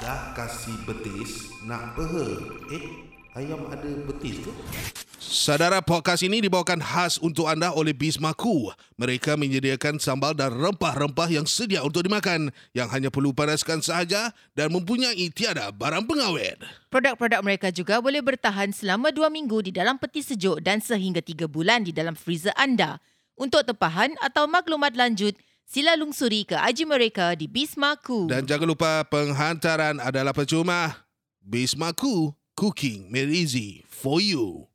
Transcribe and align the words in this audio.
Dah 0.00 0.32
kasih 0.32 0.80
betis, 0.88 1.52
nak 1.60 1.92
peha. 1.92 2.24
Eh, 2.72 2.84
ayam 3.36 3.68
ada 3.68 3.84
betis 4.08 4.40
ke? 4.40 4.52
Saudara 5.20 5.84
podcast 5.84 6.24
ini 6.24 6.40
dibawakan 6.40 6.80
khas 6.80 7.20
untuk 7.20 7.52
anda 7.52 7.68
oleh 7.76 7.92
Bismaku. 7.92 8.72
Mereka 8.96 9.36
menyediakan 9.36 10.00
sambal 10.00 10.32
dan 10.32 10.56
rempah-rempah 10.56 11.28
yang 11.28 11.44
sedia 11.44 11.84
untuk 11.84 12.08
dimakan 12.08 12.48
yang 12.72 12.88
hanya 12.88 13.12
perlu 13.12 13.36
panaskan 13.36 13.84
sahaja 13.84 14.32
dan 14.56 14.72
mempunyai 14.72 15.28
tiada 15.36 15.68
barang 15.68 16.08
pengawet. 16.08 16.64
Produk-produk 16.88 17.44
mereka 17.44 17.68
juga 17.68 18.00
boleh 18.00 18.24
bertahan 18.24 18.72
selama 18.72 19.12
2 19.12 19.28
minggu 19.28 19.68
di 19.68 19.72
dalam 19.76 20.00
peti 20.00 20.24
sejuk 20.24 20.64
dan 20.64 20.80
sehingga 20.80 21.20
3 21.20 21.44
bulan 21.44 21.84
di 21.84 21.92
dalam 21.92 22.16
freezer 22.16 22.56
anda. 22.56 23.04
Untuk 23.36 23.68
tempahan 23.68 24.16
atau 24.20 24.48
maklumat 24.48 24.96
lanjut, 24.96 25.36
sila 25.72 25.96
lungsuri 25.96 26.44
ke 26.44 26.52
IG 26.52 26.84
mereka 26.84 27.32
di 27.32 27.48
Bismaku. 27.48 28.28
Dan 28.28 28.44
jangan 28.44 28.68
lupa 28.68 29.08
penghantaran 29.08 29.96
adalah 30.04 30.36
percuma. 30.36 31.08
Bismaku, 31.40 32.36
cooking 32.52 33.08
made 33.08 33.32
easy 33.32 33.80
for 33.88 34.20
you. 34.20 34.68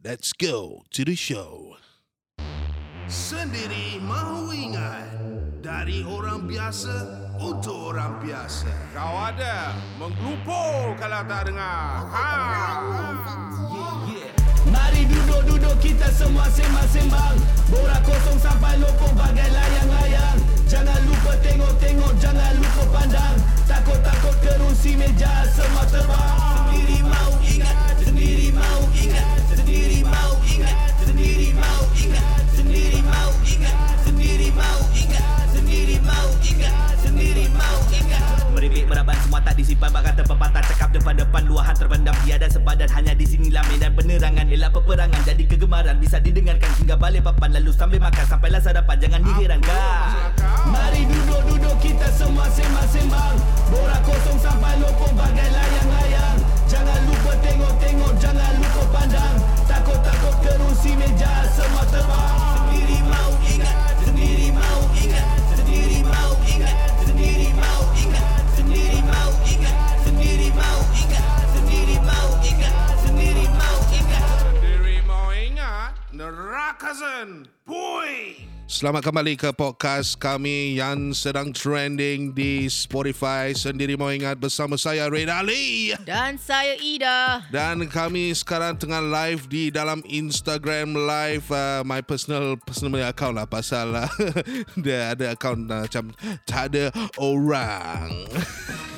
Let's 0.00 0.32
go 0.32 0.88
to 0.96 1.04
the 1.04 1.12
show. 1.12 1.76
Sendiri 3.06 4.00
mahu 4.00 4.56
ingat 4.56 5.12
dari 5.60 6.00
orang 6.00 6.48
biasa 6.48 6.96
untuk 7.36 7.92
orang 7.92 8.18
biasa. 8.24 8.72
Kau 8.96 9.14
ada 9.20 9.76
menggelupur 10.00 10.96
kalau 10.96 11.22
tak 11.28 11.42
dengar. 11.52 12.08
Ha. 12.08 12.30
Mari 14.86 15.02
duduk-duduk 15.10 15.82
kita 15.82 16.06
semua 16.14 16.46
sembang-sembang. 16.46 17.34
Borak 17.74 18.06
kosong 18.06 18.38
sampai 18.38 18.78
lopong 18.78 19.18
bagai 19.18 19.50
layang-layang. 19.50 20.38
Jangan 20.70 21.02
lupa 21.10 21.34
tengok-tengok, 21.42 22.14
jangan 22.22 22.54
lupa 22.54 22.82
pandang. 22.94 23.34
Takut-takut 23.66 24.36
kerusi 24.46 24.94
meja 24.94 25.42
semua 25.50 25.75
depan-depan 41.06 41.46
Luahan 41.46 41.78
terpendam 41.78 42.16
tiada 42.26 42.50
sepadan 42.50 42.90
Hanya 42.90 43.14
di 43.14 43.22
sinilah 43.22 43.62
medan 43.70 43.94
penerangan. 43.94 44.50
Ialah 44.50 44.70
peperangan 44.74 45.22
jadi 45.22 45.44
kegemaran 45.46 46.02
Bisa 46.02 46.18
didengarkan 46.18 46.66
hingga 46.82 46.98
balik 46.98 47.22
papan. 47.22 47.54
Lalu 47.54 47.70
sambil 47.70 48.02
makan 48.02 48.26
sampailah 48.26 48.58
sarapan 48.58 48.98
Jangan 48.98 49.22
diherankan. 49.22 50.34
Mari 50.66 51.06
duduk-duduk 51.06 51.78
kita 51.78 52.10
semua 52.10 52.50
sembang-sembang. 52.50 53.38
Borak 53.70 54.02
kosong 54.02 54.38
sampai 54.42 54.82
lopong 54.82 55.14
bagai 55.14 55.46
layang-layang 55.46 56.36
Jangan 56.66 56.98
lupa 57.06 57.32
tengok-tengok 57.38 58.12
Jangan 58.18 58.52
lupa 58.58 58.82
pandang. 58.90 59.34
Takut-takut 59.70 60.34
kerusi 60.42 60.98
meja 60.98 61.46
semua 61.54 61.86
terbang. 61.86 62.34
Sendiri 62.66 62.98
mau 63.06 63.30
ingat 63.46 63.76
Sendiri 64.02 64.48
mau 64.50 64.80
ingat 64.98 65.35
zen. 76.76 77.48
Pui. 77.64 78.44
Selamat 78.66 79.06
kembali 79.06 79.38
ke 79.38 79.54
podcast 79.54 80.18
kami 80.18 80.74
yang 80.76 81.14
sedang 81.14 81.54
trending 81.54 82.34
di 82.34 82.66
Spotify. 82.66 83.54
Sendiri 83.54 83.94
mau 83.94 84.10
ingat 84.10 84.36
bersama 84.36 84.74
saya 84.74 85.06
Red 85.06 85.30
Ali. 85.30 85.94
Dan 86.02 86.34
saya 86.36 86.74
Ida. 86.76 87.46
Dan 87.48 87.86
kami 87.86 88.34
sekarang 88.34 88.74
tengah 88.74 89.00
live 89.00 89.46
di 89.46 89.70
dalam 89.70 90.02
Instagram 90.04 90.98
live 90.98 91.46
uh, 91.54 91.86
my 91.86 92.02
personal 92.02 92.58
personal 92.58 93.06
account 93.06 93.38
lah 93.38 93.46
pasal 93.46 93.94
uh, 93.94 94.10
dia 94.84 95.14
ada 95.14 95.32
account 95.32 95.70
uh, 95.70 95.86
macam 95.86 96.10
tak 96.44 96.74
ada 96.74 96.90
orang. 97.22 98.10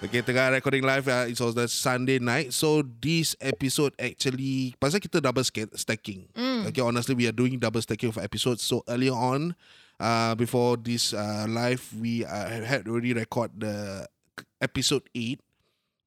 Okay, 0.00 0.24
tengah 0.24 0.48
recording 0.48 0.80
live. 0.80 1.04
Uh, 1.12 1.28
it's 1.28 1.44
on 1.44 1.52
the 1.52 1.68
Sunday 1.68 2.16
night. 2.16 2.56
So 2.56 2.80
this 2.80 3.36
episode 3.36 3.92
actually, 4.00 4.72
pasal 4.80 4.96
kita 4.96 5.20
double 5.20 5.44
sta- 5.44 5.68
stacking. 5.76 6.24
Mm. 6.32 6.72
Okay, 6.72 6.80
honestly, 6.80 7.12
we 7.12 7.28
are 7.28 7.36
doing 7.36 7.60
double 7.60 7.84
stacking 7.84 8.08
for 8.08 8.24
episodes. 8.24 8.64
So 8.64 8.80
earlier 8.88 9.12
on, 9.12 9.52
uh, 10.00 10.32
before 10.40 10.80
this 10.80 11.12
uh, 11.12 11.44
live, 11.44 11.84
we 11.92 12.24
uh, 12.24 12.64
had 12.64 12.88
already 12.88 13.12
record 13.12 13.52
the 13.60 14.08
episode 14.56 15.04
eight, 15.12 15.44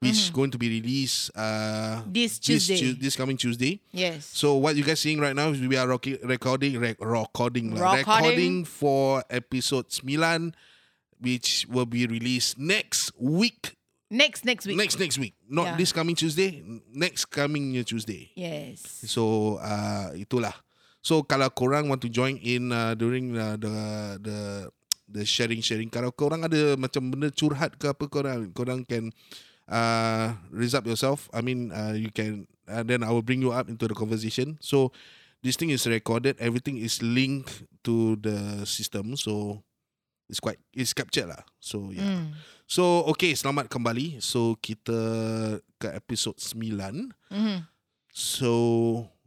which 0.02 0.18
is 0.18 0.34
going 0.34 0.50
to 0.50 0.58
be 0.58 0.74
released 0.74 1.30
uh, 1.38 2.02
This 2.09 2.42
Tuesday. 2.42 2.98
This, 2.98 2.98
this 2.98 3.14
coming 3.14 3.38
Tuesday. 3.38 3.78
Yes. 3.94 4.26
So 4.26 4.58
what 4.58 4.74
you 4.74 4.82
guys 4.82 5.06
seeing 5.06 5.22
right 5.22 5.38
now 5.38 5.53
is 5.53 5.62
we 5.62 5.78
are 5.78 5.86
rocky, 5.86 6.18
recording 6.26 6.82
rec- 6.82 6.98
recording 6.98 7.78
lah. 7.78 7.94
Recording. 8.02 8.09
recording 8.09 8.56
for 8.66 9.22
episode 9.30 9.86
9 10.02 10.58
which 11.24 11.66
will 11.72 11.86
be 11.86 12.03
released 12.09 12.58
next 12.59 13.14
week. 13.22 13.78
Next, 14.13 14.46
next 14.46 14.69
week. 14.69 14.78
Next 14.78 15.01
next 15.01 15.18
week. 15.18 15.34
Not 15.50 15.74
Yeah. 15.74 15.78
this 15.81 15.90
coming 15.90 16.13
Tuesday, 16.13 16.62
next 16.94 17.34
coming 17.34 17.74
Tuesday. 17.81 18.29
Yes. 18.38 18.85
So 19.09 19.57
uh, 19.57 20.13
itulah. 20.13 20.53
So 21.01 21.25
kalau 21.25 21.50
korang 21.50 21.90
want 21.90 22.06
to 22.06 22.13
join 22.13 22.38
in 22.38 22.69
uh, 22.69 22.94
during 22.94 23.34
uh, 23.34 23.57
the 23.57 23.73
the 24.22 24.38
the 25.09 25.23
sharing 25.25 25.66
sharing 25.66 25.90
kalau 25.90 26.13
korang 26.13 26.46
ada 26.46 26.78
macam 26.78 27.09
benda 27.09 27.34
curhat 27.34 27.73
ke 27.81 27.90
apa 27.90 28.06
korang 28.06 28.53
korang 28.53 28.85
can 28.85 29.09
uh, 29.66 30.38
raise 30.53 30.78
up 30.78 30.85
yourself. 30.85 31.25
I 31.34 31.41
mean 31.41 31.73
uh, 31.73 31.97
you 31.97 32.13
can 32.13 32.46
uh, 32.69 32.85
then 32.85 33.02
I 33.02 33.09
will 33.09 33.25
bring 33.25 33.41
you 33.41 33.50
up 33.50 33.66
into 33.66 33.90
the 33.90 33.97
conversation. 33.97 34.62
So 34.62 34.94
this 35.41 35.57
thing 35.57 35.73
is 35.73 35.90
recorded. 35.90 36.38
Everything 36.38 36.78
is 36.78 37.02
linked 37.02 37.66
to 37.84 38.16
the 38.22 38.63
system. 38.69 39.18
So 39.18 39.66
it's 40.28 40.39
quite 40.39 40.59
it's 40.75 40.94
captured 40.95 41.28
lah. 41.29 41.44
So 41.59 41.91
yeah. 41.91 42.03
Hmm. 42.06 42.35
So 42.67 43.06
okay, 43.13 43.35
selamat 43.35 43.67
kembali. 43.69 44.19
So 44.23 44.56
kita 44.59 45.00
ke 45.78 45.88
episod 45.94 46.35
9. 46.39 47.11
Mhm. 47.31 47.57
So 48.13 48.53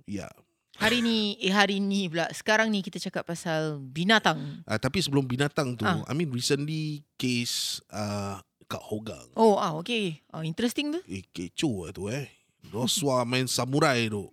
yeah. 0.08 0.32
Hari 0.76 1.00
ni, 1.00 1.40
eh 1.40 1.56
hari 1.56 1.80
ni 1.80 2.04
pula. 2.04 2.28
Sekarang 2.36 2.68
ni 2.68 2.84
kita 2.84 3.00
cakap 3.00 3.24
pasal 3.24 3.80
binatang. 3.80 4.60
Uh, 4.68 4.76
tapi 4.76 5.00
sebelum 5.00 5.24
binatang 5.24 5.72
tu, 5.72 5.88
Ah. 5.88 6.04
I 6.04 6.12
mean 6.12 6.28
recently 6.28 7.00
case 7.16 7.80
uh, 7.88 8.44
kat 8.68 8.82
Hogang. 8.84 9.24
Oh, 9.40 9.56
ah, 9.56 9.72
okay. 9.80 10.20
Ah, 10.28 10.44
interesting 10.44 10.92
tu. 10.92 11.00
Eh, 11.08 11.24
kecoh 11.32 11.88
lah 11.88 11.92
tu 11.96 12.12
eh. 12.12 12.28
Roswa 12.68 13.24
main 13.24 13.48
samurai 13.48 14.10
tu. 14.12 14.28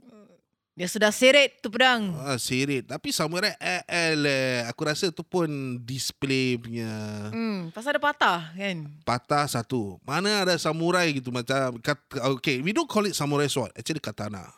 Dia 0.73 0.89
sudah 0.89 1.13
seret 1.13 1.61
tu 1.61 1.69
pedang. 1.69 2.09
Ah, 2.17 2.33
seret. 2.41 2.89
Tapi 2.89 3.13
samurai 3.13 3.53
eh, 3.61 3.85
eh, 3.85 4.11
leh. 4.17 4.65
Aku 4.65 4.81
rasa 4.81 5.13
tu 5.13 5.21
pun 5.21 5.45
display 5.77 6.57
punya 6.57 6.89
Hmm, 7.29 7.69
pasal 7.69 7.93
ada 7.93 8.01
patah 8.01 8.41
kan? 8.57 8.89
patah 9.05 9.45
satu. 9.45 10.01
Mana 10.01 10.41
ada 10.41 10.57
samurai 10.57 11.13
gitu 11.13 11.29
macam. 11.29 11.77
Kat, 11.77 12.01
okay, 12.33 12.57
we 12.65 12.73
don't 12.73 12.89
call 12.89 13.05
it 13.05 13.13
samurai 13.13 13.45
sword. 13.45 13.69
Actually 13.77 14.01
katana. 14.01 14.49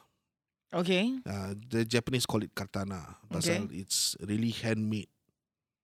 Okay. 0.72 1.20
Uh, 1.28 1.52
the 1.68 1.84
Japanese 1.84 2.24
call 2.24 2.44
it 2.47 2.52
katana. 2.56 3.20
Pasal 3.28 3.68
it's 3.76 4.16
really 4.24 4.56
handmade. 4.56 5.12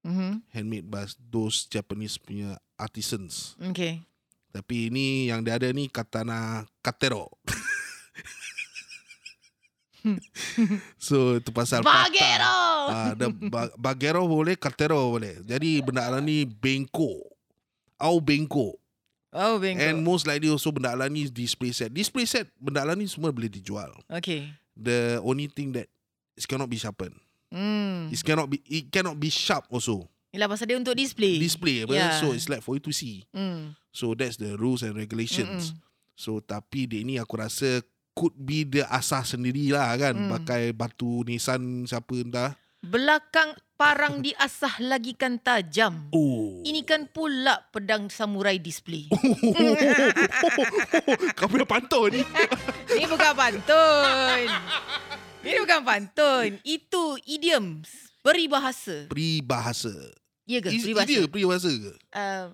Mhm. 0.08 0.48
Handmade 0.56 0.88
by 0.88 1.12
those 1.28 1.68
Japanese 1.68 2.16
punya 2.16 2.56
artisans. 2.80 3.60
Okay. 3.60 4.00
Tapi 4.52 4.88
ini 4.88 5.28
yang 5.28 5.44
dia 5.44 5.60
ada 5.60 5.68
ni 5.76 5.92
katana 5.92 6.64
katero. 6.80 7.28
so 10.98 11.38
itu 11.38 11.50
pasal 11.54 11.86
Bagero! 11.86 12.58
Ah, 12.92 13.14
ada 13.14 13.30
ba- 13.30 13.74
bagero 13.78 14.26
boleh, 14.26 14.58
katero 14.58 15.14
boleh. 15.14 15.40
Jadi 15.46 15.80
benda 15.86 16.10
alam 16.10 16.26
ni 16.26 16.44
bengko. 16.44 17.22
Au 18.02 18.18
bengko. 18.18 18.82
Oh, 19.32 19.56
bingo. 19.64 19.80
And 19.80 20.04
most 20.04 20.28
likely 20.28 20.52
also 20.52 20.76
benda 20.76 20.92
alam 20.92 21.08
ni 21.08 21.32
display 21.32 21.72
set. 21.72 21.96
Display 21.96 22.28
set 22.28 22.52
benda 22.60 22.84
alam 22.84 23.00
ni 23.00 23.08
semua 23.08 23.32
boleh 23.32 23.48
dijual. 23.48 23.88
Okay. 24.12 24.52
The 24.76 25.24
only 25.24 25.48
thing 25.48 25.72
that 25.80 25.88
it 26.36 26.44
cannot 26.44 26.68
be 26.68 26.76
sharpened. 26.76 27.16
Hmm. 27.48 28.12
It 28.12 28.20
cannot 28.24 28.52
be 28.52 28.60
it 28.68 28.92
cannot 28.92 29.16
be 29.16 29.32
sharp 29.32 29.68
also. 29.72 30.04
Yelah 30.32 30.48
pasal 30.52 30.68
dia 30.68 30.80
untuk 30.80 30.96
display. 30.96 31.40
Display? 31.40 31.84
Yeah. 31.88 32.20
So 32.20 32.32
it's 32.36 32.48
like 32.52 32.64
for 32.64 32.76
you 32.76 32.84
to 32.84 32.92
see. 32.92 33.24
Hmm. 33.32 33.76
So 33.92 34.16
that's 34.16 34.36
the 34.40 34.56
rules 34.60 34.84
and 34.84 34.96
regulations. 34.96 35.76
So 36.16 36.40
tapi 36.44 36.88
dia 36.88 37.04
ni 37.04 37.16
aku 37.20 37.40
rasa 37.40 37.84
could 38.12 38.36
be 38.36 38.64
the 38.64 38.84
asas 38.88 39.34
sendirilah 39.34 39.96
kan 39.96 40.16
Mm. 40.16 40.30
pakai 40.40 40.72
batu 40.72 41.24
nisan 41.24 41.88
siapa 41.88 42.12
entah. 42.20 42.52
Belakang 42.82 43.54
parang 43.78 44.20
diasah 44.20 44.82
lagi 44.82 45.14
kan 45.14 45.38
tajam. 45.38 46.10
Oh. 46.10 46.66
Ini 46.66 46.82
kan 46.82 47.06
pula 47.06 47.62
pedang 47.70 48.10
samurai 48.10 48.58
display. 48.58 49.06
Kau 51.38 51.46
punya 51.46 51.66
pantun. 51.66 52.14
Ini 52.90 53.06
bukan 53.12 53.32
pantun. 53.34 54.46
Ini 55.46 55.58
bukan 55.62 55.82
pantun. 55.86 56.50
Itu 56.62 57.18
idiom. 57.26 57.82
Peribahasa. 58.22 59.10
Peribahasa. 59.10 59.94
Ya 60.46 60.62
ke? 60.62 60.74
Peribahasa. 60.74 61.10
dia 61.10 61.22
peribahasa 61.26 61.70
ke? 61.70 61.94
Uh, 62.14 62.54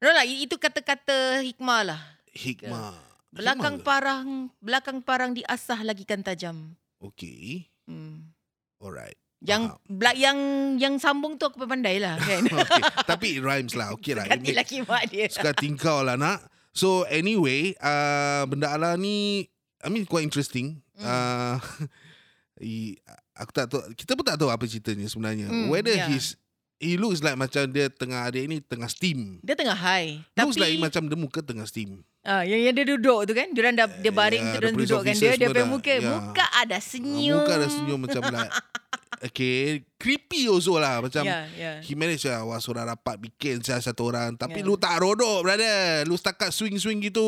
no 0.00 0.08
lah, 0.08 0.24
itu 0.24 0.56
kata-kata 0.56 1.44
hikmah 1.44 1.80
lah. 1.84 2.00
Hikmah. 2.32 2.96
Belakang 3.36 3.76
parang, 3.84 4.26
belakang 4.58 4.98
parang 5.04 5.30
diasah 5.36 5.84
lagi 5.84 6.08
kan 6.08 6.24
tajam. 6.24 6.72
Okay. 6.98 7.68
Hmm. 7.84 8.32
Alright. 8.80 9.16
Yang 9.44 9.76
belak 9.84 10.16
yang 10.16 10.38
yang 10.80 10.96
sambung 10.96 11.36
tu 11.36 11.44
aku 11.44 11.68
pandai 11.68 12.00
lah 12.00 12.16
kan. 12.16 12.48
okay. 12.64 12.82
Tapi 13.04 13.26
it 13.36 13.42
rhymes 13.48 13.76
lah. 13.76 13.92
Okay 13.94 14.16
lah. 14.16 14.24
Makes- 14.26 14.56
lagi 14.56 14.76
mak 14.82 15.02
dia. 15.12 15.28
Suka 15.28 15.52
tingkau 15.52 16.00
lah 16.00 16.16
nak. 16.16 16.40
So 16.72 17.04
anyway, 17.08 17.72
uh, 17.80 18.44
benda 18.48 18.72
ala 18.72 18.96
ni, 19.00 19.48
I 19.80 19.88
mean 19.88 20.08
quite 20.08 20.24
interesting. 20.24 20.80
Hmm. 20.96 21.04
Uh, 21.04 21.56
i- 22.64 22.96
aku 23.36 23.50
tak 23.52 23.68
tahu, 23.68 23.80
kita 23.92 24.16
pun 24.16 24.24
tak 24.24 24.40
tahu 24.40 24.48
apa 24.48 24.64
ceritanya 24.64 25.04
sebenarnya. 25.08 25.48
Hmm, 25.48 25.68
Whether 25.68 25.96
yeah. 25.96 26.08
he's, 26.08 26.36
he 26.76 26.96
looks 26.96 27.20
like 27.20 27.34
macam 27.34 27.68
dia 27.68 27.88
tengah 27.88 28.28
adik 28.28 28.44
ni 28.46 28.60
tengah 28.60 28.86
steam. 28.86 29.40
Dia 29.40 29.56
tengah 29.56 29.74
high. 29.74 30.20
Looks 30.36 30.56
Tapi 30.56 30.62
like 30.62 30.76
macam 30.78 31.08
dia 31.08 31.16
muka 31.16 31.40
tengah 31.40 31.64
steam. 31.64 32.04
ah, 32.20 32.42
yang, 32.42 32.58
yang 32.58 32.74
dia 32.74 32.84
duduk 32.84 33.24
tu 33.24 33.32
kan. 33.32 33.48
Dia 33.50 33.72
dah 33.72 33.86
dia 33.88 34.12
baring 34.12 34.42
ya, 34.42 34.52
tu 34.52 34.60
dan 34.60 34.72
duduk 34.74 35.00
kan 35.00 35.14
dia. 35.14 35.32
Dia 35.34 35.48
punya 35.48 35.66
muka. 35.66 35.92
ya. 35.94 36.10
Muka 36.10 36.44
ada 36.52 36.78
senyum. 36.78 37.38
muka 37.40 37.52
ada 37.54 37.68
senyum 37.70 37.98
macam 38.02 38.20
like, 38.26 38.52
okay, 39.26 39.86
creepy 39.96 40.44
also 40.46 40.76
lah. 40.76 41.00
Macam, 41.00 41.24
Ya, 41.24 41.48
ya. 41.54 41.72
He 41.80 41.96
managed 41.96 42.26
lah 42.26 42.44
Wah 42.44 42.60
seorang 42.60 42.86
rapat 42.86 43.16
bikin 43.18 43.64
saya 43.64 43.80
satu 43.80 44.10
orang 44.10 44.34
Tapi 44.34 44.60
Ya. 44.60 44.66
lu 44.66 44.76
tak 44.76 45.00
rodok 45.00 45.40
brother 45.42 46.04
Lu 46.04 46.14
setakat 46.14 46.52
swing-swing 46.52 47.00
gitu 47.00 47.24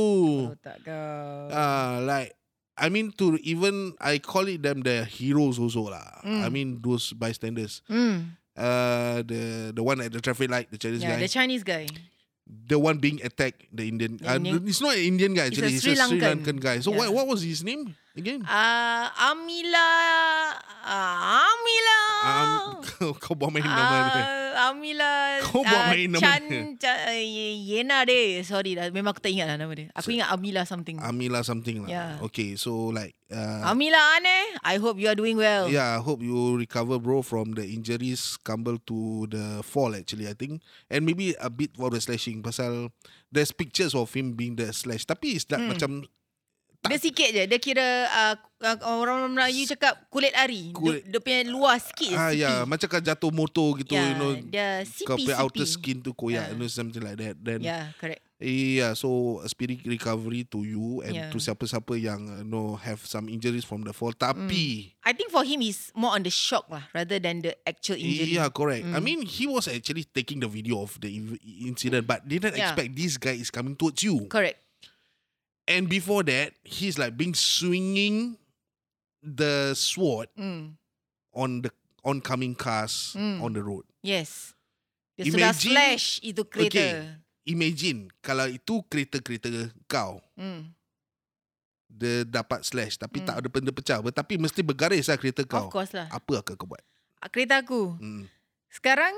Oh, 0.51 0.57
tak 0.61 0.85
kau. 0.85 1.49
Ah, 1.49 2.03
like 2.03 2.37
I 2.79 2.95
mean 2.95 3.11
to 3.19 3.35
even 3.43 3.99
I 3.99 4.23
call 4.23 4.47
it 4.47 4.63
them 4.63 4.87
the 4.87 5.03
heroes 5.03 5.59
also 5.59 5.91
lah. 5.91 6.23
Mm. 6.23 6.41
I 6.43 6.49
mean 6.49 6.69
those 6.79 7.11
bystanders. 7.11 7.83
Hmm. 7.91 8.38
Uh, 8.59 9.23
the 9.23 9.71
the 9.71 9.83
one 9.83 10.01
at 10.03 10.11
the 10.11 10.21
traffic 10.21 10.51
light, 10.51 10.67
the 10.71 10.79
Chinese 10.79 11.03
Yeah, 11.03 11.15
guy, 11.15 11.21
the 11.23 11.29
Chinese 11.31 11.63
guy. 11.63 11.87
the 12.67 12.79
one 12.79 12.99
being 12.99 13.21
attacked, 13.23 13.63
the 13.71 13.87
Indian. 13.87 14.17
The 14.19 14.27
Uh, 14.33 14.37
Indian- 14.37 14.67
it's 14.67 14.81
not 14.83 14.97
an 14.99 15.05
Indian 15.07 15.33
guy 15.35 15.47
He's 15.49 15.63
a 15.63 15.63
actually. 15.63 15.73
He's 15.79 15.83
Sri 15.87 15.93
a 15.95 15.97
Sri 15.97 16.19
Lankan. 16.19 16.43
Lankan 16.43 16.59
guy. 16.61 16.77
So 16.83 16.91
what 16.91 17.07
Yeah. 17.09 17.15
what 17.15 17.27
was 17.31 17.43
his 17.47 17.63
name 17.63 17.95
again? 18.19 18.43
Ah, 18.45 19.15
Amila 19.31 19.89
ah, 20.83 21.47
Amila. 21.49 21.99
Um, 22.19 23.15
kau, 23.23 23.39
bawa 23.39 23.55
main 23.55 23.63
nama 23.63 24.11
dia. 24.11 24.25
Ah, 24.59 24.75
Amila 24.75 25.39
Kau 25.39 25.63
buat 25.63 25.71
ah, 25.71 25.89
main 25.95 26.11
nama 26.11 26.19
Chan, 26.19 26.43
dia. 26.51 26.63
Chan 26.83 26.99
uh, 27.15 27.15
Yena 27.63 28.03
deh 28.03 28.43
Sorry 28.43 28.75
dah 28.75 28.91
Memang 28.91 29.15
aku 29.15 29.23
tak 29.23 29.31
ingat 29.31 29.47
lah 29.47 29.55
nama 29.55 29.71
dia 29.71 29.87
Aku 29.95 30.11
ingat 30.11 30.35
Amila 30.35 30.67
something 30.67 30.99
Amila 30.99 31.47
something 31.47 31.87
lah. 31.87 31.89
Yeah. 31.89 32.13
Okay, 32.27 32.59
so 32.59 32.91
like 32.91 33.15
uh, 33.31 33.63
Amila 33.71 34.19
Aneh 34.19 34.59
I 34.67 34.83
hope 34.83 34.99
you 34.99 35.07
are 35.07 35.15
doing 35.15 35.39
well 35.39 35.71
Yeah, 35.71 35.95
I 35.95 36.03
hope 36.03 36.27
you 36.27 36.59
recover, 36.59 36.99
bro, 36.99 37.23
from 37.23 37.55
the 37.55 37.63
injuries 37.71 38.19
stumble 38.41 38.83
to 38.91 39.31
the 39.31 39.63
fall. 39.63 39.95
Actually, 39.95 40.27
I 40.27 40.35
think, 40.35 40.61
and 40.91 41.07
maybe 41.07 41.37
a 41.39 41.49
bit 41.53 41.77
for 41.77 41.91
the 41.93 42.01
slashing. 42.01 42.43
Pasal 42.43 42.91
there's 43.31 43.53
pictures 43.53 43.95
of 43.95 44.11
him 44.13 44.33
being 44.35 44.57
the 44.57 44.73
slash. 44.73 45.05
Tapi 45.07 45.37
it's 45.39 45.47
like 45.49 45.61
Hmm. 45.63 45.71
macam 45.71 45.91
Dia 46.87 46.95
sikit 46.97 47.29
je 47.35 47.43
Dia 47.45 47.59
kira 47.59 47.87
uh, 48.07 48.35
uh, 48.63 48.77
Orang 48.87 49.35
Melayu 49.35 49.67
cakap 49.67 50.07
Kulit 50.09 50.31
ari 50.33 50.71
Kulit- 50.71 51.03
dia, 51.11 51.19
dia 51.19 51.21
punya 51.21 51.41
luar 51.51 51.77
sikit 51.83 52.15
ah 52.15 52.31
sipi. 52.31 52.47
yeah, 52.47 52.63
macam 52.63 52.87
kan 52.87 53.03
jatuh 53.03 53.35
motor 53.35 53.75
gitu, 53.77 53.99
yeah, 53.99 54.09
you 54.09 54.17
know, 54.17 54.33
Dia 54.39 54.69
kau 55.03 55.19
sipi 55.19 55.27
punya 55.27 55.35
sipi 55.35 55.43
outer 55.43 55.67
skin 55.67 55.97
tu 55.99 56.15
koyak, 56.15 56.35
Yeah. 56.39 56.47
you 56.55 56.57
know, 56.57 56.71
something 56.71 57.03
like 57.03 57.19
that. 57.19 57.35
Then 57.37 57.67
Yeah 57.67 57.91
correct 57.99 58.23
yeah, 58.39 58.95
so 58.95 59.43
a 59.43 59.51
speedy 59.51 59.83
recovery 59.83 60.47
to 60.47 60.63
you 60.63 61.03
and 61.03 61.11
Yeah. 61.11 61.31
to 61.35 61.43
siapa-siapa 61.43 61.99
yang 61.99 62.21
uh, 62.31 62.47
know 62.47 62.79
have 62.79 63.03
some 63.03 63.27
injuries 63.27 63.67
from 63.67 63.83
the 63.83 63.91
fall. 63.91 64.15
Tapi 64.15 64.95
I 65.03 65.11
think 65.11 65.35
for 65.35 65.43
him 65.43 65.59
is 65.59 65.91
more 65.93 66.15
on 66.15 66.23
the 66.23 66.31
shock 66.31 66.71
lah 66.71 66.87
rather 66.95 67.19
than 67.19 67.43
the 67.43 67.59
actual 67.67 67.99
injury. 67.99 68.39
Yeah, 68.39 68.47
correct. 68.55 68.87
I 68.87 69.03
Mm. 69.03 69.03
mean, 69.03 69.21
he 69.27 69.51
was 69.51 69.67
actually 69.67 70.07
taking 70.07 70.39
the 70.39 70.47
video 70.47 70.79
of 70.79 70.95
the 71.03 71.11
incident, 71.67 72.07
but 72.07 72.23
didn't 72.23 72.55
Yeah. 72.55 72.71
expect 72.71 72.95
this 72.95 73.19
guy 73.19 73.35
is 73.35 73.51
coming 73.51 73.75
towards 73.75 74.07
you. 74.07 74.31
Correct. 74.31 74.63
And 75.69 75.85
before 75.85 76.25
that, 76.25 76.57
he's 76.65 76.97
like 76.97 77.15
being 77.15 77.37
swinging 77.37 78.41
the 79.21 79.77
sword 79.77 80.33
Mm. 80.33 80.81
on 81.37 81.69
the 81.69 81.71
oncoming 82.01 82.57
cars 82.57 83.13
Mm. 83.13 83.45
on 83.45 83.53
the 83.53 83.61
road. 83.61 83.85
Yes. 84.01 84.57
Dia 85.21 85.29
sudah 85.29 85.53
Imagine- 85.53 85.75
slash 85.77 86.07
itu 86.25 86.43
kereta. 86.49 86.73
Okay. 86.73 86.93
Imagine 87.45 88.09
kalau 88.25 88.49
itu 88.49 88.81
kereta-kereta 88.89 89.69
kau, 89.85 90.25
Mm. 90.41 90.73
dia 91.89 92.25
dapat 92.25 92.65
slash 92.65 92.97
tapi 92.97 93.21
Mm. 93.21 93.27
tak 93.27 93.37
ada 93.41 93.49
benda 93.49 93.73
pecah, 93.73 93.99
tapi 94.09 94.41
mesti 94.41 94.65
bergaris 94.65 95.09
lah 95.09 95.21
kereta 95.21 95.45
Of 95.45 95.51
kau. 95.51 95.69
course 95.69 95.93
lah. 95.93 96.09
Apa 96.09 96.41
akan 96.41 96.55
kau 96.57 96.69
buat? 96.69 96.85
Kereta 97.29 97.61
aku. 97.61 97.99
Hmm. 97.99 98.25
Sekarang 98.71 99.11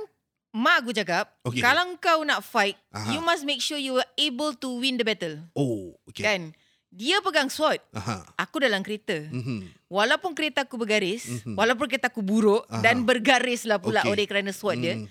mak 0.50 0.82
aku 0.82 0.90
cakap, 0.90 1.30
Okay. 1.46 1.62
kalau 1.62 1.86
kau 1.96 2.20
nak 2.22 2.42
fight, 2.42 2.74
Aha. 2.90 3.14
you 3.14 3.20
must 3.20 3.46
make 3.46 3.62
sure 3.62 3.78
you 3.78 3.96
are 3.96 4.10
able 4.18 4.50
to 4.52 4.82
win 4.82 4.98
the 4.98 5.06
battle. 5.06 5.38
Oh, 5.54 5.94
okay. 6.10 6.26
Kan? 6.26 6.42
Dia 6.90 7.22
pegang 7.22 7.46
sword, 7.46 7.78
Aha. 7.94 8.26
aku 8.34 8.58
dalam 8.58 8.82
kereta. 8.82 9.14
Mhm. 9.30 9.70
Walaupun 9.86 10.34
kereta 10.34 10.66
aku 10.66 10.74
bergaris, 10.74 11.46
Mhm. 11.46 11.54
walaupun 11.54 11.86
kereta 11.86 12.10
aku 12.10 12.18
buruk 12.18 12.66
Aha. 12.66 12.82
dan 12.82 13.06
bergarislah 13.06 13.78
pula 13.78 14.02
Okay. 14.02 14.10
oleh 14.10 14.24
kerana 14.26 14.50
sword 14.50 14.82
dia, 14.82 14.98
Mhm. 14.98 15.06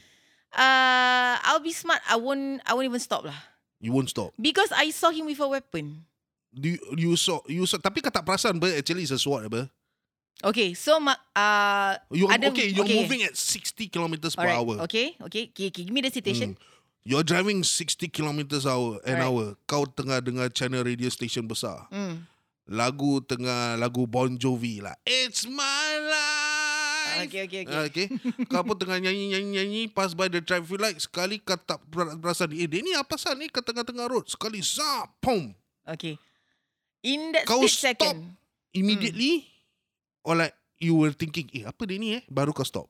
uh, 0.53 1.33
I'll 1.47 1.63
be 1.63 1.71
smart. 1.71 2.03
I 2.03 2.19
won't 2.19 2.59
I 2.67 2.75
won't 2.75 2.87
even 2.87 2.99
stop 2.99 3.23
lah. 3.23 3.39
You 3.79 3.95
won't 3.95 4.11
stop. 4.11 4.35
Because 4.35 4.75
I 4.75 4.91
saw 4.91 5.07
him 5.07 5.31
with 5.31 5.39
a 5.39 5.47
weapon. 5.47 6.03
Do 6.51 6.67
you, 6.67 6.79
you 6.99 7.11
saw 7.15 7.39
you 7.47 7.63
saw 7.63 7.79
tapi 7.79 8.03
kau 8.03 8.11
tak 8.11 8.27
perasan 8.27 8.59
apa 8.59 8.75
actually 8.75 9.07
it's 9.07 9.15
a 9.15 9.21
sword 9.21 9.47
apa? 9.47 9.71
Okay, 10.39 10.71
so 10.71 10.99
ma- 10.99 11.19
uh, 11.35 11.99
You 12.09 12.31
Ada- 12.31 12.55
okay, 12.55 12.71
you're 12.71 12.87
okay. 12.87 13.03
moving 13.03 13.27
at 13.27 13.35
60 13.35 13.91
kilometers 13.91 14.35
per 14.39 14.47
alright, 14.47 14.55
hour. 14.55 14.75
okay, 14.87 15.19
okay, 15.19 15.51
okay, 15.51 15.67
okay, 15.67 15.83
give 15.83 15.91
me 15.91 15.99
the 15.99 16.07
situation. 16.09 16.55
Hmm. 16.55 16.63
You're 17.03 17.23
driving 17.23 17.63
60 17.63 18.07
kilometers 18.07 18.63
hour 18.63 18.99
an 19.03 19.19
Alright. 19.19 19.25
hour. 19.25 19.45
Kau 19.65 19.83
tengah 19.83 20.19
dengar 20.19 20.47
channel 20.51 20.83
radio 20.83 21.07
station 21.09 21.43
besar. 21.43 21.87
Hmm. 21.89 22.23
Lagu 22.69 23.17
tengah 23.25 23.75
lagu 23.75 24.05
Bon 24.05 24.29
Jovi 24.29 24.77
lah. 24.79 24.93
It's 25.03 25.43
my 25.43 25.89
life. 26.05 27.25
Okay, 27.25 27.49
okay, 27.49 27.61
okay. 27.65 27.79
Okay. 27.89 28.07
kau 28.47 28.61
pun 28.61 28.77
tengah 28.77 29.01
nyanyi 29.01 29.33
nyanyi 29.33 29.49
nyanyi 29.57 29.81
pass 29.89 30.13
by 30.13 30.29
the 30.29 30.39
traffic 30.39 30.77
light 30.77 31.01
sekali 31.01 31.41
kau 31.41 31.57
tak 31.57 31.81
perasan 31.89 32.53
eh 32.53 32.69
dia 32.69 32.85
ni 32.85 32.93
apa 32.93 33.09
pasal 33.09 33.33
ni 33.33 33.49
kat 33.49 33.65
tengah-tengah 33.65 34.05
road 34.05 34.29
sekali 34.29 34.61
zap 34.61 35.09
pom 35.19 35.51
Okay. 35.89 36.21
In 37.01 37.33
that 37.33 37.49
Kau 37.49 37.65
split 37.65 37.73
stop. 37.73 37.81
second, 38.13 38.37
immediately 38.71 39.41
Hmm. 39.41 39.48
Or 40.29 40.37
like 40.37 40.53
you 40.77 40.93
were 40.93 41.09
thinking 41.09 41.49
eh 41.49 41.65
apa 41.65 41.81
dia 41.89 41.97
ni 41.97 42.21
eh 42.21 42.23
baru 42.29 42.53
kau 42.53 42.61
stop. 42.61 42.85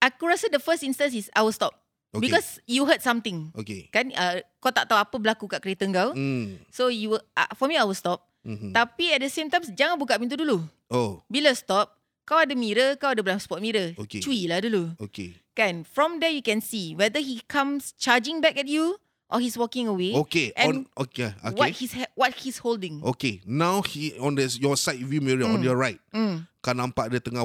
aku 0.00 0.28
rasa 0.28 0.48
the 0.52 0.60
first 0.60 0.84
instance 0.84 1.12
is 1.12 1.28
I 1.32 1.40
will 1.44 1.54
stop. 1.54 1.72
Okay. 2.14 2.30
Because 2.30 2.62
you 2.70 2.86
heard 2.86 3.02
something. 3.02 3.50
okay. 3.58 3.90
Kan, 3.90 4.14
uh, 4.14 4.38
kau 4.62 4.70
tak 4.70 4.86
tahu 4.86 5.00
apa 5.02 5.16
berlaku 5.18 5.50
kat 5.50 5.58
kereta 5.58 5.82
kau. 5.90 6.14
Hmm. 6.14 6.62
So, 6.70 6.86
you 6.86 7.18
will, 7.18 7.24
uh, 7.34 7.50
for 7.58 7.66
me, 7.66 7.74
I 7.74 7.82
will 7.82 7.98
stop. 7.98 8.30
mhm. 8.46 8.70
Tapi 8.70 9.18
at 9.18 9.24
the 9.24 9.32
same 9.32 9.50
time, 9.50 9.66
jangan 9.74 9.98
buka 9.98 10.14
pintu 10.20 10.38
dulu. 10.38 10.62
Oh, 10.94 11.26
Bila 11.26 11.50
stop, 11.58 11.90
kau 12.22 12.38
ada 12.38 12.54
mirror, 12.54 12.94
kau 13.02 13.10
ada 13.10 13.18
blind 13.18 13.42
spot 13.42 13.58
mirror. 13.58 13.98
Okay. 13.98 14.22
Cui 14.22 14.46
lah 14.46 14.62
dulu. 14.62 14.94
okay. 15.02 15.34
Kan, 15.58 15.82
from 15.82 16.22
there 16.22 16.30
you 16.30 16.42
can 16.44 16.62
see 16.62 16.94
whether 16.94 17.18
he 17.18 17.42
comes 17.50 17.90
charging 17.98 18.38
back 18.38 18.54
at 18.54 18.70
you 18.70 18.94
or 19.30 19.40
he's 19.40 19.56
walking 19.56 19.88
away. 19.88 20.14
Okay. 20.26 20.52
And 20.56 20.86
on 20.90 21.06
okay. 21.08 21.32
Okay. 21.44 21.56
What 21.56 21.70
he's 21.74 21.92
ha- 21.92 22.12
what 22.14 22.32
he's 22.34 22.58
holding. 22.58 23.02
Okay. 23.02 23.40
Now 23.44 23.82
he 23.82 24.14
on 24.18 24.34
this 24.36 24.58
your 24.58 24.76
side 24.76 25.00
view 25.00 25.20
mirror 25.20 25.44
on 25.48 25.60
Mm. 25.60 25.64
your 25.64 25.76
right. 25.76 25.98
Mm. 26.12 26.46
Kau 26.62 26.72
nampak 26.72 27.10
dia 27.10 27.20
tengah 27.20 27.44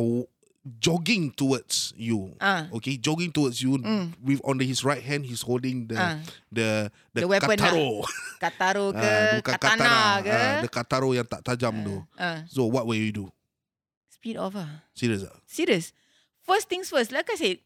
jogging 0.80 1.32
towards 1.34 1.96
you. 1.96 2.36
Ah. 2.38 2.68
Okay, 2.76 3.00
jogging 3.00 3.32
towards 3.32 3.64
you 3.64 3.80
Mm. 3.80 4.12
with 4.22 4.44
on 4.44 4.60
the, 4.60 4.66
his 4.68 4.84
right 4.84 5.02
hand 5.02 5.24
he's 5.26 5.42
holding 5.42 5.88
the 5.88 5.98
Ah. 5.98 6.20
the 6.52 6.92
the, 7.16 7.22
The 7.24 7.28
weapon 7.28 7.58
lah. 7.58 7.72
kataro. 7.72 7.90
Kataro 8.44 8.86
ke, 8.96 9.04
Ah, 9.04 9.36
bukan 9.40 9.54
katana 9.60 9.76
katana. 9.84 10.24
ke. 10.24 10.32
Ah, 10.32 10.56
the 10.64 10.70
kataro 10.72 11.10
yang 11.16 11.28
tak 11.28 11.42
tajam 11.44 11.74
tu. 11.84 11.96
Ah. 12.16 12.44
So 12.48 12.68
what 12.68 12.88
will 12.88 13.00
you 13.00 13.12
do? 13.12 13.26
Speed 14.12 14.36
off 14.40 14.56
ah. 14.56 14.84
Serious 14.96 15.24
ah? 15.28 15.36
Serious. 15.48 15.96
First 16.44 16.68
things 16.68 16.88
first, 16.92 17.12
like 17.16 17.28
I 17.32 17.36
said, 17.40 17.58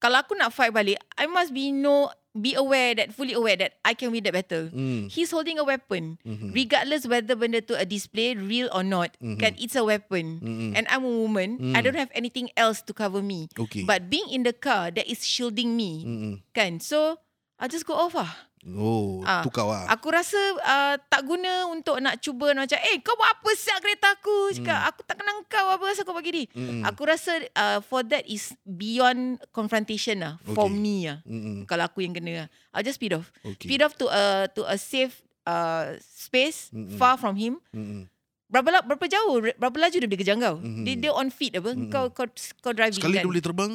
kalau 0.00 0.20
aku 0.20 0.36
nak 0.36 0.52
fight 0.52 0.72
balik, 0.72 1.00
I 1.16 1.24
must 1.28 1.52
be 1.52 1.72
know 1.72 2.12
be 2.34 2.54
aware 2.58 2.94
that 2.98 3.14
fully 3.14 3.32
aware 3.32 3.54
that 3.54 3.78
I 3.86 3.94
can 3.94 4.10
win 4.10 4.26
that 4.26 4.34
battle. 4.34 4.66
Mm. 4.74 5.06
He's 5.06 5.30
holding 5.30 5.58
a 5.58 5.64
weapon. 5.64 6.18
Mhm. 6.26 6.50
Regardless 6.50 7.06
whether 7.06 7.38
benda 7.38 7.62
tu 7.62 7.78
a 7.78 7.86
display 7.86 8.34
real 8.34 8.66
or 8.74 8.82
not, 8.82 9.14
Mhm. 9.22 9.38
kan 9.38 9.54
it's 9.54 9.78
a 9.78 9.86
weapon. 9.86 10.42
Mm-mm. 10.42 10.72
And 10.74 10.84
I'm 10.90 11.06
a 11.06 11.14
woman, 11.14 11.62
I 11.74 11.78
Mm. 11.78 11.84
don't 11.86 12.00
have 12.00 12.10
anything 12.12 12.50
else 12.58 12.82
to 12.84 12.92
cover 12.92 13.22
me. 13.22 13.46
Okay. 13.54 13.86
But 13.86 14.10
being 14.10 14.26
in 14.34 14.42
the 14.42 14.52
car, 14.52 14.90
that 14.90 15.06
is 15.06 15.22
shielding 15.22 15.78
me, 15.78 16.02
Mm-mm. 16.02 16.34
kan? 16.52 16.82
So, 16.82 17.22
I 17.54 17.70
just 17.70 17.86
go 17.86 17.94
off 17.94 18.18
ah. 18.18 18.34
Oh, 18.66 19.20
Ah, 19.20 19.44
tu 19.44 19.48
kau 19.48 19.68
ah. 19.68 19.84
Aku 19.86 20.08
rasa 20.08 20.36
uh, 20.56 20.96
tak 20.98 21.20
guna 21.22 21.68
untuk 21.68 22.00
nak 22.00 22.16
cuba 22.16 22.50
macam, 22.50 22.80
eh 22.80 22.96
kau 22.98 23.12
buat 23.12 23.28
apa 23.30 23.50
siap 23.52 23.76
kereta 23.78 24.08
aku? 24.10 24.56
Cakap, 24.56 24.72
Hmm. 24.74 24.88
aku 24.88 25.00
tak 25.02 25.16
kenal 25.16 25.36
kau, 25.44 25.66
apa 25.68 25.84
asal 25.86 26.02
kau 26.02 26.12
bagi 26.12 26.32
ni? 26.32 26.44
Mm-mm. 26.48 26.80
Aku 26.82 27.04
rasa 27.04 27.44
uh, 27.50 27.78
for 27.80 28.00
that 28.02 28.24
is 28.24 28.56
beyond 28.64 29.36
confrontation 29.50 30.16
lah. 30.18 30.40
For 30.42 30.64
Okay. 30.64 30.72
me 30.72 30.96
lah. 31.04 31.20
Mm-mm. 31.22 31.64
Kalau 31.64 31.84
aku 31.84 32.00
yang 32.00 32.12
kena 32.12 32.32
lah. 32.34 32.48
I'll 32.72 32.80
just 32.80 32.96
speed 32.96 33.12
off. 33.12 33.28
Okay. 33.44 33.68
Speed 33.68 33.80
off 33.80 33.94
to 33.96 34.08
a, 34.08 34.48
to 34.50 34.64
a 34.64 34.74
safe 34.74 35.12
uh, 35.44 35.94
space, 36.00 36.72
Mm-mm. 36.72 36.96
far 36.96 37.14
from 37.14 37.36
him. 37.36 37.60
Mm-mm. 37.70 38.08
berapa 38.44 38.86
berapa 38.86 39.04
jauh 39.04 39.42
berapa 39.52 39.76
laju 39.78 39.96
dia 39.98 40.06
boleh 40.06 40.20
kejar 40.20 40.36
kau? 40.38 40.56
Dia 40.62 40.94
dia 40.96 41.10
on 41.10 41.26
feet 41.28 41.58
apa? 41.58 41.74
Kau 41.90 42.06
kau 42.08 42.26
kau 42.62 42.70
driving 42.70 42.96
Sekali 42.96 43.18
kan. 43.18 43.22
dia 43.22 43.28
boleh 43.28 43.42
terbang. 43.42 43.72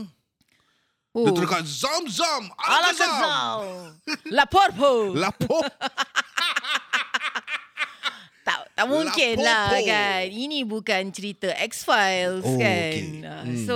Oh. 1.12 1.26
Dia 1.26 1.32
terdekat 1.34 1.64
Zam 1.66 2.04
Zam. 2.06 2.44
Alakazam. 2.56 3.10
Alakazam. 3.10 3.62
La 4.38 4.46
Porpo. 4.46 5.14
Lapo. 5.14 5.58
tak 8.48 8.66
tak 8.74 8.86
mungkin 8.90 9.36
lah 9.40 9.70
Lapopo. 9.78 9.86
kan. 9.86 10.24
Ini 10.26 10.60
bukan 10.66 11.02
cerita 11.14 11.50
X-Files 11.54 12.46
Oh, 12.46 12.58
kan. 12.58 12.58
okay. 12.58 13.22
Uh, 13.22 13.44
Hmm. 13.46 13.66
So 13.66 13.76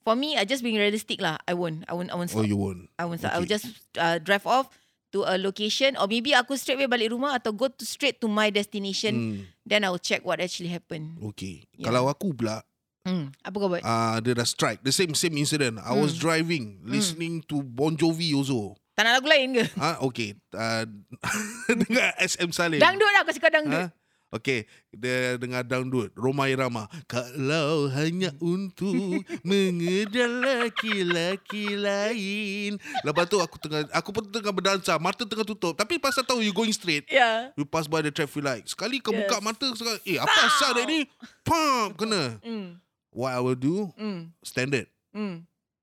for 0.00 0.14
me 0.14 0.36
I 0.36 0.44
just 0.44 0.60
being 0.60 0.76
realistic 0.76 1.20
lah. 1.20 1.38
I 1.46 1.54
won't 1.56 1.84
I 1.88 1.92
won't 1.96 2.10
I 2.12 2.16
won't 2.18 2.28
Oh, 2.32 2.42
stop. 2.42 2.48
you 2.48 2.58
won't. 2.58 2.88
I 2.98 3.04
won't 3.06 3.20
stop. 3.20 3.32
I 3.32 3.40
will 3.40 3.48
okay. 3.48 3.56
just 3.56 3.66
uh, 3.96 4.18
drive 4.20 4.44
off 4.44 4.68
to 5.10 5.26
a 5.26 5.34
location 5.34 5.98
or 5.98 6.06
maybe 6.06 6.30
aku 6.32 6.54
straight 6.54 6.78
away 6.78 6.86
balik 6.86 7.10
rumah 7.10 7.34
atau 7.34 7.50
go 7.50 7.66
to 7.66 7.82
straight 7.82 8.22
to 8.22 8.30
my 8.30 8.46
destination 8.46 9.12
Hmm. 9.14 9.38
then 9.66 9.82
I 9.82 9.90
will 9.90 10.02
check 10.02 10.22
what 10.22 10.38
actually 10.38 10.70
happened. 10.70 11.18
Okay. 11.34 11.66
Yeah. 11.74 11.90
Kalau 11.90 12.06
aku 12.06 12.30
pula, 12.30 12.62
Hmm. 13.00 13.32
Apa 13.40 13.56
kau 13.56 13.68
buat? 13.68 13.80
uh, 13.80 14.20
dia 14.20 14.32
dah 14.32 14.44
strike. 14.44 14.80
The 14.80 14.90
same 14.90 15.12
same 15.12 15.34
incident. 15.34 15.78
I 15.78 15.92
was 15.92 16.12
Hmm. 16.12 16.20
driving, 16.20 16.64
listening 16.84 17.40
to 17.48 17.60
Bon 17.60 17.92
Jovi 17.92 18.30
also. 18.30 18.76
Tak 18.92 19.02
nak 19.02 19.12
lagu 19.16 19.28
lain 19.28 19.48
ke? 19.54 19.64
Ah, 19.74 19.96
okay. 20.00 20.36
Uh, 20.52 20.84
dengar 21.80 22.12
SM 22.18 22.50
Salim. 22.50 22.76
Dangdut 22.76 23.08
lah 23.08 23.24
aku 23.24 23.32
suka 23.32 23.48
dangdut. 23.48 23.72
Ha? 23.72 23.86
Okay, 24.30 24.62
dia 24.94 25.34
dengar 25.34 25.66
dangdut 25.66 26.14
Roma 26.14 26.46
Irama 26.46 26.86
Kalau 27.10 27.90
hanya 27.90 28.30
untuk 28.38 28.94
mengejar 29.42 30.30
laki-laki 30.30 31.74
lain 31.74 32.78
Lepas 33.02 33.26
tu 33.26 33.42
aku 33.42 33.58
tengah 33.58 33.90
Aku 33.90 34.14
pun 34.14 34.22
tengah 34.24 34.54
berdansa 34.54 34.94
Mata 34.96 35.26
tengah 35.26 35.42
tutup 35.42 35.74
Tapi 35.74 35.98
pasal 35.98 36.22
tahu 36.22 36.40
you 36.40 36.54
going 36.54 36.70
straight 36.70 37.10
Ya. 37.10 37.50
You 37.54 37.66
pass 37.66 37.90
by 37.90 38.00
the 38.00 38.14
traffic 38.14 38.38
light 38.40 38.70
Sekali 38.70 39.02
kau 39.02 39.10
Yes. 39.10 39.26
buka 39.26 39.42
mata 39.42 39.66
sekali, 39.74 39.98
Eh 40.06 40.16
apa 40.16 40.38
asal 40.46 40.78
dia 40.78 40.86
ni 40.86 41.10
Pam 41.42 41.90
Kena 41.94 42.38
Hmm. 42.38 42.78
What 43.10 43.32
I 43.32 43.40
will 43.40 43.54
do 43.54 43.90
Hmm. 43.94 44.30
Standard 44.40 44.86
Hmm. 45.10 45.42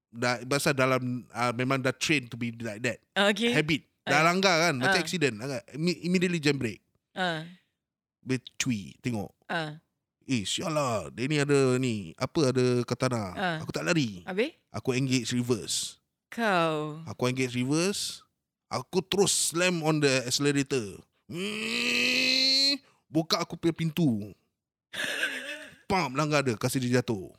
dah, 0.10 0.40
Pasal 0.44 0.72
dalam 0.72 1.28
uh, 1.30 1.52
Memang 1.52 1.78
dah 1.78 1.92
train 1.92 2.26
to 2.26 2.36
be 2.36 2.56
like 2.56 2.80
that 2.82 3.04
Okay. 3.14 3.52
Habit 3.52 3.84
Dah 4.02 4.20
Ah. 4.20 4.26
langgar 4.26 4.56
kan 4.62 4.76
Macam 4.78 4.96
Ah. 4.96 5.04
accident 5.04 5.36
agak. 5.38 5.68
Imme- 5.72 6.00
Immediately 6.02 6.40
jam 6.40 6.56
brake 6.56 6.80
Ah. 7.12 7.44
Bercui 8.20 8.96
Tengok 8.98 9.32
Ah. 9.46 9.80
Eh 10.24 10.44
sial 10.44 10.72
lah 10.72 11.08
Dia 11.10 11.26
ni 11.26 11.38
ada 11.38 11.76
ni 11.76 12.16
Apa 12.16 12.52
ada 12.52 12.66
katana 12.84 13.22
Ah. 13.32 13.58
Aku 13.60 13.72
tak 13.72 13.84
lari 13.84 14.24
Habis? 14.24 14.56
Aku 14.72 14.92
engage 14.92 15.32
reverse 15.32 16.00
Kau. 16.30 17.04
Aku 17.04 17.24
engage 17.26 17.52
reverse 17.54 18.24
Aku 18.68 19.00
terus 19.00 19.52
slam 19.52 19.80
on 19.80 20.00
the 20.00 20.24
accelerator 20.24 21.00
Hmm, 21.28 22.80
Buka 23.06 23.40
aku 23.40 23.56
punya 23.56 23.72
pintu 23.72 24.32
Pam 25.88 26.14
Langgar 26.14 26.44
dia 26.44 26.60
Kasih 26.60 26.84
dia 26.84 27.00
jatuh 27.00 27.32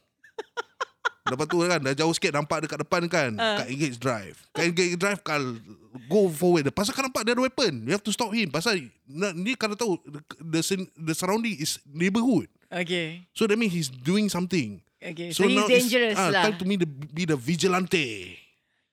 Lepas 1.30 1.44
tu 1.46 1.60
kan 1.60 1.78
Dah 1.78 1.94
jauh 1.94 2.12
sikit 2.16 2.32
Nampak 2.32 2.64
dekat 2.64 2.80
depan 2.82 3.04
kan 3.06 3.30
Ah. 3.36 3.62
Kat 3.62 3.68
engage 3.68 4.00
drive 4.00 4.36
Kat 4.56 4.72
engage 4.72 4.96
drive 4.96 5.20
Kal 5.20 5.44
Go 6.08 6.32
forward 6.32 6.64
Pasal 6.72 6.96
kan 6.96 7.04
nampak 7.04 7.28
dia 7.28 7.36
ada 7.36 7.44
weapon 7.44 7.84
You 7.84 7.92
have 7.92 8.02
to 8.04 8.10
stop 8.10 8.32
him 8.32 8.48
Pasal 8.48 8.88
Ni 9.36 9.52
kalau 9.54 9.76
tahu 9.76 10.00
The, 10.08 10.20
the, 10.40 10.60
the 10.96 11.14
surrounding 11.14 11.60
is 11.60 11.78
Neighborhood 11.84 12.48
Okay. 12.68 13.24
So 13.36 13.48
that 13.48 13.56
means 13.56 13.72
he's 13.72 13.92
doing 13.92 14.32
something 14.32 14.80
Okay. 14.98 15.30
So, 15.30 15.46
he's 15.46 15.54
now 15.54 15.70
it's, 15.70 15.86
dangerous 15.86 16.18
ah, 16.18 16.34
lah. 16.34 16.42
Time 16.50 16.58
to 16.58 16.66
me 16.66 16.74
to 16.74 16.86
be 16.86 17.22
the 17.22 17.38
vigilante 17.38 18.34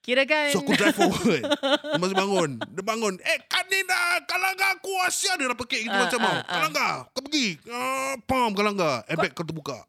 Kira 0.05 0.21
kan. 0.23 0.53
So 0.53 0.61
aku 0.61 0.71
drive 0.71 0.93
forward 1.01 1.41
Dia 1.41 1.97
masih 1.97 2.13
bangun 2.13 2.49
Dia 2.61 2.83
bangun 2.83 3.13
Eh 3.17 3.37
Kanina 3.43 3.97
Kalangga 4.21 4.77
aku 4.77 4.93
Asia 5.01 5.33
Dia 5.33 5.49
dah 5.49 5.57
pekik 5.57 5.81
gitu 5.81 5.89
Ah, 5.91 6.05
macam 6.05 6.19
ah, 6.19 6.23
mau 6.23 6.35
ah. 6.35 6.43
Kalangga 6.45 6.87
Kau 7.09 7.21
pergi 7.23 7.47
uh, 7.65 8.13
Pam 8.21 8.53
Kalangga 8.53 9.01
Airbag 9.05 9.33
kau 9.33 9.41
terbuka 9.41 9.81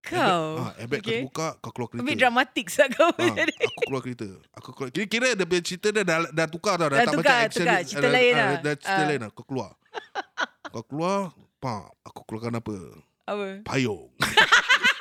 Kau. 0.00 0.44
ah, 0.58 0.74
Airbag 0.74 0.98
kau 0.98 1.06
okay. 1.06 1.20
terbuka 1.20 1.48
Kau 1.58 1.70
keluar 1.70 1.88
kereta 1.88 2.02
Lebih 2.02 2.14
dramatik 2.16 2.66
sah 2.68 2.88
kau. 2.88 3.06
Ah, 3.12 3.34
aku 3.38 3.80
keluar 3.84 4.02
kereta 4.02 4.28
Aku 4.56 4.68
keluar 4.72 4.90
Kira, 4.90 5.06
kira 5.06 5.28
dia 5.32 5.46
punya 5.46 5.62
cerita 5.62 5.88
dia 5.88 6.02
dah, 6.02 6.18
dah 6.28 6.46
tukar 6.48 6.74
tau 6.74 6.88
Dah, 6.88 6.96
Dah 6.96 7.04
tak 7.04 7.14
tukar, 7.14 7.22
macam 7.30 7.46
action 7.46 7.62
tukar. 7.62 7.80
Cerita 7.84 8.08
lain 8.08 8.32
ah, 8.32 8.38
lah. 8.40 8.50
Dah 8.58 8.74
cerita 8.74 8.98
Ah. 8.98 9.06
lain 9.06 9.20
lah 9.20 9.30
Kau 9.30 9.44
keluar 9.44 9.70
Kau 10.74 10.82
keluar 10.84 11.18
Pam 11.56 11.86
Aku 12.02 12.20
keluarkan 12.24 12.58
apa 12.58 12.74
Apa? 13.26 13.46
Payung 13.62 14.10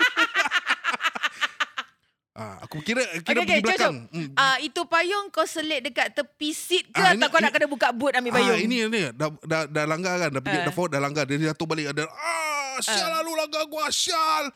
ah, 2.37 2.55
Aku 2.61 2.77
kira 2.79 3.01
Kira 3.19 3.41
Okay, 3.41 3.49
okay, 3.49 3.57
pergi 3.57 3.57
jom, 3.57 3.65
belakang. 3.65 3.95
Hmm. 4.09 4.29
Ah 4.35 4.57
itu 4.59 4.81
payung 4.83 5.25
kau 5.27 5.43
selit 5.43 5.81
dekat 5.81 6.13
tepi 6.13 6.49
seat 6.49 6.85
ke 6.87 6.95
Ah, 6.95 7.11
atau 7.11 7.17
ini- 7.19 7.27
kau 7.27 7.39
nak 7.39 7.49
ini- 7.49 7.55
kena 7.57 7.67
buka 7.67 7.89
boot 7.91 8.13
ambil 8.13 8.31
payung? 8.31 8.53
Ah, 8.53 8.59
ini. 8.59 8.77
Ni 8.85 9.01
dah, 9.11 9.29
dah, 9.41 9.61
dah 9.65 9.83
langgar 9.83 10.15
kan? 10.17 10.29
Dah 10.29 10.39
pergi 10.39 10.59
Ah. 10.59 10.63
dah 10.63 10.71
forward 10.71 10.91
dah 10.91 11.01
langgar. 11.01 11.23
Dia 11.25 11.41
jatuh 11.43 11.65
balik 11.65 11.89
ada 11.89 12.05
Ah 12.07 12.77
sial 12.79 13.01
Ah. 13.03 13.19
lalu 13.19 13.31
langgar 13.35 13.65
gua 13.65 13.89
sial. 13.89 14.53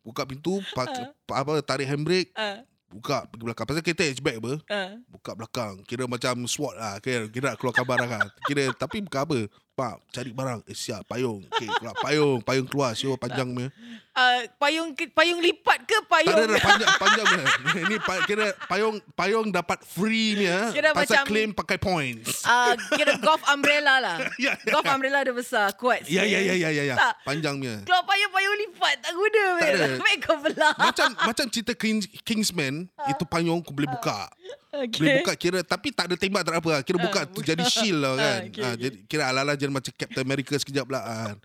Buka 0.00 0.24
pintu 0.24 0.58
pak, 0.72 0.90
pa, 1.22 1.38
apa 1.38 1.60
Tarik 1.60 1.86
handbrake. 1.86 2.32
Ah, 2.34 2.64
Buka 2.88 3.24
pergi 3.24 3.40
belakang. 3.42 3.64
Pasal 3.64 3.80
kereta 3.80 4.04
hatchback 4.04 4.36
apa? 4.36 4.52
Ah. 4.66 4.90
Buka 5.06 5.32
belakang. 5.32 5.72
Kira 5.82 6.04
macam 6.04 6.44
SWAT 6.44 6.74
lah. 6.74 6.94
Kira, 6.98 7.24
kira 7.26 7.44
nak 7.48 7.56
keluarkan 7.56 7.86
barang 7.86 8.10
lah 8.10 8.28
Kira 8.42 8.68
tapi 8.74 9.00
bukan 9.00 9.20
apa? 9.22 9.38
Pak 9.72 9.94
cari 10.12 10.28
barang. 10.28 10.60
Eh 10.66 10.76
siap 10.76 11.00
payung. 11.06 11.40
Okay 11.48 11.72
keluar. 11.72 11.96
Payung 11.96 12.44
Payung 12.44 12.68
keluar. 12.68 12.92
Siapa 12.92 13.16
panjang 13.16 13.48
punya 13.48 13.72
Ah, 14.12 14.44
payung 14.58 14.92
payung 14.92 15.40
lipat 15.40 15.88
ke 15.88 15.96
Tak 15.96 16.04
payung? 16.04 16.36
ada 16.36 16.44
dah 16.46 16.60
panjang 16.60 16.90
Panjang 17.02 17.24
punya 17.24 17.44
Ini 17.80 17.96
kira 18.22 18.46
payung 18.66 18.96
Payung 19.10 19.48
dapat 19.48 19.80
free 19.82 20.36
ni 20.36 20.44
ya 20.44 20.68
Kira 20.68 20.92
Pasal 20.92 21.16
macam- 21.16 21.26
claim 21.26 21.50
pakai 21.50 21.80
points 21.80 22.44
Ah, 22.44 22.76
kira 22.92 23.16
golf 23.18 23.40
umbrella 23.46 23.96
lah. 23.98 24.16
Ya, 24.36 24.52
ya, 24.52 24.68
golf 24.68 24.84
ya. 24.84 24.92
umbrella 24.92 25.18
dia 25.22 25.32
besar, 25.32 25.72
kuat. 25.74 26.04
Ya 26.04 26.22
ya 26.22 26.38
ya 26.38 26.52
ya 26.52 26.68
ya, 26.68 26.82
ya. 26.84 26.94
Tak. 26.94 27.14
Panjang 27.24 27.56
punya 27.56 27.76
Keluar 27.82 28.04
payung-payung 28.04 28.56
lipat 28.58 28.94
tak 28.98 29.12
guna. 29.12 29.44
Tak 29.56 29.68
ada. 29.70 29.86
Kau 30.20 30.36
belah. 30.38 30.74
macam 30.76 31.08
macam 31.28 31.44
cerita 31.48 31.72
King, 31.72 31.98
Kingsman 32.22 32.74
itu 33.06 33.24
payung 33.24 33.58
aku 33.58 33.72
boleh 33.72 33.88
buka. 33.88 34.28
Boleh 34.28 34.88
Okay. 34.88 35.20
buka 35.20 35.32
kira 35.34 35.60
tapi 35.60 35.88
tak 35.88 36.08
ada 36.08 36.16
tembak 36.16 36.42
tak 36.42 36.52
ada 36.52 36.58
apa. 36.58 36.80
Kira 36.80 36.96
buka 36.98 37.18
Ah, 37.18 37.24
tu 37.26 37.38
buka. 37.38 37.46
jadi 37.46 37.60
shield 37.62 37.98
lah 37.98 38.12
Ah, 38.12 38.16
kan. 38.16 38.40
okay, 38.42 38.62
Ah, 38.62 38.68
okay. 38.68 38.76
jadi 38.78 38.96
kira 39.04 39.22
ala-ala 39.26 39.52
je 39.52 39.68
macam 39.68 39.92
Captain 39.92 40.20
America 40.22 40.52
sekejap 40.54 40.86
lah 40.86 41.02
kan. 41.04 41.36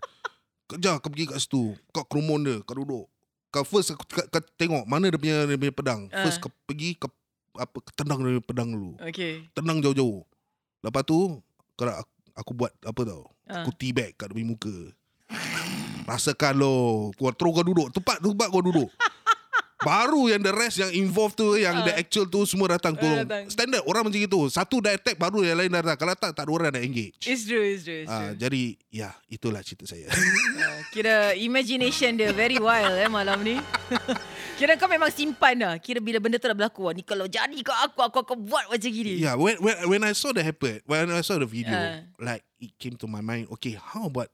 Kejar 0.68 1.00
kau 1.00 1.08
pergi 1.08 1.24
kat 1.32 1.40
situ. 1.40 1.72
Kau 1.96 2.04
kerumun 2.04 2.44
dia, 2.44 2.56
kau 2.60 2.76
duduk. 2.76 3.08
Kau 3.48 3.64
first 3.64 3.96
kau, 3.96 4.04
kau, 4.04 4.24
kau 4.28 4.42
tengok 4.60 4.84
mana 4.84 5.08
dia 5.08 5.16
punya 5.16 5.48
dia 5.48 5.56
punya 5.56 5.72
pedang. 5.72 6.00
Ah. 6.12 6.28
First 6.28 6.44
kau 6.44 6.52
pergi 6.68 6.92
kau 7.00 7.08
apa 7.56 7.72
kau 7.72 7.92
tendang 7.96 8.20
dia 8.20 8.36
punya 8.36 8.44
pedang 8.44 8.68
dulu. 8.76 8.92
Okay. 9.00 9.48
Tendang 9.56 9.80
jauh-jauh. 9.80 10.28
Lepas 10.84 11.02
tu 11.08 11.40
kau 11.72 11.84
nak 11.88 12.04
aku, 12.04 12.12
aku 12.36 12.50
buat 12.52 12.72
apa 12.84 13.00
tau? 13.08 13.24
Ah. 13.48 13.64
Aku 13.64 13.72
teabag 13.72 14.12
kat 14.20 14.28
dia 14.28 14.36
punya 14.36 14.48
muka. 14.52 14.76
Rasakan 16.04 16.54
lo. 16.60 16.76
Kau 17.16 17.32
terus 17.32 17.52
kau 17.56 17.64
duduk. 17.64 17.88
Tempat 17.88 18.20
tempat 18.20 18.48
kau 18.52 18.60
duduk. 18.60 18.92
Baru 19.78 20.26
yang 20.26 20.40
the 20.40 20.50
rest 20.50 20.76
yang 20.76 20.90
involved 20.90 21.34
tu 21.34 21.54
Yang 21.54 21.76
Ah. 21.76 21.84
the 21.86 21.92
actual 21.96 22.26
tu 22.26 22.42
Semua 22.42 22.74
datang 22.74 22.92
tolong 22.92 23.22
datang. 23.22 23.46
Standard 23.46 23.82
orang 23.84 24.02
macam 24.04 24.18
itu 24.18 24.40
Satu 24.48 24.78
dah 24.78 24.90
attack 24.90 25.14
Baru 25.14 25.40
yang 25.40 25.54
lain 25.54 25.70
datang 25.70 25.94
Kalau 25.94 26.14
tak 26.14 26.34
Tak 26.34 26.42
ada 26.42 26.50
orang 26.50 26.70
nak 26.70 26.82
engage 26.82 27.14
It's 27.22 27.46
true, 27.46 27.62
it's 27.62 27.82
true, 27.82 28.02
it's 28.02 28.10
Ah, 28.10 28.34
true. 28.34 28.42
Jadi 28.42 28.74
Ya 28.90 29.14
itulah 29.26 29.62
cerita 29.62 29.86
saya 29.86 30.10
Ah, 30.58 30.78
Kira 30.90 31.14
imagination 31.32 32.10
dia 32.12 32.30
very 32.30 32.58
wild 32.58 32.90
eh 32.92 33.06
malam 33.06 33.38
ni. 33.40 33.54
Kira 34.58 34.74
kau 34.74 34.86
memang 34.86 35.06
simpan 35.08 35.54
lah. 35.54 35.74
Kira 35.78 36.02
bila 36.02 36.18
benda 36.18 36.34
tu 36.34 36.44
dah 36.44 36.56
berlaku. 36.56 36.90
Ni 36.90 37.02
kalau 37.02 37.24
jadi 37.24 37.54
kau 37.60 37.70
aku, 37.70 38.02
aku 38.02 38.18
akan 38.20 38.36
buat 38.42 38.66
macam 38.66 38.90
gini. 38.90 39.20
Yeah 39.20 39.38
when, 39.38 39.54
when, 39.58 39.76
when 39.86 40.02
I 40.02 40.10
saw 40.10 40.30
the 40.30 40.42
happen 40.42 40.82
When 40.82 41.06
I 41.08 41.22
saw 41.22 41.38
the 41.38 41.46
video 41.46 41.70
Ah. 41.70 42.02
Like 42.18 42.42
it 42.58 42.74
came 42.74 42.98
to 42.98 43.06
my 43.06 43.20
mind 43.20 43.46
Okay 43.52 43.78
how 43.78 44.06
about 44.06 44.26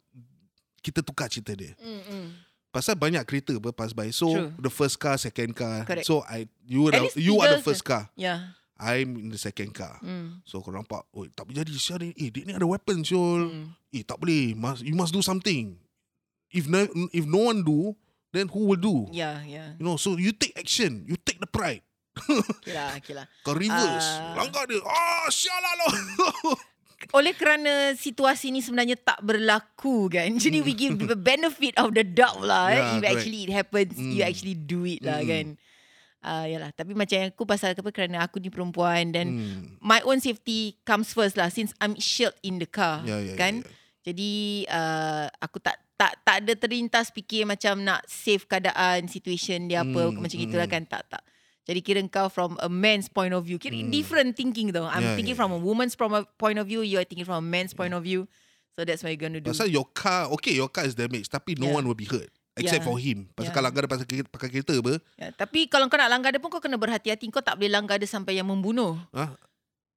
Kita 0.81 1.01
tukar 1.01 1.29
cerita 1.29 1.53
dia 1.53 1.77
Mm, 1.77 2.01
mm. 2.01 2.27
Pasal 2.75 2.99
banyak 2.99 3.23
kereta 3.23 3.55
apa 3.55 3.71
pass 3.71 3.95
by 3.95 4.11
So 4.11 4.35
True. 4.35 4.51
the 4.59 4.67
first 4.67 4.99
car 4.99 5.15
Second 5.15 5.55
car 5.55 5.87
Correct. 5.87 6.03
So 6.03 6.27
I 6.27 6.51
You, 6.67 6.91
are, 6.91 6.99
least 6.99 7.15
you 7.15 7.39
are 7.39 7.55
the 7.55 7.63
first 7.63 7.87
car 7.87 8.11
Ya. 8.19 8.51
I'm 8.75 9.15
in 9.15 9.31
the 9.31 9.39
second 9.39 9.71
car 9.71 10.03
Mm. 10.03 10.43
So 10.43 10.59
kau 10.59 10.75
nampak 10.75 11.07
Oh 11.15 11.23
tak 11.31 11.47
boleh 11.47 11.63
jadi 11.63 11.71
Sial 11.73 12.03
ni 12.03 12.11
Eh 12.19 12.35
dia 12.35 12.43
ni 12.43 12.51
ada 12.51 12.67
weapon 12.67 13.07
Syul 13.07 13.47
Mm. 13.47 13.67
Eh 13.95 14.03
tak 14.03 14.19
boleh 14.19 14.59
must, 14.59 14.83
You 14.83 14.99
must 14.99 15.15
do 15.15 15.23
something 15.23 15.79
If 16.51 16.67
no, 16.67 16.83
if 17.15 17.23
no 17.23 17.55
one 17.55 17.63
do 17.63 17.95
Then 18.35 18.51
who 18.51 18.67
will 18.67 18.83
do 18.83 19.07
Ya, 19.15 19.39
ya. 19.47 19.79
You 19.79 19.87
know 19.87 19.95
So 19.95 20.19
you 20.19 20.35
take 20.35 20.59
action 20.59 21.07
You 21.07 21.15
take 21.15 21.39
the 21.39 21.47
pride 21.47 21.87
Okay 22.15 22.75
lah, 22.75 22.95
okay 22.99 23.15
lah. 23.15 23.27
Kau 23.47 23.55
reverse 23.55 24.11
Ah. 24.19 24.35
Langgar 24.43 24.67
dia 24.67 24.83
Ah 24.83 25.31
sial 25.31 25.55
lah 25.55 25.73
lo 25.79 25.87
Oleh 27.13 27.33
kerana 27.33 27.93
situasi 27.93 28.49
ni 28.49 28.59
sebenarnya 28.59 28.95
tak 28.95 29.21
berlaku 29.21 30.09
kan. 30.09 30.31
Jadi 30.41 30.59
we 30.61 30.73
give 30.73 30.97
the 30.97 31.13
benefit 31.13 31.77
of 31.77 31.93
the 31.93 32.01
doubt 32.01 32.41
lah. 32.41 32.71
eh. 32.71 32.75
Yeah, 32.75 32.87
If 32.87 32.93
correct. 32.97 33.13
actually 33.13 33.41
it 33.43 33.53
happens, 33.53 33.93
you 33.95 34.23
Mm. 34.23 34.31
actually 34.31 34.57
do 34.57 34.81
it 34.85 35.01
lah 35.01 35.21
Mm. 35.21 35.29
kan. 35.29 35.47
Uh, 36.21 36.45
yalah. 36.49 36.71
Tapi 36.71 36.97
macam 36.97 37.17
yang 37.19 37.29
aku 37.29 37.45
pasal 37.45 37.77
apa 37.77 37.91
kerana 37.91 38.25
aku 38.25 38.41
ni 38.41 38.49
perempuan 38.49 39.13
dan 39.13 39.27
Hmm. 39.29 39.77
my 39.79 40.01
own 40.03 40.17
safety 40.19 40.81
comes 40.83 41.13
first 41.13 41.37
lah 41.37 41.49
since 41.49 41.77
I'm 41.79 41.93
shielded 41.95 42.41
in 42.41 42.57
the 42.57 42.65
car 42.65 43.05
Ya, 43.05 43.21
ya, 43.21 43.37
kan. 43.37 43.61
ya, 43.61 43.69
ya. 43.69 43.73
Jadi 44.05 44.33
uh, 44.65 45.29
aku 45.39 45.61
tak 45.61 45.77
tak 45.95 46.17
tak 46.21 46.37
ada 46.41 46.53
terlintas 46.55 47.09
fikir 47.09 47.45
macam 47.45 47.81
nak 47.81 48.05
save 48.05 48.45
keadaan 48.45 49.05
situation 49.07 49.65
dia 49.65 49.81
apa 49.81 50.11
Hmm, 50.11 50.19
macam 50.19 50.35
gitulah 50.35 50.65
hmm. 50.65 50.75
kan 50.75 50.83
tak 50.87 51.03
tak. 51.09 51.23
Jadi 51.65 51.81
kira 51.81 52.01
kau 52.07 52.29
from 52.29 52.61
a 52.61 52.69
man's 52.69 53.09
point 53.09 53.33
of 53.33 53.43
view. 53.43 53.57
Kira 53.57 53.73
different 53.89 54.37
thinking 54.37 54.69
though. 54.69 54.85
I'm 54.85 55.01
Hmm. 55.01 55.09
Ya, 55.13 55.17
thinking 55.17 55.37
ya, 55.37 55.41
from 55.41 55.57
a 55.57 55.61
woman's 55.61 55.97
from 55.97 56.13
a 56.13 56.29
point 56.37 56.61
of 56.61 56.69
view, 56.69 56.85
you 56.85 57.01
are 57.01 57.09
thinking 57.09 57.25
from 57.25 57.41
a 57.41 57.47
man's 57.47 57.73
point 57.73 57.97
of 57.97 58.05
view. 58.05 58.29
So 58.75 58.85
that's 58.85 59.01
what 59.01 59.09
you're 59.09 59.23
gonna 59.23 59.41
do. 59.41 59.49
Pasal 59.49 59.73
your 59.73 59.89
car, 59.89 60.29
okay, 60.37 60.53
your 60.53 60.69
car 60.69 60.85
is 60.85 60.93
damaged, 60.93 61.33
tapi 61.33 61.57
no 61.57 61.73
Yeah. 61.73 61.77
one 61.79 61.85
will 61.87 61.97
be 61.97 62.05
hurt. 62.05 62.29
Except 62.55 62.85
Yeah. 62.85 62.87
for 62.87 63.01
him. 63.01 63.33
Pasal 63.33 63.49
Yeah. 63.49 63.55
kalau 63.55 63.67
langgar 63.67 63.81
dia 63.83 63.91
pasal 63.91 64.07
kereta, 64.07 64.29
pakai 64.29 64.49
kereta 64.53 64.75
apa, 64.77 64.95
Ya, 65.17 65.29
tapi 65.33 65.67
kalau 65.67 65.89
kau 65.89 65.97
nak 65.97 66.07
langgar 66.07 66.31
dia 66.31 66.39
pun 66.39 66.53
kau 66.53 66.61
kena 66.61 66.77
berhati-hati. 66.77 67.27
Kau 67.33 67.41
tak 67.41 67.57
boleh 67.57 67.73
langgar 67.73 67.97
dia 67.97 68.07
sampai 68.07 68.37
yang 68.37 68.47
membunuh. 68.47 68.95
ah, 69.11 69.33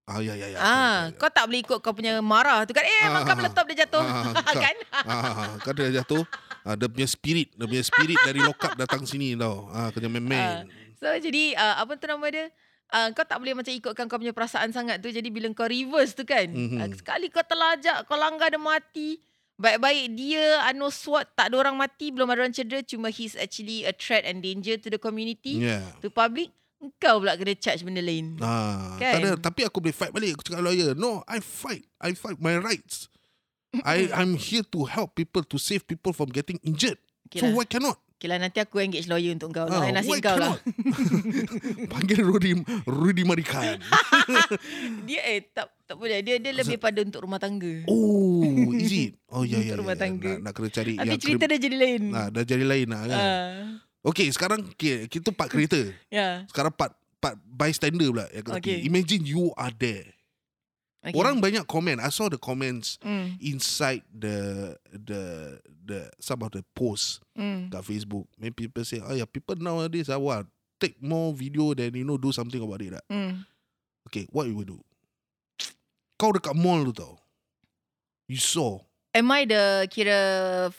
ah 0.08 0.20
ya, 0.24 0.34
ya, 0.34 0.48
ya. 0.48 0.58
Ah, 0.58 0.98
kau 1.20 1.28
tak 1.28 1.46
boleh 1.46 1.62
ikut 1.62 1.84
kau 1.84 1.92
punya 1.92 2.18
marah 2.18 2.64
tu 2.64 2.72
kan. 2.72 2.82
Eh, 2.82 3.02
Ah, 3.04 3.12
makan 3.22 3.30
ah, 3.30 3.38
meletup 3.38 3.66
dia 3.68 3.78
jatuh. 3.84 4.02
ah, 4.02 4.24
ah, 4.50 4.56
kan? 4.56 4.76
Ah, 5.04 5.48
kan 5.60 5.74
dia 5.76 6.02
jatuh. 6.02 6.24
Ah, 6.64 6.74
dia 6.74 6.88
punya 6.88 7.06
spirit, 7.06 7.52
dia 7.54 7.66
punya 7.66 7.84
spirit 7.84 8.18
dari 8.24 8.40
lokap 8.40 8.74
datang 8.74 9.04
sini 9.04 9.36
tau. 9.36 9.68
Ah, 9.70 9.92
kena 9.92 10.08
main-main. 10.08 10.66
So 10.98 11.08
jadi 11.08 11.54
uh, 11.54 11.86
apa 11.86 11.94
tu 11.96 12.06
nama 12.06 12.26
dia? 12.28 12.50
Uh, 12.88 13.12
kau 13.12 13.28
tak 13.28 13.38
boleh 13.38 13.52
macam 13.52 13.70
ikutkan 13.70 14.08
kau 14.08 14.16
punya 14.16 14.32
perasaan 14.32 14.72
sangat 14.72 15.04
tu. 15.04 15.12
Jadi 15.12 15.28
bila 15.28 15.52
kau 15.52 15.68
reverse 15.68 16.16
tu 16.16 16.24
kan. 16.24 16.48
Mhm. 16.48 16.78
Uh, 16.80 16.88
sekali 16.96 17.28
kau 17.28 17.44
terlajak, 17.44 18.08
kau 18.08 18.16
langgar 18.16 18.48
dia 18.48 18.58
mati. 18.58 19.20
Baik-baik 19.58 20.14
dia 20.14 20.62
anu 20.70 20.94
SWAT 20.94 21.34
tak 21.34 21.50
ada 21.50 21.58
orang 21.58 21.74
mati, 21.74 22.14
belum 22.14 22.30
ada 22.30 22.46
orang 22.46 22.54
cedera. 22.54 22.80
Cuma 22.86 23.10
he's 23.10 23.34
actually 23.34 23.84
a 23.84 23.92
threat 23.92 24.22
and 24.22 24.46
danger 24.46 24.78
to 24.78 24.88
the 24.88 25.02
community, 25.02 25.58
Yeah. 25.58 25.82
to 26.00 26.14
public. 26.14 26.54
Kau 27.02 27.18
pula 27.18 27.34
kena 27.34 27.58
charge 27.58 27.82
benda 27.82 28.06
lain. 28.06 28.38
Ah, 28.38 29.02
Kan? 29.02 29.18
tak 29.18 29.20
ada, 29.26 29.32
tapi 29.42 29.66
aku 29.66 29.82
boleh 29.82 29.98
fight 29.98 30.14
balik. 30.14 30.38
Aku 30.38 30.46
cakap 30.46 30.62
lawyer, 30.62 30.94
no, 30.94 31.26
I 31.26 31.42
fight. 31.42 31.90
I 31.98 32.14
fight 32.14 32.38
my 32.38 32.54
rights. 32.62 33.10
I 33.82 34.08
I'm 34.18 34.38
here 34.38 34.62
to 34.78 34.86
help 34.86 35.18
people 35.18 35.42
to 35.42 35.58
save 35.58 35.90
people 35.90 36.14
from 36.14 36.30
getting 36.30 36.62
injured. 36.62 37.02
Okay 37.28 37.42
so 37.42 37.50
lah. 37.50 37.58
why 37.58 37.66
cannot? 37.66 37.98
Okay 38.18 38.34
lah, 38.34 38.42
nanti 38.42 38.58
aku 38.58 38.82
engage 38.82 39.06
lawyer 39.06 39.30
untuk 39.30 39.54
kau. 39.54 39.70
Ah, 39.70 39.86
lah. 39.86 40.02
Nasib 40.02 40.10
why 40.10 40.18
kau 40.18 40.42
lah. 40.42 40.58
Panggil 41.94 42.26
Rudy 42.26 42.58
Rudy 42.90 43.22
Marikan. 43.22 43.78
Dia 45.08 45.22
eh 45.22 45.46
tak 45.54 45.70
tak 45.86 46.02
boleh. 46.02 46.26
Dia 46.26 46.42
dia 46.42 46.50
lebih 46.50 46.82
pada 46.82 47.06
untuk 47.06 47.22
rumah 47.22 47.38
tangga. 47.38 47.86
Oh, 47.86 48.74
is 48.74 48.90
it? 48.90 49.14
Oh 49.30 49.46
ya 49.46 49.62
ya. 49.62 49.78
Untuk 49.78 49.86
rumah 49.86 49.94
ya. 49.94 50.02
tangga. 50.02 50.32
Nak, 50.34 50.40
nak 50.42 50.52
kena 50.58 50.70
cari 50.74 50.94
Nanti 50.98 51.10
yang 51.14 51.22
cerita 51.22 51.46
krim, 51.46 51.52
dia 51.54 51.60
jadi 51.62 51.78
lain. 51.78 52.02
nah, 52.10 52.28
dah 52.34 52.42
jadi 52.42 52.66
lain 52.66 52.88
lah 52.90 53.02
kan. 53.06 53.18
Ah, 53.22 53.54
Okay, 54.02 54.28
sekarang 54.34 54.66
okay, 54.66 55.06
kita 55.06 55.30
part 55.30 55.54
kereta. 55.54 55.78
ya. 56.10 56.42
Sekarang 56.50 56.74
part 56.74 56.98
part 57.22 57.38
bystander 57.46 58.10
pula 58.10 58.26
yang 58.34 58.50
Okay. 58.58 58.82
Imagine 58.82 59.30
you 59.30 59.54
are 59.54 59.70
there. 59.70 60.17
Okay. 61.08 61.16
Orang 61.16 61.40
banyak 61.40 61.64
komen. 61.64 62.04
I 62.04 62.12
saw 62.12 62.28
the 62.28 62.36
comments 62.36 63.00
Hmm. 63.00 63.40
inside 63.40 64.04
the 64.12 64.76
the 64.92 65.22
the 65.88 66.12
some 66.20 66.44
of 66.44 66.52
the 66.52 66.68
posts 66.76 67.24
Hmm. 67.32 67.72
kat 67.72 67.80
Facebook. 67.88 68.28
Many 68.36 68.52
people 68.52 68.84
say, 68.84 69.00
oh 69.00 69.16
yeah, 69.16 69.24
people 69.24 69.56
nowadays 69.56 70.12
are 70.12 70.20
what? 70.20 70.44
Take 70.78 71.00
more 71.00 71.32
video 71.32 71.72
than 71.74 71.96
you 71.96 72.04
know 72.04 72.20
do 72.20 72.36
something 72.36 72.60
about 72.60 72.84
it. 72.84 72.92
Lah. 72.92 73.04
Hmm. 73.08 73.48
Okay, 74.12 74.28
what 74.36 74.52
you 74.52 74.56
will 74.56 74.68
do? 74.68 74.80
Kau 76.20 76.36
dekat 76.36 76.54
mall 76.54 76.84
tu 76.92 76.94
tau. 76.94 77.16
You 78.28 78.38
saw. 78.38 78.84
Am 79.16 79.32
I 79.32 79.48
the 79.50 79.88
kira 79.90 80.18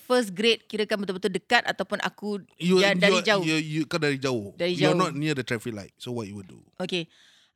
first 0.07 0.31
grade 0.31 0.63
kira 0.71 0.87
kan 0.87 1.01
betul-betul 1.01 1.33
dekat 1.33 1.65
ataupun 1.67 1.99
aku 1.99 2.39
You, 2.61 2.79
Ya, 2.79 2.95
dari 2.95 3.19
you, 3.19 3.25
jauh. 3.27 3.43
You, 3.43 3.57
you, 3.59 3.83
kau 3.89 3.99
dari 3.99 4.15
jauh. 4.21 4.55
Dari 4.55 4.77
You're 4.79 4.95
jauh. 4.95 5.01
not 5.01 5.17
near 5.17 5.35
the 5.35 5.43
traffic 5.43 5.75
light. 5.75 5.91
So 5.99 6.13
what 6.15 6.29
you 6.31 6.37
will 6.39 6.47
do? 6.47 6.61
okay. 6.79 7.09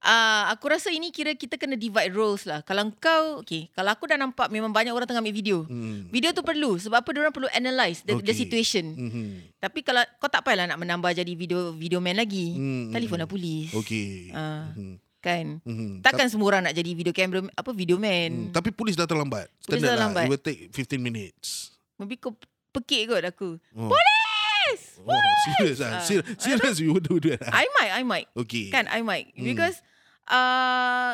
Uh, 0.03 0.51
aku 0.51 0.67
rasa 0.67 0.91
ini 0.91 1.15
kira 1.15 1.31
kita 1.39 1.55
kena 1.55 1.79
divide 1.79 2.11
roles 2.11 2.43
lah. 2.43 2.59
Kalau 2.67 2.91
kau, 2.99 3.39
okay, 3.39 3.71
kalau 3.71 3.95
aku 3.95 4.11
dah 4.11 4.19
nampak 4.19 4.51
memang 4.51 4.75
banyak 4.75 4.91
orang 4.91 5.07
tengah 5.07 5.23
ambil 5.23 5.31
video. 5.31 5.63
Hmm. 5.63 6.11
Video 6.11 6.35
tu 6.35 6.43
perlu 6.43 6.75
sebab 6.75 7.07
apa 7.07 7.09
orang 7.15 7.31
perlu 7.31 7.47
analyse 7.55 8.03
the, 8.03 8.19
the 8.19 8.35
Okay. 8.35 8.35
situation. 8.35 8.99
Mm-hmm. 8.99 9.29
Tapi 9.63 9.87
kalau 9.87 10.03
kau 10.19 10.27
tak 10.27 10.43
payahlah 10.43 10.75
nak 10.75 10.83
menambah 10.83 11.15
jadi 11.15 11.31
video 11.39 11.71
video 11.71 12.03
man 12.03 12.19
lagi. 12.19 12.51
Hmm, 12.51 12.91
Telefon 12.91 13.15
hmm. 13.15 13.23
lah 13.23 13.31
polis. 13.31 13.71
Okay. 13.79 14.35
Ah. 14.35 14.75
Mm-hmm. 14.75 14.95
Kan? 15.23 15.47
Mm-hmm. 15.63 15.91
Takkan 16.03 16.27
semua 16.27 16.51
orang 16.51 16.67
nak 16.67 16.75
jadi 16.75 16.91
video 16.99 17.15
camera 17.15 17.47
apa 17.55 17.71
video 17.71 17.95
man. 17.95 18.51
Hmm. 18.51 18.53
Tapi 18.59 18.75
polis 18.75 18.99
dah 18.99 19.07
terlambat. 19.07 19.47
Polis 19.63 19.87
dah 19.87 19.95
Standard 19.95 20.03
lambat. 20.03 20.19
Lah. 20.19 20.27
It 20.27 20.31
will 20.35 20.43
take 20.43 20.61
15 20.75 20.99
minutes. 20.99 21.79
Maybe 21.95 22.19
kau 22.19 22.35
pekik 22.75 23.07
kot 23.07 23.23
aku. 23.23 23.55
Oh. 23.79 23.87
Polis! 23.87 24.81
Oh, 24.99 25.15
serious 25.47 25.79
ah. 25.79 25.99
Ah. 25.99 26.03
Serious, 26.03 26.27
serious 26.43 26.77
you 26.83 26.91
would 26.91 27.07
do 27.07 27.23
that. 27.23 27.39
ah? 27.47 27.55
I 27.55 27.71
might, 27.79 27.93
I 27.95 28.03
might. 28.03 28.27
Okay. 28.35 28.67
Kan 28.75 28.91
I 28.91 29.07
might 29.07 29.31
Hmm. 29.39 29.47
because 29.47 29.79
uh, 30.33 31.13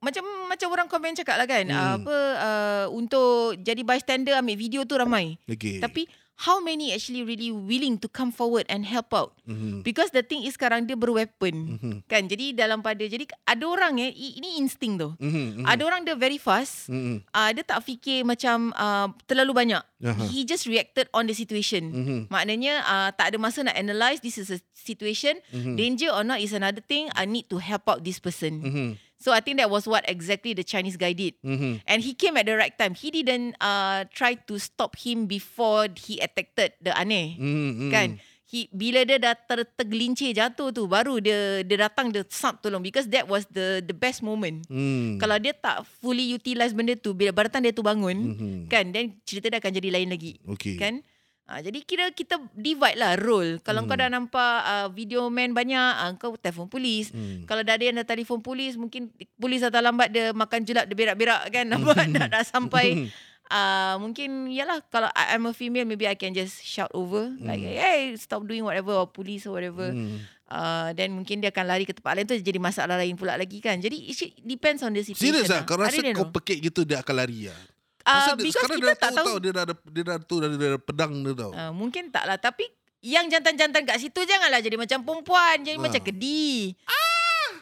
macam 0.00 0.24
macam 0.48 0.68
orang 0.72 0.88
komen 0.88 1.12
cakap 1.12 1.36
lah 1.36 1.44
kan 1.44 1.68
Hmm. 1.68 1.76
uh, 1.76 1.92
apa 2.00 2.16
uh, 2.40 2.84
untuk 2.96 3.60
jadi 3.60 3.84
bystander 3.84 4.40
ambil 4.40 4.56
video 4.56 4.80
tu 4.88 4.96
ramai. 4.96 5.36
Okay. 5.44 5.78
Tapi 5.78 6.08
how 6.36 6.60
many 6.60 6.92
actually 6.92 7.24
really 7.24 7.48
willing 7.48 7.96
to 7.96 8.08
come 8.08 8.28
forward 8.28 8.68
and 8.68 8.84
help 8.84 9.12
out? 9.16 9.32
mm-hmm. 9.48 9.80
Because 9.80 10.12
the 10.12 10.20
thing 10.20 10.44
is 10.44 10.56
sekarang 10.56 10.84
dia 10.84 10.96
berweapon. 10.98 11.80
Mm-hmm. 11.80 11.94
Kan 12.04 12.28
jadi 12.28 12.52
dalam 12.52 12.84
pada 12.84 13.00
jadi 13.00 13.24
ada 13.48 13.64
orang 13.64 13.96
eh 14.02 14.12
ini 14.12 14.60
insting 14.60 15.00
tu. 15.00 15.16
Mm-hmm. 15.16 15.64
Ada 15.64 15.82
orang 15.88 16.04
dia 16.04 16.12
very 16.12 16.36
fast. 16.36 16.92
Mm-hmm. 16.92 17.24
Uh, 17.32 17.50
dia 17.56 17.64
tak 17.64 17.80
fikir 17.80 18.28
macam 18.28 18.76
uh, 18.76 19.08
terlalu 19.24 19.52
banyak. 19.56 19.82
Aha. 20.04 20.28
He 20.28 20.44
just 20.44 20.68
reacted 20.68 21.08
on 21.16 21.24
the 21.24 21.32
situation. 21.32 21.88
Mm-hmm. 21.88 22.20
Maknanya 22.28 22.84
uh, 22.84 23.08
tak 23.16 23.32
ada 23.32 23.40
masa 23.40 23.64
nak 23.64 23.76
analyse 23.80 24.20
this 24.20 24.36
is 24.36 24.52
a 24.52 24.60
situation. 24.76 25.40
Mhm. 25.50 25.74
Danger 25.74 26.10
or 26.12 26.22
not 26.22 26.38
is 26.38 26.52
another 26.52 26.84
thing. 26.84 27.08
I 27.16 27.24
need 27.24 27.48
to 27.50 27.58
help 27.58 27.88
out 27.88 28.04
this 28.04 28.20
person. 28.20 28.60
Mm-hmm. 28.62 28.88
So 29.16 29.32
I 29.32 29.40
think 29.40 29.58
that 29.58 29.72
was 29.72 29.88
what 29.88 30.04
exactly 30.04 30.52
the 30.52 30.64
Chinese 30.64 31.00
guy 31.00 31.16
did. 31.16 31.40
Mm-hmm. 31.40 31.82
And 31.88 31.98
he 32.04 32.12
came 32.12 32.36
at 32.36 32.44
the 32.44 32.56
right 32.56 32.76
time. 32.76 32.92
He 32.92 33.08
didn't 33.10 33.56
uh, 33.60 34.04
try 34.12 34.36
to 34.36 34.54
stop 34.60 34.96
him 35.00 35.24
before 35.24 35.88
he 35.96 36.20
attacked 36.20 36.56
the 36.84 36.92
aneh. 36.92 37.40
Mm-hmm. 37.40 37.90
Kan? 37.90 38.20
He, 38.46 38.70
bila 38.70 39.02
dia 39.02 39.18
dah 39.18 39.34
ter, 39.34 39.66
tergelincir 39.74 40.30
jatuh 40.30 40.70
tu, 40.70 40.86
baru 40.86 41.18
dia 41.18 41.66
dia 41.66 41.90
datang, 41.90 42.14
dia 42.14 42.22
sap 42.30 42.62
tolong. 42.62 42.78
Because 42.78 43.10
that 43.10 43.26
was 43.26 43.42
the 43.50 43.82
the 43.82 43.90
best 43.90 44.22
moment. 44.22 44.62
Mm. 44.70 45.18
Kalau 45.18 45.34
dia 45.42 45.50
tak 45.50 45.82
fully 45.98 46.30
utilize 46.30 46.70
benda 46.70 46.94
tu, 46.94 47.10
bila 47.10 47.34
time 47.50 47.66
dia 47.66 47.74
tu 47.74 47.82
bangun, 47.82 48.14
Mhm. 48.14 48.70
kan, 48.70 48.86
then 48.94 49.18
cerita 49.26 49.50
dia 49.50 49.58
akan 49.58 49.72
jadi 49.74 49.90
lain 49.90 50.14
lagi. 50.14 50.38
Okay. 50.46 50.78
Kan? 50.78 51.02
Ha, 51.46 51.62
jadi 51.62 51.78
kira 51.80 52.10
kita 52.10 52.42
divide 52.52 52.94
lah 52.94 53.14
role. 53.14 53.58
Kalau 53.60 53.80
Hmm. 53.80 53.88
kau 53.88 53.96
dah 53.96 54.10
nampak 54.10 54.54
uh, 54.60 54.88
video 54.90 55.26
man 55.28 55.50
banyak, 55.50 55.78
uh, 55.96 56.10
kau 56.16 56.34
telefon 56.34 56.66
polis. 56.66 57.08
Hmm. 57.08 57.42
Kalau 57.44 57.62
dah 57.62 57.72
ada 57.72 57.84
yang 57.84 57.94
dah 57.96 58.04
telefon 58.04 58.38
polis, 58.40 58.74
mungkin 58.74 59.08
polis 59.32 59.62
datang 59.62 59.86
lambat 59.86 60.10
dia 60.10 60.30
makan 60.32 60.60
jelak, 60.60 60.84
dia 60.84 60.96
berak-berak 60.96 61.46
kan. 61.48 61.64
Nampak 61.72 62.02
dah, 62.08 62.26
dah 62.28 62.42
sampai. 62.42 63.06
Uh, 63.46 63.94
mungkin 64.00 64.50
yalah 64.50 64.82
kalau 64.84 65.06
I- 65.08 65.32
I'm 65.32 65.46
a 65.46 65.54
female 65.54 65.86
maybe 65.86 66.02
I 66.02 66.14
can 66.14 66.34
just 66.34 66.58
shout 66.58 66.90
over 66.90 67.30
like 67.38 67.62
hey 67.62 68.10
stop 68.16 68.42
doing 68.42 68.66
whatever 68.66 68.90
or 68.92 69.06
police 69.06 69.46
or 69.46 69.54
whatever 69.54 69.86
Hmm. 69.86 70.18
uh, 70.50 70.90
then 70.92 71.14
mungkin 71.14 71.38
dia 71.38 71.54
akan 71.54 71.62
lari 71.64 71.86
ke 71.86 71.94
tempat 71.94 72.10
lain 72.12 72.26
tu 72.26 72.34
jadi 72.34 72.58
masalah 72.58 72.98
lain 72.98 73.14
pula 73.14 73.38
lagi 73.38 73.62
kan 73.62 73.78
jadi 73.78 73.94
it 73.94 74.18
depends 74.42 74.82
on 74.82 74.90
the 74.90 74.98
situation 75.00 75.30
Serius 75.30 75.46
lah, 75.46 75.62
kau 75.62 75.78
I 75.78 75.86
rasa 75.86 76.02
kau 76.10 76.26
know. 76.26 76.34
pekik 76.34 76.58
gitu 76.60 76.82
dia 76.82 76.98
akan 76.98 77.14
lari 77.16 77.46
lah. 77.46 77.60
Uh, 78.08 78.26
dia- 78.32 78.36
because 78.40 78.68
kita 78.68 78.78
dia 78.84 78.94
tak 78.96 79.10
tahu, 79.12 79.26
tahu 79.26 79.36
dia 79.38 79.50
dah 79.50 79.62
ada 79.62 79.74
dia 79.84 80.02
dah 80.02 80.16
tu 80.18 80.34
dah 80.36 80.46
ada, 80.46 80.56
dah 80.56 80.80
pedang 80.80 81.12
dia 81.20 81.32
tahu. 81.34 81.52
Uh, 81.52 81.72
mungkin 81.72 82.08
tak 82.08 82.24
lah 82.24 82.36
Tapi 82.36 82.64
yang 83.00 83.26
jantan-jantan 83.26 83.82
kat 83.82 83.98
situ 83.98 84.18
Janganlah 84.20 84.58
jadi 84.58 84.74
macam 84.74 84.98
perempuan 85.00 85.60
Jadi 85.60 85.76
Ah. 85.76 85.82
macam 85.82 86.00
kedi 86.00 86.74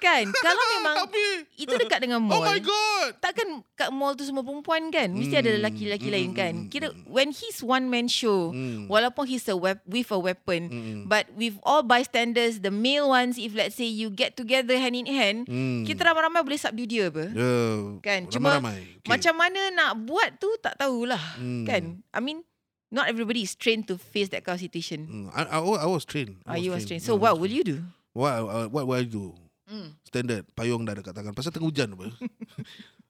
Kan 0.04 0.28
Kalau 0.30 0.64
memang 0.70 0.94
Tapi 1.02 1.24
Itu 1.56 1.72
dekat 1.74 1.96
dengan 1.98 2.20
Oh 2.20 2.28
mall 2.36 2.44
my 2.44 2.60
god. 2.60 3.16
Takkan 3.18 3.48
kat 3.72 3.88
mall 3.88 4.12
tu 4.12 4.20
semua 4.20 4.44
perempuan 4.44 4.92
kan 4.92 5.08
Mesti 5.08 5.32
ada 5.34 5.48
Hmm, 5.48 5.58
lelaki-lelaki 5.58 6.04
hmm, 6.04 6.14
lain 6.14 6.30
kan 6.30 6.54
hmm, 6.54 6.68
Kira 6.68 6.92
When 7.08 7.32
he's 7.32 7.58
one 7.58 7.88
man 7.88 8.04
show 8.06 8.52
Hmm. 8.52 8.84
Walaupun 8.86 9.24
he's 9.24 9.48
a 9.48 9.56
wep- 9.56 9.80
with 9.84 10.08
a 10.08 10.18
weapon 10.18 10.68
Hmm. 10.68 11.00
But 11.06 11.32
with 11.32 11.56
all 11.62 11.80
bystanders 11.80 12.60
The 12.60 12.68
male 12.68 13.08
ones 13.08 13.34
If 13.34 13.56
let's 13.56 13.74
say 13.74 13.88
you 13.88 14.08
get 14.08 14.36
together 14.36 14.76
hand 14.76 14.92
in 14.94 15.08
hand 15.08 15.48
Hmm. 15.48 15.82
Kita 15.82 16.04
ramai-ramai 16.04 16.44
boleh 16.44 16.60
subdue 16.60 16.84
dia 16.84 17.08
apa 17.08 17.32
Ya, 17.32 17.52
Kan, 17.98 18.28
cuma 18.28 18.60
ramai-ramai. 18.60 19.00
Okay. 19.00 19.08
Macam 19.08 19.34
mana 19.34 19.60
nak 19.72 19.90
buat 20.04 20.36
tu 20.36 20.52
Tak 20.60 20.76
tahulah 20.76 21.40
Hmm. 21.40 21.64
Kan 21.64 21.82
I 22.12 22.20
mean 22.20 22.44
Not 22.88 23.08
everybody 23.08 23.42
is 23.42 23.56
trained 23.56 23.88
to 23.88 23.96
face 23.96 24.30
that 24.30 24.44
kind 24.44 24.54
of 24.54 24.62
situation 24.62 25.00
Hmm. 25.04 25.26
I, 25.32 25.48
I, 25.48 25.58
I 25.58 25.88
was 25.88 26.04
trained. 26.04 26.38
I 26.44 26.54
Ah, 26.54 26.58
you 26.60 26.70
was 26.70 26.84
trained. 26.84 27.00
So 27.00 27.16
Yeah, 27.16 27.18
I 27.18 27.22
what 27.24 27.32
was 27.32 27.40
will 27.42 27.54
you 27.54 27.64
do? 27.64 27.76
What 28.12 28.32
uh, 28.38 28.68
what 28.70 28.84
will 28.86 28.94
I 28.94 29.02
do? 29.02 29.34
Mm. 29.64 29.88
Standard 30.02 30.42
payung 30.52 30.82
dah 30.82 30.92
dekat 30.92 31.12
tangan. 31.12 31.32
Pasal 31.32 31.50
tengah 31.50 31.66
hujan 31.66 31.92
apa? 31.92 32.08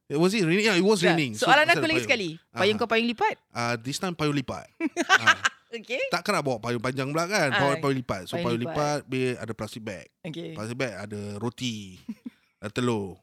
It 0.05 0.21
was 0.21 0.31
it 0.31 0.45
raining? 0.45 0.63
Yeah, 0.63 0.77
it 0.77 0.85
was 0.85 1.01
raining. 1.01 1.33
Ya, 1.33 1.41
Soalan 1.41 1.65
pasal 1.65 1.81
aku 1.81 1.87
lagi 1.87 1.97
payung. 1.97 2.05
sekali. 2.07 2.29
Payung 2.53 2.77
Ah. 2.77 2.81
kau 2.85 2.89
payung 2.89 3.09
lipat? 3.09 3.35
Uh, 3.51 3.75
this 3.81 3.97
time 3.97 4.13
payung 4.13 4.37
lipat. 4.37 4.69
uh, 4.79 5.39
Okay. 5.75 5.99
takkan 6.07 6.39
nak 6.39 6.47
bawa 6.47 6.61
payung 6.61 6.79
panjang 6.79 7.09
pula 7.09 7.27
kan? 7.27 7.51
Ah, 7.51 7.59
Payung, 7.59 7.81
payung 7.81 7.99
lipat. 7.99 8.23
So 8.25 8.37
payung 8.37 8.47
payung 8.47 8.63
lipat, 8.63 8.99
be 9.05 9.35
ada 9.35 9.51
plastic 9.51 9.81
bag. 9.81 10.07
Okay. 10.23 10.55
Plastic 10.55 10.77
bag 10.77 10.95
ada 10.95 11.41
roti, 11.41 11.99
ada 12.63 12.71
telur. 12.71 13.19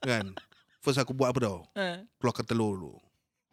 kan? 0.00 0.32
First 0.80 0.98
aku 0.98 1.12
buat 1.12 1.30
apa 1.30 1.38
tau? 1.38 1.58
Ha. 1.72 2.02
Keluarkan 2.18 2.44
telur 2.44 2.74
dulu. 2.74 2.96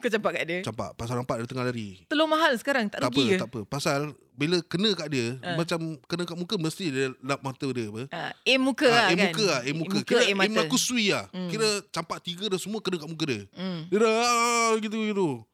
Kau 0.02 0.10
campak 0.10 0.32
kat 0.34 0.44
dia. 0.44 0.60
Campak. 0.66 0.90
Pasal 0.98 1.16
nampak 1.16 1.36
dia 1.38 1.48
tengah 1.48 1.66
lari. 1.66 2.02
Telur 2.10 2.26
mahal 2.26 2.52
sekarang. 2.58 2.90
Tak 2.90 3.00
Tak 3.00 3.10
apa, 3.10 3.16
rugi 3.16 3.26
ke? 3.30 3.38
tak 3.38 3.48
apa. 3.48 3.60
Pasal 3.64 4.00
bila 4.34 4.58
kena 4.66 4.90
kat 4.92 5.08
dia, 5.08 5.28
Ah. 5.40 5.54
macam 5.54 5.80
kena 6.10 6.24
kat 6.26 6.34
muka 6.34 6.56
mesti 6.58 6.86
dia 6.90 7.06
lap 7.22 7.40
mata 7.40 7.68
dia 7.70 7.86
apa. 7.86 8.04
Ha. 8.10 8.34
Aim 8.42 8.58
muka 8.60 8.90
Ah, 8.90 8.92
lah 8.92 9.06
aim 9.08 9.16
kan? 9.16 9.26
muka 9.30 9.46
lah, 9.46 9.60
aim 9.62 9.76
muka. 9.78 9.98
Kira 10.02 10.22
aim 10.26 10.38
aim 10.42 10.56
aku 10.58 10.76
sui 10.76 11.14
lah. 11.14 11.30
Hmm. 11.30 11.46
Kira 11.48 11.68
campak 11.88 12.18
tiga 12.20 12.50
dah 12.50 12.58
semua 12.58 12.82
kena 12.82 12.98
kat 12.98 13.06
muka 13.06 13.26
dia. 13.30 13.46
Hmm. 13.54 13.86
Dia 13.88 13.98
dah 14.02 14.12
ah, 14.12 14.72
gitu-gitu. 14.82 15.46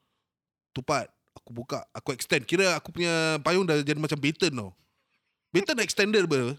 Tupat. 0.72 1.12
Aku 1.36 1.52
buka. 1.52 1.84
Aku 1.92 2.10
extend. 2.12 2.44
Kira 2.44 2.74
aku 2.74 2.90
punya 2.90 3.12
payung 3.40 3.64
dah 3.64 3.78
jadi 3.78 4.00
macam 4.00 4.16
baton 4.16 4.52
tau. 4.52 4.72
Baton 5.50 5.74
dah 5.74 5.84
extended 5.84 6.24
ber. 6.26 6.56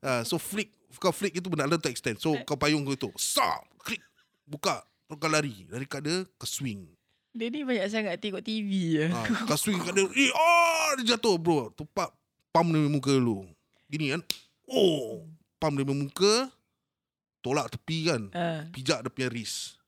Uh, 0.00 0.22
so 0.28 0.36
flick. 0.36 0.70
Kau 0.98 1.10
flick 1.10 1.32
itu 1.32 1.48
benda 1.48 1.70
tu 1.70 1.88
extend. 1.88 2.18
So 2.18 2.36
kau 2.44 2.54
payung 2.54 2.84
kau 2.84 2.98
tu. 2.98 3.10
Sap. 3.16 3.64
Klik. 3.80 4.02
Buka. 4.44 4.84
Kau 5.08 5.26
lari. 5.26 5.64
Lari 5.66 5.86
kat 5.86 6.04
dia. 6.04 6.26
Kau 6.36 6.44
swing. 6.44 6.84
Dia 7.30 7.46
ni 7.46 7.62
banyak 7.62 7.86
sangat 7.86 8.18
tengok 8.18 8.42
TV 8.42 8.98
ya. 8.98 9.06
Ha, 9.14 9.22
kau 9.48 9.54
swing 9.54 9.78
kat 9.78 9.94
dia. 9.94 10.02
Eh, 10.02 10.30
oh, 10.34 10.90
dia 10.98 11.14
jatuh 11.14 11.38
bro. 11.38 11.70
Tupak 11.78 12.10
pam 12.50 12.66
dia 12.66 12.90
muka 12.90 13.14
dulu. 13.14 13.46
Gini 13.86 14.10
kan. 14.10 14.22
Oh, 14.66 15.22
pam 15.62 15.78
dia 15.78 15.86
muka. 15.86 16.50
Tolak 17.40 17.70
tepi 17.70 18.10
kan. 18.10 18.22
Uh. 18.34 18.66
Pijak 18.74 19.06
dia 19.06 19.10
punya 19.14 19.30
wrist. 19.30 19.78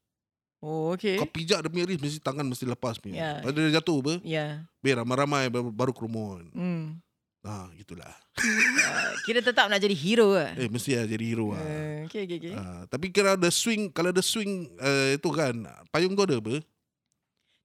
Oh, 0.62 0.94
okay. 0.94 1.18
Kau 1.18 1.26
pijak 1.26 1.66
dia 1.66 1.70
punya 1.70 1.84
wrist 1.90 1.98
mesti 1.98 2.18
tangan 2.22 2.46
mesti 2.46 2.62
lepas 2.62 3.02
punya. 3.02 3.18
Ya. 3.18 3.32
Pada 3.42 3.58
dia 3.58 3.74
jatuh 3.74 3.98
apa? 3.98 4.14
Ya. 4.22 4.62
Biar 4.78 5.02
ramai-ramai 5.02 5.50
baru, 5.50 5.90
kerumun. 5.90 6.46
Hmm. 6.54 7.02
Ha, 7.42 7.74
gitulah. 7.74 8.14
Uh, 8.38 9.18
kira 9.26 9.42
tetap 9.42 9.66
nak 9.66 9.82
jadi 9.82 9.98
hero 9.98 10.38
lah. 10.38 10.54
Eh, 10.54 10.70
mesti 10.70 10.94
lah 10.94 11.10
jadi 11.10 11.24
hero 11.26 11.50
lah. 11.50 11.58
Uh, 11.58 12.06
okay, 12.06 12.22
okay, 12.22 12.38
okay. 12.38 12.54
Ha, 12.54 12.86
tapi 12.86 13.10
kalau 13.10 13.34
ada 13.34 13.50
swing, 13.50 13.90
kalau 13.90 14.14
ada 14.14 14.22
swing 14.22 14.70
uh, 14.78 15.10
itu 15.10 15.26
kan, 15.34 15.66
payung 15.90 16.14
kau 16.14 16.22
ada 16.22 16.38
apa? 16.38 16.62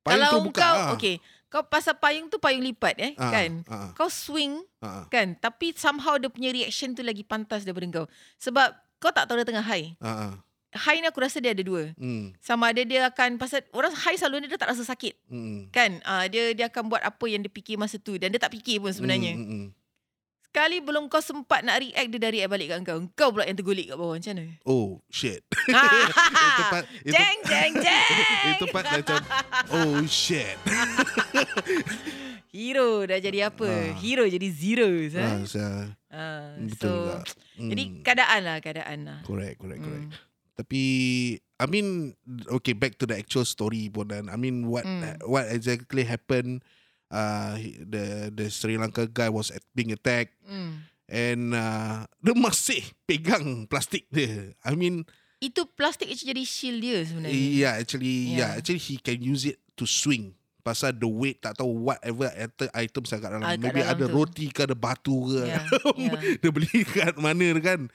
Payung 0.08 0.16
Kalau 0.18 0.32
tu 0.32 0.40
buka. 0.48 0.62
kau, 0.62 0.76
ah. 0.76 0.90
okay. 0.94 1.16
Kau 1.48 1.64
pasal 1.64 1.96
payung 1.96 2.28
tu 2.28 2.36
payung 2.38 2.60
lipat 2.62 2.96
eh, 2.98 3.12
Ah, 3.16 3.32
kan? 3.32 3.52
ah, 3.68 3.90
Kau 3.94 4.08
swing 4.08 4.60
ah, 4.80 5.08
kan, 5.08 5.32
tapi 5.34 5.72
somehow 5.74 6.16
dia 6.16 6.28
punya 6.28 6.50
reaction 6.50 6.92
tu 6.92 7.00
lagi 7.00 7.22
pantas 7.22 7.64
daripada 7.64 7.88
kau. 7.94 8.08
Sebab 8.38 8.68
kau 8.98 9.12
tak 9.12 9.26
tahu 9.26 9.38
dia 9.38 9.46
tengah 9.46 9.64
high. 9.64 9.96
ah. 10.00 10.40
High 10.70 11.00
ni 11.00 11.08
aku 11.08 11.20
rasa 11.20 11.40
dia 11.40 11.52
ada 11.52 11.64
dua. 11.64 11.96
Hmm, 11.96 12.36
Sama 12.38 12.70
ada 12.70 12.84
dia 12.84 13.08
akan, 13.08 13.36
pasal 13.36 13.64
orang 13.72 13.96
high 13.96 14.16
selalu 14.16 14.44
ni 14.44 14.48
dia 14.48 14.60
tak 14.60 14.68
rasa 14.68 14.84
sakit. 14.84 15.16
hmm, 15.26 15.72
Kan? 15.72 16.04
Uh, 16.04 16.28
dia 16.28 16.52
dia 16.52 16.68
akan 16.68 16.92
buat 16.92 17.00
apa 17.00 17.26
yang 17.26 17.40
dia 17.40 17.50
fikir 17.50 17.76
masa 17.76 17.96
tu. 17.96 18.20
Dan 18.20 18.30
dia 18.30 18.38
tak 18.38 18.52
fikir 18.52 18.78
pun 18.78 18.92
sebenarnya. 18.92 19.34
Hmm, 19.34 19.44
hmm, 19.44 19.60
hmm. 19.64 19.68
Sekali 20.48 20.82
belum 20.82 21.06
kau 21.06 21.22
sempat 21.22 21.62
nak 21.62 21.78
react, 21.78 22.08
dia 22.10 22.18
dah 22.18 22.32
react 22.34 22.50
balik 22.50 22.68
kat 22.72 22.80
kau. 22.82 23.00
Kau 23.14 23.30
pula 23.30 23.46
yang 23.46 23.54
tergulik 23.54 23.92
kat 23.92 23.98
bawah. 24.00 24.18
Macam 24.18 24.34
mana? 24.34 24.46
Oh, 24.64 24.98
shit. 25.06 25.46
itu 25.70 26.64
part, 26.66 26.86
itu, 27.04 27.14
Jeng, 27.14 27.38
jeng, 27.46 27.74
jeng. 27.78 28.06
itu 28.56 28.66
part 28.74 28.86
macam, 28.90 29.22
oh, 29.70 30.02
shit. 30.10 30.58
Hero 32.58 33.06
dah 33.06 33.20
jadi 33.20 33.54
apa? 33.54 33.68
Ah. 33.70 33.94
Hero 34.02 34.26
jadi 34.26 34.48
zero. 34.50 34.88
Ah, 35.14 35.22
Ah, 35.22 35.40
saya, 35.46 35.70
ah, 36.10 36.58
betul 36.58 36.90
so, 36.90 36.90
juga. 36.90 37.16
Hmm, 37.60 37.70
Jadi 37.70 37.84
keadaan 38.02 38.42
lah, 38.42 38.58
keadaan 38.58 38.98
lah. 39.06 39.20
Correct, 39.22 39.58
correct, 39.62 39.82
correct. 39.84 40.08
Hmm. 40.10 40.26
Tapi 40.58 40.82
I 41.38 41.66
mean 41.70 42.18
okay 42.50 42.74
back 42.74 42.98
to 42.98 43.06
the 43.06 43.14
actual 43.14 43.46
story 43.46 43.94
pun 43.94 44.10
dan 44.10 44.26
I 44.26 44.38
mean 44.42 44.66
what 44.66 44.86
Mm. 44.90 45.22
what 45.30 45.46
exactly 45.50 46.02
happened 46.02 46.66
uh 47.08 47.56
he- 47.56 47.80
the 47.80 48.04
the 48.30 48.46
Sri 48.48 48.76
Lanka 48.76 49.06
guy 49.06 49.28
was 49.28 49.50
at, 49.50 49.64
being 49.72 49.92
attacked 49.92 50.36
Hmm. 50.44 50.84
and 51.08 51.52
uh 51.52 52.04
dia 52.20 52.34
masih 52.34 52.82
pegang 53.04 53.66
plastik 53.66 54.08
dia. 54.10 54.52
I 54.62 54.74
mean 54.74 55.08
Itu 55.38 55.70
plastik 55.70 56.10
actually 56.10 56.34
jadi 56.34 56.44
shield 56.44 56.80
dia 56.82 56.98
sebenarnya. 57.06 57.38
yeah 57.38 57.74
actually 57.78 58.34
yeah. 58.34 58.52
Yeah. 58.52 58.52
actually 58.58 58.82
he 58.82 58.98
can 58.98 59.22
use 59.22 59.46
it 59.46 59.62
to 59.78 59.86
swing. 59.86 60.34
Pasal 60.66 60.92
the 60.92 61.08
weight 61.08 61.40
tak 61.40 61.56
tahu 61.56 61.88
whatever 61.88 62.28
item, 62.76 63.04
kat 63.06 63.22
dalam. 63.24 63.40
Ah, 63.40 63.56
Maybe 63.56 63.80
dalam 63.80 63.94
ada 63.96 64.04
tu. 64.04 64.12
roti 64.12 64.52
ke 64.52 64.68
ada 64.68 64.76
batu 64.76 65.32
ke. 65.32 65.48
Yeah, 65.48 65.64
yeah. 65.96 66.20
dia 66.44 66.50
beli 66.52 66.82
kat 66.98 67.16
mana 67.16 67.54
kan. 67.62 67.88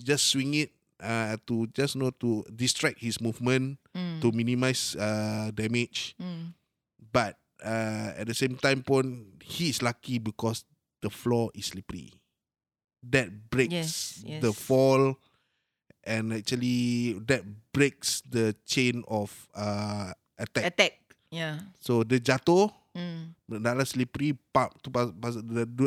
Just 0.00 0.32
swing 0.32 0.50
it 0.56 0.74
uh, 0.98 1.38
to 1.46 1.70
just 1.70 1.94
know 1.94 2.10
to 2.18 2.42
distract 2.50 2.98
his 2.98 3.22
movement 3.22 3.78
Hmm. 3.94 4.18
to 4.18 4.32
minimize 4.32 4.96
uh, 4.96 5.52
damage. 5.52 6.16
Hmm. 6.18 6.56
But 6.98 7.36
uh, 7.64 8.14
at 8.18 8.26
the 8.26 8.34
same 8.34 8.56
time 8.56 8.82
pun 8.82 9.38
he 9.42 9.68
is 9.70 9.82
lucky 9.82 10.18
because 10.18 10.64
the 11.02 11.10
floor 11.10 11.50
is 11.54 11.66
slippery. 11.72 12.12
That 13.02 13.50
breaks 13.50 13.72
Yes, 13.72 14.24
the 14.26 14.50
yes. 14.50 14.58
fall 14.58 15.16
and 16.04 16.32
actually 16.32 17.14
that 17.30 17.44
breaks 17.72 18.22
the 18.26 18.56
chain 18.66 19.04
of 19.06 19.30
uh, 19.54 20.12
attack. 20.38 20.74
Attack. 20.74 20.94
Yeah. 21.30 21.60
So 21.78 22.02
dia 22.02 22.18
jatuh 22.18 22.72
Hmm. 22.98 23.30
dalam 23.62 23.86
slippery 23.86 24.34
pap 24.50 24.74
tu 24.82 24.90
pas, 24.90 25.06
pas 25.14 25.38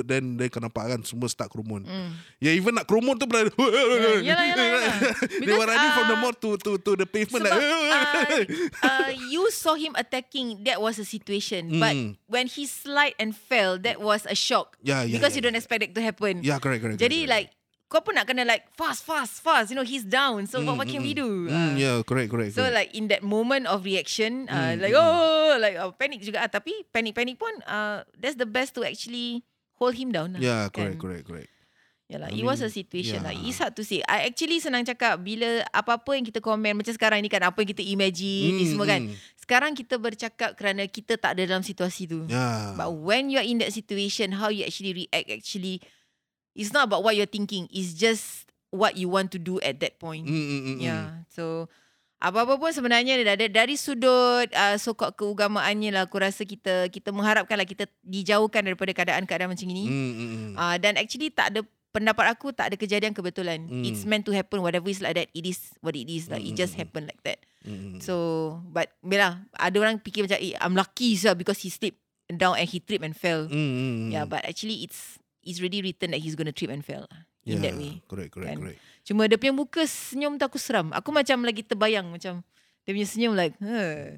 then 0.07 0.39
dia 0.39 0.47
kau 0.47 0.63
nampak 0.63 0.95
kan 0.95 0.99
semua 1.03 1.27
start 1.27 1.51
kerumun. 1.51 1.83
Hmm. 1.83 2.15
Ya 2.39 2.55
even 2.55 2.71
nak 2.71 2.87
kerumun 2.87 3.19
tu 3.19 3.27
pernah 3.27 3.51
yalah, 3.51 4.23
yalah, 4.23 4.45
yalah. 4.47 4.95
They 5.43 5.51
were 5.51 5.67
running 5.67 5.91
from 5.91 6.05
the 6.07 6.15
uh, 6.15 6.21
mall 6.23 6.35
to 6.39 6.49
to 6.55 6.71
to 6.79 6.91
the 6.95 7.03
pavement 7.03 7.43
Sebab 7.43 7.51
like 7.51 7.59
uh, 7.59 8.87
uh, 8.87 9.09
you 9.27 9.43
saw 9.51 9.75
him 9.75 9.91
attacking, 9.99 10.63
that 10.63 10.79
was 10.79 10.95
a 10.97 11.05
situation. 11.05 11.67
But 11.77 11.91
Mm. 11.91 12.15
when 12.31 12.47
he 12.47 12.63
slide 12.63 13.19
and 13.19 13.35
fell, 13.35 13.75
that 13.83 13.99
was 13.99 14.23
a 14.23 14.33
shock. 14.33 14.79
Yeah, 14.79 15.03
yeah, 15.03 15.19
Because 15.19 15.35
yeah, 15.35 15.37
you 15.37 15.43
don't 15.43 15.57
yeah. 15.57 15.61
expect 15.61 15.83
it 15.83 15.91
to 15.91 16.01
happen. 16.01 16.39
Yeah, 16.39 16.57
correct, 16.63 16.79
correct. 16.79 16.97
Jadi 17.03 17.27
correct, 17.27 17.35
like 17.35 17.47
kau 17.91 17.99
pun 17.99 18.15
nak 18.15 18.23
kena 18.23 18.47
like 18.47 18.71
fast, 18.71 19.03
fast, 19.03 19.43
fast. 19.43 19.67
You 19.67 19.75
know, 19.75 19.83
he's 19.83 20.01
down. 20.01 20.47
So 20.47 20.63
what, 20.63 20.79
what 20.79 20.87
can 20.87 21.03
we 21.03 21.11
do? 21.11 21.27
Mm, 21.45 21.51
Uh, 21.51 21.71
yeah, 21.75 21.95
correct, 22.01 22.31
correct. 22.31 22.55
So 22.55 22.63
correct. 22.63 22.71
like 22.73 22.89
in 22.95 23.11
that 23.11 23.19
moment 23.21 23.67
of 23.67 23.83
reaction, 23.83 24.47
uh, 24.47 24.71
Mm, 24.71 24.79
like 24.79 24.95
mm, 24.95 25.03
oh, 25.03 25.51
like 25.59 25.75
uh, 25.75 25.91
panic 25.91 26.23
juga. 26.23 26.39
ah. 26.39 26.49
Tapi 26.49 26.71
panic 26.87 27.11
panic 27.11 27.35
pun, 27.35 27.51
uh, 27.63 28.07
that's 28.15 28.39
the 28.39 28.47
best 28.47 28.71
to 28.73 28.81
actually 28.81 29.43
hold 29.75 29.99
him 29.99 30.09
down. 30.09 30.31
lah, 30.31 30.39
yeah, 30.39 30.63
kan? 30.71 30.95
correct, 30.95 30.97
correct, 30.97 31.25
correct. 31.27 31.51
Yalah, 32.07 32.27
I 32.27 32.39
it 32.39 32.43
was 32.43 32.59
a 32.59 32.67
mean, 32.67 32.75
situation 32.75 33.23
lah. 33.23 33.31
yeah. 33.31 33.47
It's 33.47 33.55
hard 33.55 33.71
to 33.71 33.83
say. 33.83 34.03
I 34.03 34.27
actually 34.27 34.59
senang 34.59 34.83
cakap 34.83 35.15
bila 35.17 35.63
apa-apa 35.71 36.11
yang 36.11 36.27
kita 36.27 36.39
komen 36.39 36.75
macam 36.75 36.91
sekarang 36.91 37.23
ni 37.23 37.31
kan, 37.31 37.39
apa 37.39 37.55
yang 37.55 37.71
kita 37.71 37.83
imagine 37.83 38.51
ni 38.51 38.67
Mm, 38.67 38.71
semua 38.71 38.83
kan. 38.85 39.01
mm. 39.07 39.15
Sekarang 39.39 39.71
kita 39.71 39.95
bercakap 39.95 40.55
kerana 40.55 40.87
kita 40.87 41.15
tak 41.15 41.39
ada 41.39 41.47
dalam 41.47 41.63
situasi 41.63 42.07
tu. 42.07 42.27
Yeah. 42.27 42.75
But 42.75 42.91
when 42.93 43.31
you 43.31 43.39
are 43.39 43.47
in 43.47 43.63
that 43.63 43.71
situation, 43.71 44.35
how 44.35 44.51
you 44.51 44.63
actually 44.63 44.91
react 44.91 45.27
actually, 45.27 45.79
it's 46.53 46.71
not 46.71 46.87
about 46.87 47.03
what 47.03 47.15
you're 47.15 47.29
thinking. 47.29 47.67
It's 47.71 47.93
just 47.93 48.47
what 48.71 48.95
you 48.95 49.11
want 49.11 49.31
to 49.35 49.39
do 49.39 49.59
at 49.61 49.79
that 49.83 49.99
point. 49.99 50.27
Mm, 50.27 50.33
mm, 50.33 50.47
mm, 50.47 50.63
mm. 50.63 50.77
Yeah. 50.81 51.03
So 51.31 51.67
apa-apa 52.21 52.61
pun 52.61 52.69
sebenarnya 52.69 53.17
dari, 53.25 53.49
dari 53.49 53.73
sudut 53.73 54.45
uh, 54.53 54.77
sokok 54.77 55.17
keugamaannya 55.17 55.89
lah 55.89 56.05
aku 56.05 56.21
rasa 56.21 56.45
kita 56.45 56.85
kita 56.93 57.09
mengharapkan 57.09 57.57
lah 57.57 57.65
kita 57.65 57.89
dijauhkan 58.05 58.61
daripada 58.61 58.93
keadaan-keadaan 58.93 59.49
macam 59.49 59.67
ini. 59.73 59.85
Mm, 59.89 60.11
mm, 60.13 60.13
mm. 60.13 60.51
Uh, 60.53 60.75
dan 60.77 61.01
actually 61.01 61.33
tak 61.33 61.49
ada 61.49 61.65
pendapat 61.91 62.31
aku 62.31 62.55
tak 62.55 62.71
ada 62.71 62.75
kejadian 62.79 63.11
kebetulan. 63.11 63.67
Hmm. 63.67 63.83
It's 63.83 64.07
meant 64.07 64.23
to 64.23 64.31
happen 64.31 64.61
whatever 64.63 64.87
is 64.87 65.01
like 65.03 65.17
that. 65.17 65.27
It 65.35 65.43
is 65.43 65.73
what 65.83 65.97
it 65.97 66.07
is. 66.07 66.29
Like 66.31 66.45
it 66.45 66.55
just 66.55 66.77
Hmm. 66.77 66.87
happen 66.87 67.03
like 67.09 67.19
that. 67.27 67.41
Mm, 67.67 67.97
mm. 67.97 67.99
So 67.99 68.13
but 68.69 68.93
Bella 69.03 69.43
ada 69.57 69.75
orang 69.81 69.99
fikir 69.99 70.23
macam 70.29 70.39
eh, 70.39 70.55
I'm 70.61 70.77
lucky 70.77 71.17
sah 71.17 71.35
because 71.35 71.59
he 71.59 71.73
slipped 71.73 71.99
down 72.31 72.55
and 72.55 72.69
he 72.69 72.79
tripped 72.79 73.03
and 73.03 73.17
fell. 73.17 73.49
Mm, 73.49 73.53
mm, 73.53 73.75
mm. 73.75 74.09
Yeah, 74.13 74.23
but 74.23 74.45
actually 74.47 74.85
it's 74.87 75.19
it's 75.43 75.59
really 75.59 75.81
written 75.81 76.13
that 76.13 76.21
he's 76.21 76.37
gonna 76.37 76.53
trip 76.53 76.69
and 76.69 76.81
lah, 76.87 77.07
in 77.45 77.61
that 77.61 77.75
way. 77.77 78.01
Correct, 78.05 78.31
correct, 78.33 78.49
kan. 78.49 78.57
correct. 78.61 78.79
Cuma 79.01 79.25
dia 79.25 79.37
punya 79.37 79.53
muka 79.53 79.81
senyum 79.85 80.37
tu 80.37 80.45
aku 80.45 80.61
seram. 80.61 80.93
Aku 80.93 81.09
macam 81.09 81.41
lagi 81.41 81.65
terbayang 81.65 82.05
macam 82.09 82.45
dia 82.85 82.91
punya 82.93 83.07
senyum 83.09 83.33
like, 83.33 83.57
huh, 83.61 84.17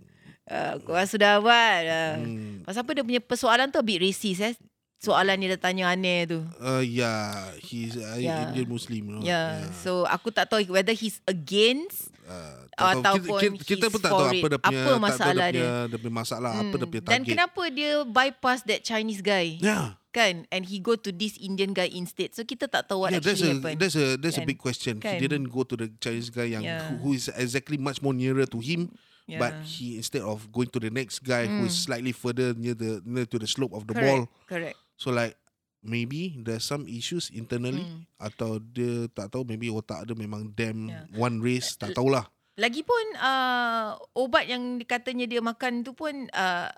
uh, 0.52 0.74
kau 0.84 0.96
sudah 1.08 1.40
buat. 1.40 1.82
Uh. 1.84 2.16
Mm. 2.24 2.54
Pasal 2.68 2.84
apa 2.84 2.92
dia 2.96 3.04
punya 3.04 3.22
persoalan 3.24 3.68
tu 3.72 3.80
a 3.80 3.86
bit 3.86 4.00
racist 4.04 4.44
eh. 4.44 4.56
Soalan 5.04 5.36
dia 5.36 5.60
tanya 5.60 5.92
aneh 5.92 6.24
tu. 6.32 6.40
Uh, 6.64 6.80
yeah, 6.80 7.52
he's 7.60 8.00
uh, 8.00 8.16
Yeah. 8.16 8.48
Indian 8.48 8.72
Muslim. 8.72 9.04
You 9.04 9.14
know? 9.20 9.24
Yeah. 9.24 9.68
So 9.84 10.08
aku 10.08 10.32
tak 10.32 10.48
tahu 10.48 10.64
whether 10.72 10.96
he's 10.96 11.20
against 11.28 12.14
Uh, 12.24 12.64
tak 12.72 13.04
tahu. 13.04 13.20
Ataupun 13.20 13.36
kita, 13.36 13.52
kita, 13.52 13.64
kita 13.68 13.86
pun 13.92 14.00
tak 14.00 14.12
tahu 14.16 14.20
for 14.24 14.28
apa 14.32 14.32
it. 14.32 14.48
dia 14.48 14.60
punya 14.64 14.80
Apa 14.80 14.92
masalah 14.96 15.28
tak 15.28 15.36
tahu 15.36 15.36
dia. 15.36 15.44
dia? 15.52 15.52
Punya, 15.60 15.76
dia 15.84 15.98
punya 16.00 16.16
masalah 16.16 16.52
apa 16.56 16.64
dia 16.64 16.72
Hmm, 16.72 16.72
punya 16.88 17.04
Dan 17.04 17.12
target. 17.12 17.28
kenapa 17.36 17.62
dia 17.68 17.92
bypass 18.08 18.60
that 18.64 18.82
Chinese 18.88 19.20
guy? 19.20 19.46
Yeah. 19.60 20.00
Kan? 20.14 20.46
And 20.54 20.64
he 20.64 20.78
go 20.78 20.94
to 20.94 21.10
this 21.10 21.42
Indian 21.42 21.74
guy 21.74 21.90
instead. 21.90 22.38
So 22.38 22.46
kita 22.46 22.70
tak 22.70 22.86
tahu 22.86 23.04
what 23.04 23.12
yeah, 23.12 23.18
that's 23.18 23.42
actually 23.42 23.50
a 23.50 23.56
happened. 23.58 23.78
that's 23.82 23.98
a 23.98 24.06
that's 24.16 24.38
a 24.38 24.46
Kan? 24.46 24.50
big 24.54 24.60
question. 24.62 24.94
Kan? 25.02 25.18
He 25.18 25.26
didn't 25.26 25.50
go 25.50 25.66
to 25.66 25.74
the 25.74 25.90
Chinese 25.98 26.30
guy 26.30 26.54
yang 26.54 26.62
Yeah. 26.62 26.86
who, 26.86 27.02
who 27.02 27.10
is 27.18 27.34
exactly 27.34 27.82
much 27.82 27.98
more 28.00 28.14
nearer 28.14 28.46
to 28.46 28.62
him, 28.62 28.94
but 29.26 29.58
Yeah. 29.58 29.66
he 29.66 29.98
instead 29.98 30.22
of 30.22 30.54
going 30.54 30.70
to 30.70 30.78
the 30.78 30.94
next 30.94 31.26
guy 31.26 31.50
who 31.50 31.66
is 31.66 31.74
Mm. 31.74 31.84
slightly 31.90 32.14
further 32.14 32.54
near 32.54 32.78
the 32.78 33.02
near 33.02 33.26
to 33.26 33.42
the 33.42 33.50
slope 33.50 33.74
of 33.74 33.90
the 33.90 33.98
Correct. 33.98 34.06
ball. 34.06 34.22
Correct. 34.46 34.78
So 34.96 35.10
like 35.10 35.34
maybe 35.82 36.38
there's 36.40 36.64
some 36.64 36.86
issues 36.86 37.34
internally 37.34 37.82
Mm. 37.84 38.06
atau 38.16 38.62
dia 38.62 39.10
tak 39.12 39.34
tahu 39.34 39.44
maybe 39.44 39.68
otak 39.68 40.06
dia 40.06 40.14
memang 40.14 40.54
damn 40.54 40.88
Yeah. 40.94 41.10
one 41.18 41.42
race 41.42 41.74
tak 41.76 41.98
tahulah. 41.98 42.30
Lagipun 42.54 43.18
uh, 43.18 43.98
obat 44.14 44.46
yang 44.46 44.78
katanya 44.86 45.26
dia 45.26 45.42
makan 45.42 45.82
tu 45.82 45.98
pun 45.98 46.30
uh, 46.30 46.70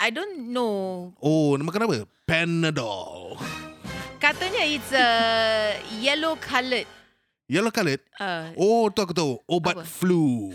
I 0.00 0.08
don't 0.08 0.48
know. 0.48 1.12
Oh, 1.20 1.52
nama 1.54 1.68
makan 1.68 1.84
apa? 1.84 1.98
Panadol. 2.24 3.36
Katanya 4.16 4.64
it's 4.64 4.88
a 4.90 5.06
yellow 5.94 6.40
coloured. 6.40 6.88
Yellow 7.44 7.68
coloured. 7.68 8.00
Uh, 8.16 8.48
Oh, 8.56 8.88
tu 8.88 8.96
aku 8.98 9.12
tahu. 9.12 9.36
Obat 9.44 9.76
Apa? 9.76 9.84
flu. 9.84 10.48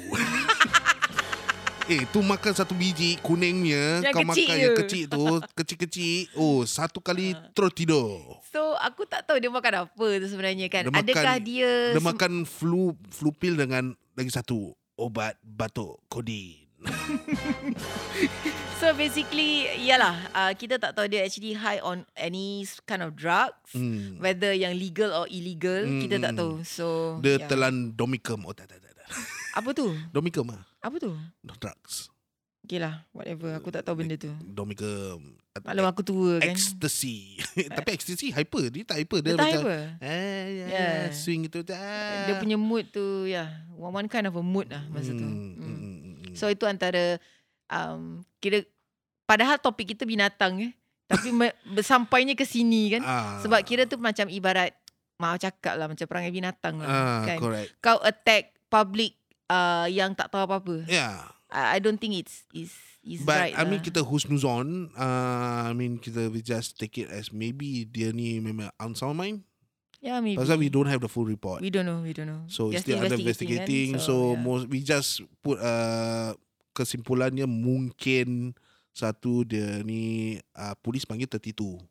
eh, 1.91 2.10
tu 2.10 2.25
makan 2.25 2.58
satu 2.58 2.73
biji 2.73 3.21
kuningnya, 3.21 4.01
Yang 4.01 4.13
kau 4.13 4.21
kecil 4.23 4.25
makan 4.25 4.49
je. 4.49 4.63
yang 4.65 4.75
kecil 4.75 5.03
tu, 5.05 5.23
kecil-kecil. 5.53 6.17
Oh, 6.34 6.65
satu 6.65 6.97
kali 6.97 7.38
terus 7.53 7.69
tidur. 7.71 8.41
so 8.49 8.73
aku 8.81 9.05
tak 9.05 9.29
tahu 9.29 9.38
dia 9.38 9.53
makan 9.53 9.86
apa 9.86 10.08
tu 10.17 10.25
sebenarnya 10.25 10.65
kan. 10.67 10.89
Dia 10.89 10.91
makan- 10.91 11.05
Adakah 11.05 11.36
dia 11.38 11.71
Dia 11.93 12.01
makan 12.01 12.31
flu 12.43 12.97
flu 13.08 13.29
pill 13.29 13.53
dengan 13.55 13.93
lagi 14.13 14.31
satu 14.31 14.73
obat 14.95 15.38
batuk 15.39 16.01
kodin. 16.08 16.64
So 18.79 18.91
basically 18.93 19.65
Yalah 19.81 20.15
uh, 20.31 20.51
Kita 20.53 20.77
tak 20.77 20.93
tahu 20.93 21.07
dia 21.07 21.23
actually 21.23 21.55
high 21.55 21.79
on 21.79 22.03
Any 22.13 22.63
kind 22.85 23.01
of 23.01 23.15
drugs 23.15 23.53
Hmm. 23.73 24.21
Whether 24.21 24.53
yang 24.55 24.77
legal 24.77 25.11
or 25.11 25.25
illegal 25.27 25.83
Hmm, 25.83 25.99
Kita 25.99 26.15
tak 26.21 26.31
hmm. 26.35 26.39
tahu 26.39 26.53
So 26.63 26.85
Dia 27.19 27.41
yeah. 27.41 27.49
telan 27.49 27.91
domicum. 27.91 28.45
Oh, 28.45 28.53
tak, 28.53 28.69
tak, 28.69 28.79
tak. 28.79 28.93
tak. 28.93 29.07
Apa 29.55 29.71
tu? 29.71 29.91
Domicum 30.11 30.51
ah. 30.51 30.61
Apa 30.79 30.95
tu? 30.99 31.11
Drugs. 31.41 32.11
Okay 32.65 32.81
lah, 32.81 33.05
whatever. 33.13 33.53
Aku 33.55 33.69
tak 33.69 33.85
tahu 33.85 34.01
benda 34.01 34.17
tu. 34.17 34.29
Domika 34.41 35.17
Maklum 35.55 35.87
aku 35.87 36.01
tua 36.03 36.43
kan. 36.43 36.51
Ecstasy 36.51 37.39
Tapi 37.79 37.95
ecstasy 37.95 38.27
hyper 38.27 38.67
Dia 38.67 38.83
tak 38.83 38.99
hyper 38.99 39.23
Dia 39.23 39.31
Dia, 39.31 39.39
tak 39.39 39.47
macam 39.47 39.61
hyper. 39.63 39.81
eh, 40.03 40.43
yeah, 40.51 40.67
Yeah. 40.67 40.95
Swing 41.15 41.47
gitu 41.47 41.63
ah. 41.71 42.27
Dia 42.27 42.35
punya 42.37 42.59
mood 42.59 42.91
tu, 42.91 43.23
ya. 43.23 43.47
Yeah, 43.47 43.47
one, 43.79 44.03
one 44.03 44.07
kind 44.11 44.27
of 44.27 44.35
a 44.35 44.43
mood 44.43 44.67
lah 44.67 44.83
masa 44.91 45.15
tu. 45.15 45.23
Hmm, 45.23 45.55
Hmm. 45.55 45.94
Hmm. 46.35 46.39
So 46.39 46.51
itu 46.51 46.67
antara 46.67 47.17
um, 47.71 48.27
kira 48.43 48.67
padahal 49.23 49.57
topik 49.57 49.95
kita 49.95 50.03
binatang 50.03 50.59
eh. 50.59 50.73
Tapi 51.07 51.31
me, 51.31 51.55
sampainya 51.85 52.35
ke 52.35 52.43
sini 52.43 52.99
kan. 52.99 53.01
ah, 53.07 53.39
Sebab 53.39 53.63
kira 53.63 53.87
tu 53.87 53.95
macam 53.95 54.27
ibarat 54.27 54.75
mau 55.15 55.39
cakap 55.39 55.79
lah 55.79 55.87
macam 55.87 56.03
perangai 56.03 56.35
binatang 56.35 56.83
lah 56.83 56.87
ah, 56.91 57.23
kan. 57.23 57.39
Correct 57.39 57.71
Kau 57.79 57.97
attack 58.03 58.51
public 58.67 59.15
uh, 59.47 59.87
yang 59.87 60.11
tak 60.11 60.27
tahu 60.27 60.43
apa-apa. 60.43 60.83
Yeah 60.91 61.35
I, 61.55 61.77
I 61.77 61.79
don't 61.79 61.97
think 61.97 62.19
it's 62.19 62.43
is 62.51 62.75
is 63.05 63.23
But 63.23 63.37
right 63.39 63.55
I 63.55 63.63
mean 63.63 63.79
lah. 63.79 63.87
kita 63.87 64.01
husnuzon 64.03 64.91
uh, 64.97 65.69
I 65.69 65.73
mean 65.77 66.01
kita 66.01 66.27
we 66.27 66.41
just 66.41 66.75
take 66.75 66.97
it 66.97 67.07
as 67.07 67.29
Maybe 67.29 67.85
dia 67.85 68.11
ni 68.11 68.41
memang 68.43 68.73
on 68.81 68.97
sound 68.97 69.15
mind 69.15 69.45
yeah, 70.05 70.21
maybe. 70.21 70.37
Pasal 70.37 70.61
we 70.61 70.69
don't 70.69 70.85
have 70.85 71.01
the 71.01 71.09
full 71.09 71.25
report 71.25 71.65
We 71.65 71.73
don't 71.73 71.89
know, 71.89 72.05
we 72.05 72.13
don't 72.13 72.29
know. 72.29 72.45
So 72.45 72.69
They're 72.69 72.77
it's 72.77 72.85
still 72.85 73.01
under 73.01 73.17
investigating. 73.17 73.97
kan. 73.97 74.05
So, 74.05 74.37
yeah. 74.37 74.45
most 74.45 74.69
we 74.69 74.85
just 74.85 75.25
put 75.41 75.57
uh, 75.57 76.37
kesimpulannya 76.77 77.49
mungkin 77.49 78.53
satu 78.93 79.43
dia 79.43 79.81
ni 79.81 80.37
uh, 80.53 80.77
polis 80.79 81.03
panggil 81.03 81.27
32. 81.27 81.81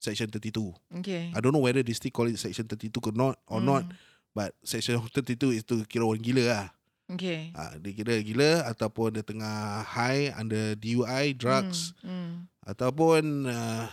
Section 0.00 0.32
32. 0.32 0.72
okay. 1.04 1.28
I 1.36 1.38
don't 1.44 1.52
know 1.52 1.60
whether 1.60 1.84
they 1.84 1.92
still 1.92 2.08
call 2.08 2.24
it 2.24 2.40
section 2.40 2.64
32 2.64 2.88
or 3.04 3.12
not 3.12 3.36
or 3.44 3.60
not. 3.60 3.84
Hmm. 3.84 3.96
But 4.32 4.56
section 4.64 4.96
32 5.12 5.60
itu 5.60 5.74
kira 5.86 6.08
orang 6.08 6.24
gila 6.24 6.44
lah. 6.48 6.66
Okay. 7.10 7.50
Uh, 7.52 7.74
dia 7.82 7.92
kira 7.92 8.14
gila 8.22 8.64
ataupun 8.70 9.18
dia 9.18 9.24
tengah 9.26 9.82
high 9.82 10.32
under 10.38 10.78
DUI, 10.78 11.36
drugs. 11.36 11.92
Hmm. 12.00 12.08
Hmm. 12.08 12.34
Ataupun 12.64 13.50
uh, 13.50 13.90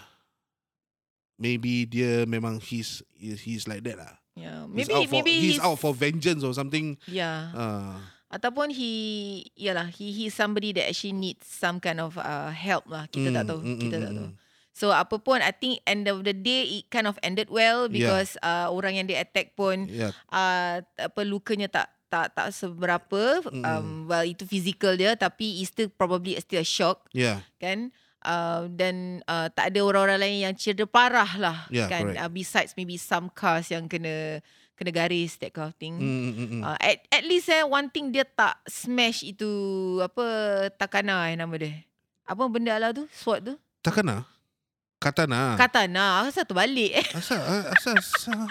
maybe 1.38 1.86
dia 1.86 2.26
memang 2.26 2.60
he's 2.60 3.02
he's 3.18 3.66
like 3.66 3.86
that 3.86 3.98
lah. 3.98 4.14
Yeah. 4.38 4.70
He's 4.70 4.86
Maybe 4.86 4.94
out 4.94 5.06
for, 5.10 5.14
maybe 5.18 5.34
he's, 5.34 5.58
out 5.58 5.78
for 5.82 5.94
vengeance 5.98 6.46
or 6.46 6.54
something. 6.54 6.94
Yeah. 7.10 7.50
Uh, 7.58 7.98
Ataupun 8.28 8.70
he 8.70 8.92
Yalah 9.56 9.88
He 9.88 10.12
he's 10.12 10.36
somebody 10.36 10.76
that 10.76 10.92
actually 10.92 11.16
needs 11.16 11.48
Some 11.48 11.80
kind 11.80 12.04
of 12.04 12.20
uh, 12.20 12.52
help 12.52 12.84
lah 12.92 13.08
Kita 13.08 13.32
tak 13.32 13.48
Mm, 13.48 13.50
tahu 13.50 13.60
mm, 13.64 13.80
Kita 13.80 13.96
mm, 13.98 14.04
tak 14.04 14.12
mm, 14.12 14.18
tahu 14.20 14.28
mm. 14.30 14.36
So 14.78 14.86
apa 14.92 15.16
pun 15.18 15.40
I 15.40 15.56
think 15.56 15.80
end 15.88 16.12
of 16.12 16.28
the 16.28 16.36
day 16.36 16.68
It 16.70 16.92
kind 16.92 17.08
of 17.08 17.16
ended 17.24 17.48
well 17.48 17.88
Because 17.88 18.36
uh, 18.44 18.68
Orang 18.68 19.00
yang 19.00 19.08
dia 19.08 19.24
attack 19.24 19.56
pun 19.56 19.88
yeah. 19.88 20.12
uh, 20.28 20.84
Apa 21.00 21.24
lukanya 21.24 21.72
tak 21.72 21.88
tak 22.08 22.32
tak 22.36 22.56
seberapa 22.56 23.44
Mm. 23.52 23.64
um, 23.68 23.88
well 24.08 24.24
itu 24.24 24.48
physical 24.48 24.96
dia 24.96 25.16
tapi 25.20 25.60
it's 25.60 25.72
still 25.76 25.92
probably 25.92 26.40
still 26.40 26.64
a 26.64 26.68
shock 26.68 27.04
Yeah. 27.12 27.44
kan 27.60 27.92
uh, 28.28 28.68
dan 28.68 29.24
uh, 29.24 29.48
tak 29.48 29.72
ada 29.72 29.80
orang-orang 29.80 30.20
lain 30.20 30.38
yang 30.52 30.54
cedera 30.60 30.84
parah 30.84 31.32
lah 31.40 31.58
Yeah, 31.72 31.88
kan 31.88 32.12
correct. 32.12 32.20
uh, 32.20 32.30
besides 32.30 32.72
maybe 32.76 33.00
some 33.00 33.32
cars 33.32 33.72
yang 33.72 33.88
kena 33.88 34.44
kena 34.76 34.92
garis 34.92 35.40
that 35.40 35.56
kind 35.56 35.72
of 35.72 35.76
thing 35.80 35.96
Mm, 35.98 36.06
mm, 36.06 36.34
mm, 36.36 36.48
mm. 36.60 36.62
Uh, 36.62 36.78
at, 36.78 37.02
at 37.10 37.24
least 37.26 37.48
eh 37.48 37.64
one 37.64 37.88
thing 37.88 38.12
dia 38.12 38.28
tak 38.28 38.60
smash 38.68 39.24
itu 39.24 39.48
apa 40.04 40.28
takana 40.76 41.32
eh 41.32 41.40
nama 41.40 41.56
dia. 41.56 41.82
Apa 42.28 42.46
benda 42.52 42.76
lah 42.76 42.92
tu? 42.92 43.08
Sword 43.10 43.48
tu? 43.48 43.54
Takana? 43.80 44.28
Katana. 45.00 45.56
Katana. 45.56 46.26
Asal 46.28 46.44
tu 46.44 46.52
balik 46.52 46.92
eh. 46.92 47.08
asal, 47.16 47.40
asal, 47.72 47.96
asal. 47.96 48.46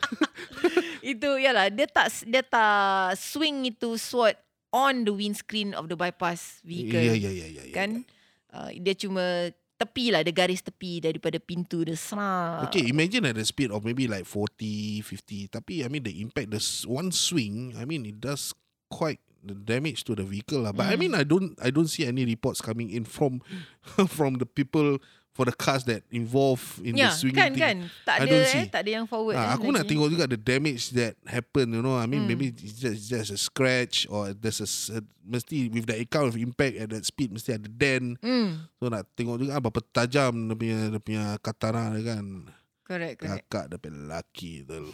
itu 1.12 1.28
yalah 1.40 1.68
dia 1.72 1.86
tak 1.88 2.08
dia 2.26 2.42
tak 2.42 3.16
swing 3.18 3.66
itu 3.68 3.96
sword 3.96 4.36
on 4.70 5.02
the 5.02 5.10
windscreen 5.12 5.74
of 5.74 5.90
the 5.90 5.96
bypass 5.98 6.62
vehicle. 6.62 6.98
Ya, 7.02 7.14
ya, 7.18 7.30
ya, 7.30 7.46
ya. 7.50 7.62
ya. 7.66 7.74
Kan? 7.74 8.06
Uh, 8.50 8.70
dia 8.74 8.94
cuma 8.94 9.50
tepi 9.80 10.12
lah, 10.12 10.20
dia 10.20 10.34
garis 10.34 10.60
tepi 10.60 11.00
daripada 11.00 11.40
pintu 11.40 11.86
dia. 11.86 11.96
Serak. 11.96 12.68
Okay, 12.68 12.90
imagine 12.90 13.24
at 13.24 13.38
the 13.38 13.46
speed 13.46 13.70
of 13.72 13.80
maybe 13.80 14.04
like 14.04 14.28
40, 14.28 15.00
50. 15.00 15.48
Tapi, 15.48 15.84
I 15.84 15.88
mean, 15.88 16.04
the 16.04 16.20
impact, 16.20 16.50
the 16.52 16.60
one 16.84 17.08
swing, 17.10 17.72
I 17.78 17.88
mean, 17.88 18.04
it 18.04 18.20
does 18.20 18.52
quite 18.92 19.22
the 19.40 19.56
damage 19.56 20.04
to 20.04 20.12
the 20.12 20.26
vehicle 20.26 20.68
lah. 20.68 20.76
But 20.76 20.92
I 20.92 20.96
Mm. 20.96 21.00
mean, 21.00 21.12
I 21.16 21.24
don't, 21.24 21.56
I 21.56 21.72
don't 21.72 21.88
see 21.88 22.04
any 22.04 22.28
reports 22.28 22.60
coming 22.60 22.92
in 22.92 23.08
from, 23.08 23.40
from 24.12 24.36
the 24.36 24.44
people 24.44 25.00
for 25.30 25.46
the 25.46 25.54
cars 25.54 25.86
that 25.86 26.02
involved 26.10 26.82
in 26.82 26.98
Ya, 26.98 27.08
the 27.08 27.16
swinging 27.16 27.38
kan 27.38 27.52
thing. 27.54 27.62
kan. 27.62 27.76
Tak 28.02 28.14
I 28.14 28.20
ada 28.20 28.28
don't 28.28 28.42
eh, 28.42 28.50
see. 28.50 28.66
tak 28.68 28.80
ada 28.82 28.90
yang 28.92 29.06
forward. 29.06 29.38
Eh, 29.38 29.48
aku 29.48 29.70
nak 29.70 29.86
lagi. 29.86 29.90
tengok 29.94 30.08
juga 30.10 30.24
the 30.26 30.36
damage 30.36 30.90
that 30.92 31.14
happen, 31.22 31.70
you 31.70 31.80
know. 31.80 31.94
I 31.94 32.04
mean, 32.04 32.26
Hmm. 32.26 32.30
maybe 32.34 32.50
it's 32.50 32.76
just, 32.76 32.94
it's 32.94 33.08
just 33.08 33.30
a 33.30 33.38
scratch 33.38 34.04
or 34.06 34.34
there's 34.34 34.58
a, 34.58 34.68
a- 34.98 35.06
mesti 35.22 35.70
with 35.70 35.86
that 35.86 36.02
kind 36.06 36.26
of 36.26 36.34
impact 36.34 36.74
at 36.76 36.90
that 36.90 37.04
speed 37.04 37.30
mesti 37.30 37.54
ada 37.54 37.70
dent. 37.70 38.18
Hmm, 38.18 38.66
So 38.76 38.90
nak 38.90 39.06
tengok 39.14 39.38
juga 39.38 39.54
ah, 39.54 39.62
berapa 39.62 39.80
tajam 39.90 40.34
dia 40.46 40.56
punya 40.58 40.78
dia 40.90 41.00
punya 41.00 41.24
katana 41.38 41.94
dia 41.94 42.18
kan. 42.18 42.24
correct, 42.82 43.22
correct. 43.22 43.46
Kakak 43.46 43.64
dia 43.70 43.78
punya 43.78 43.96
lelaki 43.96 44.66
tu. 44.66 44.90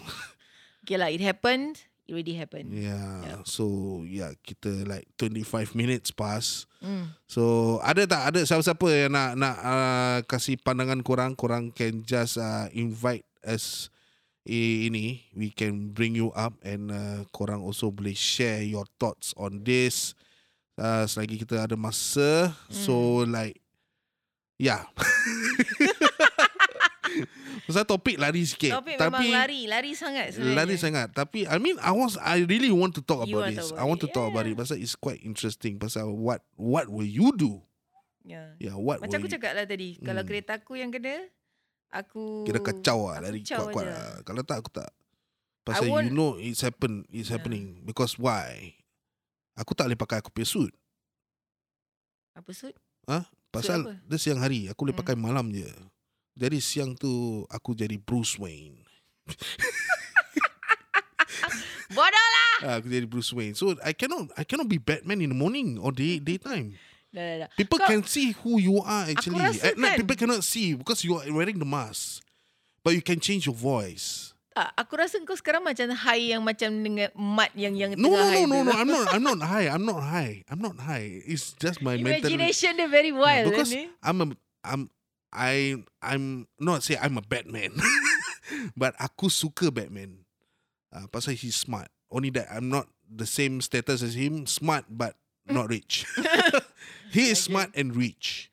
Okay 0.84 0.94
lah, 0.94 1.08
it 1.08 1.18
happened. 1.18 1.80
It 2.06 2.14
already 2.14 2.38
happened. 2.38 2.70
Yeah. 2.70 3.42
So 3.42 4.06
yeah, 4.06 4.30
kita 4.46 4.86
like 4.86 5.10
25 5.18 5.74
minutes 5.74 6.14
pass. 6.14 6.70
Hmm. 6.78 7.18
So 7.26 7.76
ada 7.82 8.06
tak 8.06 8.30
ada 8.30 8.40
siapa-siapa 8.46 8.86
yang 8.94 9.10
nak 9.10 9.34
nak 9.34 9.56
uh, 9.58 10.18
kasih 10.30 10.54
pandangan 10.62 11.02
korang, 11.02 11.34
korang 11.34 11.74
can 11.74 12.06
just 12.06 12.38
uh, 12.38 12.70
invite 12.70 13.26
us 13.42 13.90
eh, 14.46 14.86
ini 14.86 15.26
we 15.34 15.50
can 15.50 15.90
bring 15.90 16.14
you 16.14 16.30
up 16.38 16.54
and 16.62 16.94
uh, 16.94 17.26
korang 17.34 17.58
also 17.58 17.90
boleh 17.90 18.14
share 18.14 18.62
your 18.62 18.86
thoughts 19.02 19.34
on 19.34 19.66
this 19.66 20.14
uh, 20.78 21.10
selagi 21.10 21.42
kita 21.42 21.66
ada 21.66 21.74
masa. 21.74 22.54
So 22.70 23.26
like 23.26 23.58
yeah. 24.62 24.86
Pasal 27.66 27.84
topik 27.84 28.16
lari 28.16 28.44
sikit. 28.44 28.78
Topik 28.78 28.96
tapi 29.00 29.26
memang 29.26 29.32
lari, 29.32 29.60
lari 29.66 29.92
sangat 29.92 30.36
sebenarnya. 30.36 30.56
Lari 30.56 30.76
sangat 30.76 31.08
Tapi 31.10 31.48
I 31.48 31.56
mean 31.56 31.76
I 31.80 31.90
was 31.90 32.14
I 32.18 32.44
really 32.44 32.68
want 32.70 32.92
to 32.94 33.02
talk 33.02 33.24
You 33.24 33.36
about 33.36 33.48
to 33.48 33.56
this 33.56 33.72
talk 33.72 33.80
I 33.80 33.84
want 33.84 34.00
to 34.04 34.08
about 34.08 34.14
talk 34.14 34.26
it, 34.26 34.32
about 34.32 34.44
it 34.44 34.52
yeah. 34.52 34.60
Pasal 34.60 34.76
it's 34.78 34.94
quite 34.94 35.20
interesting 35.20 35.76
Pasal 35.76 36.12
what 36.12 36.44
What 36.54 36.86
will 36.88 37.08
you 37.08 37.32
do 37.32 37.64
Ya. 38.26 38.58
Yeah 38.58 38.76
what 38.76 38.98
Macam 38.98 39.18
aku 39.18 39.28
you, 39.28 39.34
cakap 39.38 39.54
lah 39.54 39.64
tadi, 39.64 39.96
kalau 39.98 40.22
Hmm. 40.22 40.28
kereta 40.28 40.58
aku 40.58 40.74
yang 40.74 40.90
kena, 40.90 41.26
aku 41.88 42.44
Kira 42.44 42.58
kacau 42.58 43.08
lah 43.08 43.22
Lari 43.22 43.40
kuat-kuat 43.42 43.84
lah 43.86 44.06
Kalau 44.22 44.42
tak 44.42 44.56
aku 44.60 44.70
tak 44.74 44.90
Pasal 45.62 45.90
you 46.02 46.10
know 46.10 46.34
It's 46.38 46.62
happen 46.62 47.02
It's 47.08 47.30
Yeah. 47.30 47.38
happening 47.38 47.82
Because 47.82 48.18
why 48.18 48.76
Aku 49.56 49.72
tak 49.72 49.88
boleh 49.88 49.98
pakai 49.98 50.20
aku 50.20 50.30
punya 50.30 50.46
suit 50.46 50.72
Apa 52.36 52.50
suit? 52.52 52.76
Pasal 53.48 53.88
apa? 53.88 53.94
dia 54.04 54.18
siang 54.20 54.42
hari 54.42 54.68
Aku 54.68 54.84
boleh 54.84 54.92
Hmm. 54.92 55.00
pakai 55.00 55.16
malam 55.16 55.48
je 55.48 55.64
Jadi 56.36 56.60
siang 56.60 56.92
tu 56.92 57.08
Aku 57.48 57.72
jadi 57.72 57.96
Bruce 57.96 58.36
Wayne 58.36 58.84
Bodoh 61.86 62.26
lah! 62.28 62.50
Ah, 62.62 62.74
Aku 62.78 62.88
jadi 62.88 63.06
Bruce 63.08 63.32
Wayne 63.32 63.54
So 63.54 63.72
I 63.80 63.92
cannot 63.94 64.28
I 64.36 64.44
cannot 64.44 64.68
be 64.68 64.76
Batman 64.76 65.22
in 65.22 65.30
the 65.32 65.38
morning 65.38 65.78
Or 65.78 65.90
day 65.90 66.18
daytime 66.18 66.76
Dah, 67.16 67.22
dah, 67.24 67.36
dah. 67.46 67.48
People 67.56 67.80
Kau- 67.80 67.88
can 67.88 68.04
see 68.04 68.36
who 68.44 68.60
you 68.60 68.76
are 68.84 69.08
actually. 69.08 69.40
At 69.64 69.80
night, 69.80 69.96
kan- 69.96 70.04
people 70.04 70.18
cannot 70.20 70.44
see 70.44 70.76
because 70.76 71.00
you 71.00 71.16
are 71.16 71.24
wearing 71.32 71.56
the 71.56 71.64
mask. 71.64 72.20
But 72.84 72.92
you 72.92 73.00
can 73.00 73.24
change 73.24 73.48
your 73.48 73.56
voice. 73.56 74.36
Tak, 74.52 74.76
aku 74.76 75.00
rasa 75.00 75.16
kau 75.24 75.32
sekarang 75.32 75.64
macam 75.64 75.88
high 75.96 76.36
yang 76.36 76.44
macam 76.44 76.68
dengan 76.76 77.08
mat 77.16 77.56
yang 77.56 77.72
yang 77.72 77.96
No, 77.96 78.12
tengah 78.12 78.20
no, 78.20 78.28
high 78.28 78.44
no, 78.44 78.52
no, 78.52 78.56
tu. 78.60 78.68
no. 78.68 78.72
I'm 78.76 78.88
not. 78.92 79.06
I'm 79.08 79.24
not 79.24 79.40
high. 79.48 79.66
I'm 79.72 79.84
not 79.88 80.00
high. 80.04 80.34
I'm 80.44 80.60
not 80.60 80.76
high. 80.76 81.08
It's 81.24 81.56
just 81.56 81.80
my 81.80 81.96
mental. 81.96 82.28
Imagination 82.28 82.76
dia 82.76 82.88
very 82.90 83.16
Yeah, 83.16 83.22
wild 83.24 83.44
because 83.48 83.72
kan 83.72 83.80
ni. 83.80 83.84
I'm 84.04 84.18
a. 84.20 84.26
I'm. 84.60 84.80
I. 85.32 85.82
I'm 86.02 86.46
not 86.58 86.82
say 86.82 86.96
I'm 86.96 87.18
a 87.18 87.24
Batman, 87.24 87.74
but 88.76 88.94
aku 89.00 89.26
suka 89.28 89.70
Batman. 89.70 90.24
Uh, 90.94 91.06
pasal 91.10 91.34
he's 91.34 91.56
smart. 91.58 91.90
Only 92.08 92.30
that 92.38 92.46
I'm 92.50 92.70
not 92.70 92.86
the 93.04 93.26
same 93.26 93.60
status 93.60 94.02
as 94.02 94.14
him. 94.14 94.46
Smart 94.46 94.86
but 94.88 95.18
not 95.46 95.68
rich. 95.70 96.06
he 97.14 97.30
is 97.30 97.38
Okay. 97.42 97.50
smart 97.52 97.70
and 97.74 97.94
rich. 97.94 98.50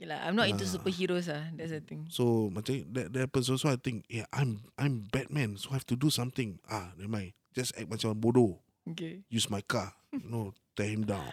Lah, 0.00 0.16
I'm 0.24 0.32
not 0.32 0.48
into 0.48 0.64
Ah. 0.64 0.72
superheroes 0.80 1.28
lah. 1.28 1.52
That's 1.52 1.76
the 1.76 1.84
thing. 1.84 2.08
So 2.08 2.48
macam 2.48 2.88
that, 2.96 3.12
that 3.12 3.20
happens 3.28 3.52
also 3.52 3.68
I 3.68 3.76
think 3.76 4.08
yeah 4.08 4.24
I'm 4.32 4.64
I'm 4.80 5.04
Batman 5.12 5.60
so 5.60 5.68
I 5.70 5.76
have 5.76 5.84
to 5.92 5.96
do 5.98 6.08
something 6.08 6.56
ah 6.72 6.96
never 6.96 7.12
mind 7.20 7.36
just 7.52 7.76
act 7.76 7.84
macam 7.92 8.16
bodoh 8.16 8.64
Okay. 8.88 9.20
use 9.28 9.52
my 9.52 9.60
car 9.60 9.92
no 10.24 10.56
tear 10.72 10.88
him 10.88 11.04
down 11.04 11.28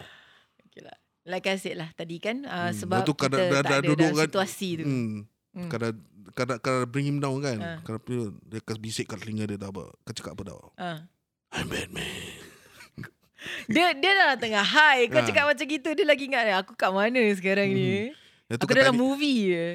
Okay 0.68 0.84
lah. 0.84 0.92
Like 1.28 1.44
I 1.44 1.54
said 1.54 1.76
lah 1.76 1.92
tadi 1.92 2.16
kan. 2.16 2.42
Uh, 2.42 2.68
Hmm, 2.68 2.74
sebab 2.74 3.04
tu 3.04 3.12
kita 3.12 3.28
kadang- 3.28 3.52
tak 3.52 3.62
dah- 3.62 3.78
ada 3.78 3.84
dah 3.84 3.94
dalam 3.94 4.16
kan, 4.16 4.26
situasi 4.26 4.68
tu. 4.74 4.84
hmm. 4.84 5.16
Hmm. 5.50 5.68
kadang 5.68 5.94
kadang 6.30 6.58
kadang 6.58 6.86
bring 6.86 7.04
him 7.04 7.18
down 7.18 7.36
kan 7.38 7.58
Ah. 7.58 7.78
kadang 7.82 8.00
dia 8.02 8.20
dia 8.46 8.60
kasi 8.60 8.78
bisik 8.78 9.04
kat 9.06 9.18
telinga 9.18 9.44
dia 9.44 9.58
dah 9.58 9.68
apa 9.68 9.90
kau 9.92 10.12
cakap 10.12 10.32
apa 10.32 10.42
tau 10.46 10.70
Uh. 10.74 10.98
I'm 11.50 11.66
Batman 11.66 12.04
Dia 13.66 13.92
dia 13.92 14.12
dah 14.14 14.34
tengah 14.34 14.60
high. 14.62 15.06
Kau 15.06 15.18
Ah. 15.18 15.24
cakap 15.24 15.44
macam 15.46 15.64
gitu 15.64 15.88
dia 15.90 16.04
lagi 16.04 16.24
ingat 16.24 16.58
aku 16.58 16.72
kat 16.74 16.88
mana 16.88 17.20
sekarang 17.32 17.68
ni. 17.68 18.12
Lepas 18.44 18.56
tu 18.56 18.64
Aku 18.64 18.72
dalam 18.72 18.94
movie 18.94 19.38
je. 19.46 19.66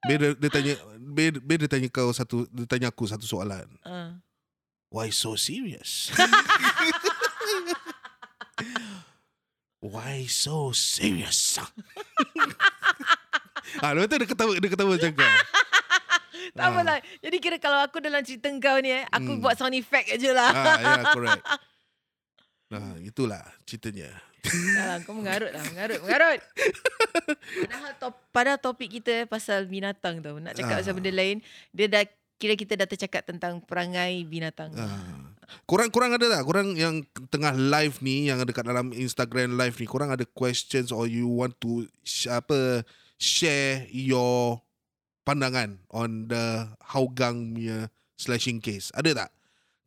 Dia, 0.00 0.16
dia 0.30 0.48
tanya 0.48 0.74
be 0.96 1.30
dia 1.34 1.68
tanya 1.68 1.88
kau 1.88 2.10
satu 2.10 2.46
dia 2.46 2.64
tanya 2.64 2.86
aku 2.86 3.04
satu 3.04 3.24
soalan 3.24 3.66
Uh. 3.82 4.14
why 4.88 5.08
so 5.08 5.34
serious 5.34 6.08
Why 9.78 10.26
so 10.26 10.70
serious? 10.70 11.54
ah, 13.78 13.94
lepas 13.94 14.08
tu 14.08 14.16
dia 14.16 14.26
ketawa, 14.26 14.52
dia 14.58 14.68
ketawa 14.68 14.90
macam 14.94 15.12
kau. 15.14 15.32
Tak 16.48 16.64
apalah. 16.64 16.98
Jadi 17.20 17.36
kira 17.38 17.56
kalau 17.60 17.78
aku 17.78 18.00
dalam 18.00 18.24
cerita 18.24 18.48
kau 18.48 18.80
ni 18.80 18.90
eh, 18.90 19.04
aku 19.06 19.36
Hmm. 19.36 19.42
buat 19.44 19.54
sound 19.54 19.76
effect 19.76 20.10
aje 20.10 20.32
lah. 20.32 20.48
Ah, 20.48 20.76
yeah, 20.80 21.02
correct. 21.14 21.44
Nah, 22.68 22.96
itulah 22.98 23.44
ceritanya. 23.62 24.10
Salah, 24.42 24.98
kau 25.04 25.12
mengarut 25.12 25.52
lah. 25.52 25.60
Mengarut, 25.62 26.00
mengarut. 26.00 26.40
Padahal, 27.60 27.92
top, 27.94 28.14
padahal 28.32 28.58
topik 28.58 28.90
kita 28.90 29.28
pasal 29.28 29.68
binatang 29.68 30.18
tau. 30.18 30.40
Nak 30.40 30.56
cakap 30.56 30.72
Ah. 30.72 30.80
pasal 30.80 30.96
benda 30.96 31.12
lain, 31.12 31.38
dia 31.70 31.86
dah 31.86 32.02
kira 32.34 32.56
kita 32.56 32.74
dah 32.74 32.88
tercakap 32.88 33.22
tentang 33.22 33.60
perangai 33.60 34.24
binatang. 34.24 34.72
Ah. 34.72 35.27
Korang 35.64 35.88
korang 35.88 36.12
ada 36.12 36.26
tak? 36.28 36.42
Korang 36.44 36.76
yang 36.76 37.04
tengah 37.32 37.56
live 37.56 38.00
ni 38.04 38.28
yang 38.28 38.40
dekat 38.44 38.64
dalam 38.64 38.92
Instagram 38.92 39.56
live 39.56 39.76
ni, 39.80 39.86
korang 39.88 40.12
ada 40.12 40.24
questions 40.24 40.92
or 40.92 41.08
you 41.08 41.28
want 41.28 41.56
to 41.60 41.88
sh- 42.04 42.28
apa 42.28 42.84
share 43.16 43.88
your 43.90 44.60
pandangan 45.24 45.80
on 45.92 46.28
the 46.28 46.68
Hougang 46.92 47.56
punya 47.56 47.88
slashing 48.16 48.60
case? 48.60 48.92
Ada 48.92 49.26
tak? 49.26 49.30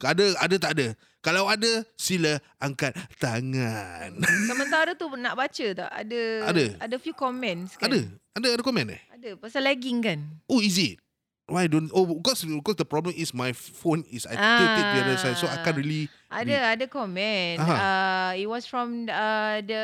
Ada 0.01 0.25
ada 0.41 0.55
tak 0.57 0.71
ada? 0.77 0.87
Kalau 1.21 1.45
ada 1.45 1.85
sila 1.93 2.41
angkat 2.57 2.97
tangan. 3.21 4.17
Sementara 4.49 4.97
tu 4.97 5.05
nak 5.13 5.37
baca 5.37 5.67
tak? 5.77 5.91
Ada 5.93 6.21
Ada. 6.49 6.65
ada 6.81 6.95
few 6.97 7.13
comments 7.13 7.77
kan? 7.77 7.93
Ada? 7.93 7.99
Ada 8.33 8.47
ada 8.57 8.61
komen 8.65 8.97
eh? 8.97 9.01
Ada. 9.13 9.37
Pasal 9.37 9.69
lagging 9.69 10.01
kan? 10.01 10.19
Oh, 10.49 10.57
is 10.57 10.81
it? 10.81 10.97
Why 11.51 11.67
don't 11.67 11.91
Oh, 11.91 12.07
because 12.07 12.47
because 12.47 12.79
the 12.79 12.87
problem 12.87 13.11
is 13.13 13.35
my 13.35 13.51
phone 13.51 14.07
is 14.07 14.23
I 14.23 14.39
tilt 14.39 14.71
it 14.71 14.85
the 14.87 14.99
other 15.03 15.17
side, 15.19 15.35
so 15.35 15.51
I 15.51 15.59
can't 15.59 15.75
really. 15.75 16.07
Ada, 16.31 16.79
ada 16.79 16.85
komen. 16.87 17.59
Aha. 17.59 17.75
Uh, 17.75 18.31
it 18.39 18.47
was 18.47 18.63
from 18.63 19.11
uh, 19.11 19.59
the 19.59 19.83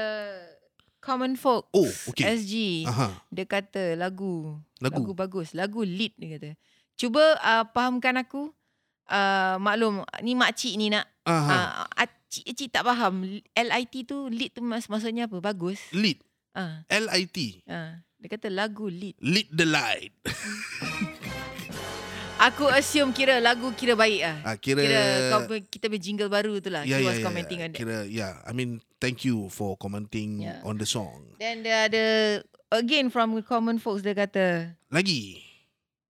Common 1.03 1.35
Folk 1.35 1.67
Oh, 1.75 1.91
okay. 2.07 2.39
SG. 2.39 2.87
Aha. 2.87 3.11
Dia 3.27 3.43
kata 3.43 3.99
lagu. 3.99 4.55
Lagu? 4.79 5.03
Lagu 5.03 5.11
bagus. 5.11 5.51
Lagu 5.51 5.83
lead 5.83 6.15
dia 6.15 6.39
kata. 6.39 6.49
Cuba 6.95 7.35
uh, 7.37 7.67
fahamkan 7.75 8.15
aku. 8.17 8.55
Uh, 9.07 9.55
maklum, 9.59 10.03
ni 10.19 10.35
makcik 10.35 10.75
ni 10.75 10.91
nak. 10.91 11.07
Uh, 11.23 11.87
cik, 12.27 12.43
cik 12.55 12.69
tak 12.71 12.83
faham. 12.83 13.23
LIT 13.55 13.93
tu, 14.03 14.27
lead 14.27 14.51
tu 14.51 14.59
mas- 14.59 14.87
maksudnya 14.87 15.27
apa? 15.27 15.39
Bagus. 15.39 15.79
Lead. 15.91 16.19
Uh, 16.51 16.83
L 16.91 17.07
I 17.11 17.23
T. 17.27 17.63
uh, 17.67 17.99
dia 18.17 18.27
kata 18.27 18.49
lagu 18.49 18.89
lead. 18.89 19.15
Lead 19.21 19.47
the 19.53 19.63
light. 19.63 20.11
Aku 22.37 22.69
assume 22.69 23.09
kira 23.17 23.41
lagu 23.41 23.73
kira 23.73 23.97
baik 23.97 24.21
lah. 24.21 24.37
Ah, 24.45 24.55
kira, 24.61 24.85
Kira 24.85 25.01
kau 25.33 25.41
kita 25.57 25.89
punya 25.89 26.01
jingle 26.01 26.29
baru 26.29 26.61
tu 26.61 26.69
lah. 26.69 26.85
yeah, 26.85 27.01
He 27.01 27.03
yeah, 27.03 27.09
was 27.09 27.17
yeah, 27.17 27.25
commenting 27.25 27.59
yeah. 27.59 27.65
on 27.65 27.69
that. 27.73 27.79
Kira, 27.81 27.97
yeah. 28.05 28.33
I 28.45 28.53
mean, 28.53 28.77
thank 29.01 29.25
you 29.25 29.49
for 29.49 29.73
commenting 29.75 30.45
Yeah. 30.45 30.61
on 30.61 30.77
the 30.77 30.85
song. 30.85 31.33
Then 31.41 31.65
dia 31.65 31.89
ada 31.89 32.05
again 32.69 33.09
from 33.09 33.33
common 33.41 33.81
folks 33.81 34.05
dia 34.05 34.13
kata 34.13 34.77
Lagi. 34.93 35.41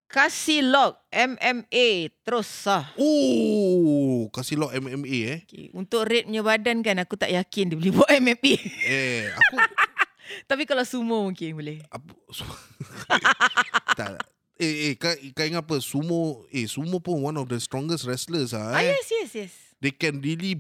kasih 0.07 0.67
lock 0.67 0.99
MMA 1.11 2.11
terus 2.23 2.47
sah. 2.47 2.91
Oh, 2.99 4.27
kasih 4.27 4.59
lock 4.59 4.75
MMA 4.75 5.17
eh. 5.27 5.39
Okay. 5.47 5.67
Untuk 5.71 6.07
rate 6.07 6.27
punya 6.27 6.43
badan 6.43 6.83
kan 6.83 6.99
aku 6.99 7.15
tak 7.15 7.31
yakin 7.31 7.71
dia 7.71 7.77
boleh 7.79 7.93
buat 7.95 8.09
MMA. 8.11 8.55
Eh, 8.83 9.31
aku 9.31 9.55
Tapi 10.51 10.67
kalau 10.67 10.83
sumo 10.83 11.23
mungkin 11.23 11.55
boleh. 11.55 11.79
apa, 11.87 12.11
tak. 13.99 14.19
Eh, 14.57 14.89
eh, 14.89 14.93
kau, 14.97 15.13
kau 15.37 15.45
ingat 15.45 15.61
apa? 15.69 15.77
Sumo, 15.77 16.41
eh, 16.49 16.65
sumo 16.65 16.97
pun 16.97 17.21
one 17.21 17.37
of 17.37 17.45
the 17.45 17.61
strongest 17.61 18.09
wrestlers 18.09 18.57
ah. 18.57 18.73
Ah 18.73 18.81
Eh. 18.81 18.89
yes 18.89 19.07
yes 19.13 19.29
yes. 19.37 19.53
They 19.77 19.93
can 19.93 20.17
really 20.25 20.57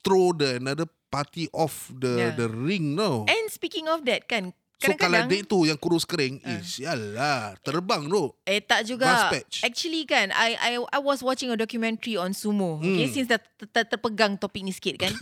throw 0.00 0.32
the 0.32 0.56
another 0.56 0.88
party 1.12 1.44
off 1.52 1.92
the 1.92 2.16
Yeah. 2.16 2.32
the 2.32 2.48
ring 2.48 2.96
no. 2.96 3.28
And 3.28 3.52
speaking 3.52 3.92
of 3.92 4.08
that 4.08 4.24
kan 4.32 4.56
So 4.76 4.92
kalau 4.92 5.24
dia 5.24 5.40
tu 5.40 5.64
yang 5.64 5.80
kurus 5.80 6.04
kering, 6.04 6.44
Ah. 6.44 6.52
eh 6.52 6.60
sialah, 6.60 7.56
terbang 7.64 8.04
tu. 8.04 8.28
Eh 8.44 8.60
tak 8.60 8.84
juga. 8.84 9.32
Actually 9.64 10.04
kan 10.04 10.28
I 10.30 10.52
I 10.52 10.72
I 10.76 11.00
was 11.00 11.24
watching 11.24 11.48
a 11.48 11.56
documentary 11.56 12.14
on 12.14 12.36
sumo. 12.36 12.76
Okay 12.78 13.08
Hmm. 13.08 13.14
since 13.16 13.24
dah 13.26 13.40
ter, 13.40 13.64
ter, 13.72 13.84
terpegang 13.88 14.36
topik 14.36 14.60
ni 14.60 14.76
sikit 14.76 15.00
kan. 15.00 15.12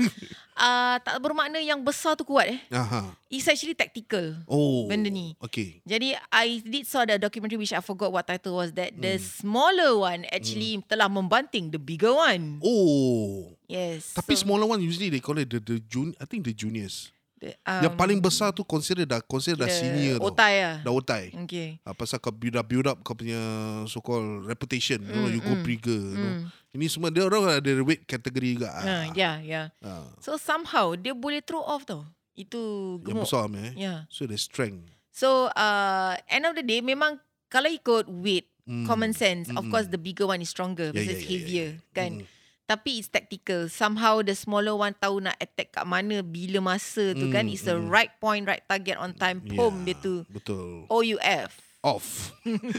uh, 0.58 0.98
tak 1.06 1.22
bermakna 1.22 1.62
yang 1.62 1.78
besar 1.80 2.18
tu 2.18 2.26
kuat 2.26 2.50
eh. 2.50 2.58
Aha. 2.74 3.14
It's 3.30 3.46
actually 3.46 3.78
tactical. 3.78 4.42
Oh. 4.50 4.90
Benda 4.90 5.06
ni. 5.06 5.38
Okay. 5.38 5.78
Jadi 5.86 6.18
I 6.28 6.58
did 6.58 6.90
saw 6.90 7.06
the 7.06 7.14
documentary 7.14 7.54
which 7.56 7.70
I 7.70 7.78
forgot 7.78 8.10
what 8.10 8.26
title 8.26 8.58
was 8.58 8.74
that 8.74 8.90
Hmm. 8.90 9.06
the 9.06 9.22
smaller 9.22 9.94
one 9.94 10.26
actually 10.34 10.82
telah 10.84 11.06
membanting 11.06 11.70
the 11.70 11.78
bigger 11.78 12.10
one. 12.10 12.58
Oh. 12.58 13.54
Yes. 13.70 14.18
Tapi 14.18 14.34
so, 14.34 14.44
smaller 14.44 14.66
one 14.66 14.82
usually 14.82 15.14
they 15.14 15.22
call 15.22 15.38
it 15.38 15.46
the 15.46 15.62
the 15.62 15.78
jun 15.78 16.10
I 16.18 16.26
think 16.26 16.42
the 16.42 16.50
juniors. 16.52 17.14
The, 17.44 17.52
yang 17.84 17.92
paling 17.94 18.16
besar 18.18 18.48
tu 18.50 18.64
consider 18.64 19.04
dah 19.04 19.20
consider 19.20 19.60
dah 19.60 19.68
senior 19.68 20.16
tau. 20.16 20.32
Otai 20.32 20.54
lah. 20.58 20.76
Dah 20.80 20.92
otai. 20.92 21.24
Okay. 21.44 21.76
Ah, 21.84 21.92
pasal 21.92 22.16
kau 22.16 22.32
build 22.32 22.56
up 22.56 22.64
build 22.64 22.88
up 22.88 22.96
kau 23.04 23.12
punya 23.12 23.36
so 23.84 24.00
called 24.00 24.48
reputation, 24.48 25.04
you 25.04 25.12
know, 25.12 25.28
Mm, 25.28 25.34
you 25.36 25.40
go 25.40 25.52
mm, 25.52 25.62
bigger, 25.62 26.00
you 26.00 26.16
know. 26.16 26.32
Mm. 26.40 26.44
Ini 26.74 26.86
semua 26.88 27.12
dia 27.12 27.22
orang 27.22 27.60
ada 27.60 27.70
weight 27.84 28.08
category 28.08 28.56
juga. 28.56 28.72
Ah, 28.74 29.06
yeah, 29.12 29.38
yeah. 29.38 29.66
Ah. 29.78 30.08
So 30.18 30.34
somehow 30.34 30.96
dia 30.96 31.12
boleh 31.12 31.44
throw 31.44 31.60
off 31.60 31.84
tau. 31.84 32.08
Itu 32.32 32.98
Yang 33.04 33.14
gemuk. 33.14 33.24
besar 33.28 33.46
eh. 33.54 33.72
Yeah. 33.78 33.98
So 34.10 34.24
the 34.24 34.34
strength. 34.34 34.90
So 35.14 35.52
uh, 35.54 36.18
end 36.26 36.48
of 36.48 36.58
the 36.58 36.66
day 36.66 36.82
memang 36.82 37.22
kalau 37.46 37.68
ikut 37.68 38.08
weight, 38.10 38.48
Mm. 38.64 38.88
common 38.88 39.12
sense, 39.12 39.52
of 39.52 39.60
Mm-mm. 39.60 39.68
course 39.68 39.92
the 39.92 40.00
bigger 40.00 40.24
one 40.24 40.40
is 40.40 40.48
stronger 40.48 40.88
Yeah, 40.88 40.96
because 40.96 41.04
yeah, 41.04 41.20
it's 41.20 41.28
yeah, 41.28 41.36
yeah, 41.36 41.44
heavier 41.44 41.68
kan. 41.92 42.10
Mm. 42.24 42.33
Tapi 42.64 43.04
it's 43.04 43.12
tactical. 43.12 43.68
Somehow 43.68 44.24
the 44.24 44.32
smaller 44.32 44.72
one 44.72 44.96
tahu 44.96 45.20
nak 45.20 45.36
attack 45.36 45.76
kat 45.76 45.84
mana 45.84 46.24
bila 46.24 46.64
masa 46.64 47.12
tu 47.12 47.28
kan. 47.28 47.44
Mm, 47.44 47.52
It's 47.52 47.68
the 47.68 47.76
mm. 47.76 47.92
right 47.92 48.12
point, 48.16 48.48
right 48.48 48.64
target 48.64 48.96
on 48.96 49.12
time. 49.12 49.44
Boom 49.44 49.84
dia 49.84 49.92
tu. 50.00 50.24
Betul. 50.32 50.88
OUF. 50.88 51.52
Off. 51.84 52.32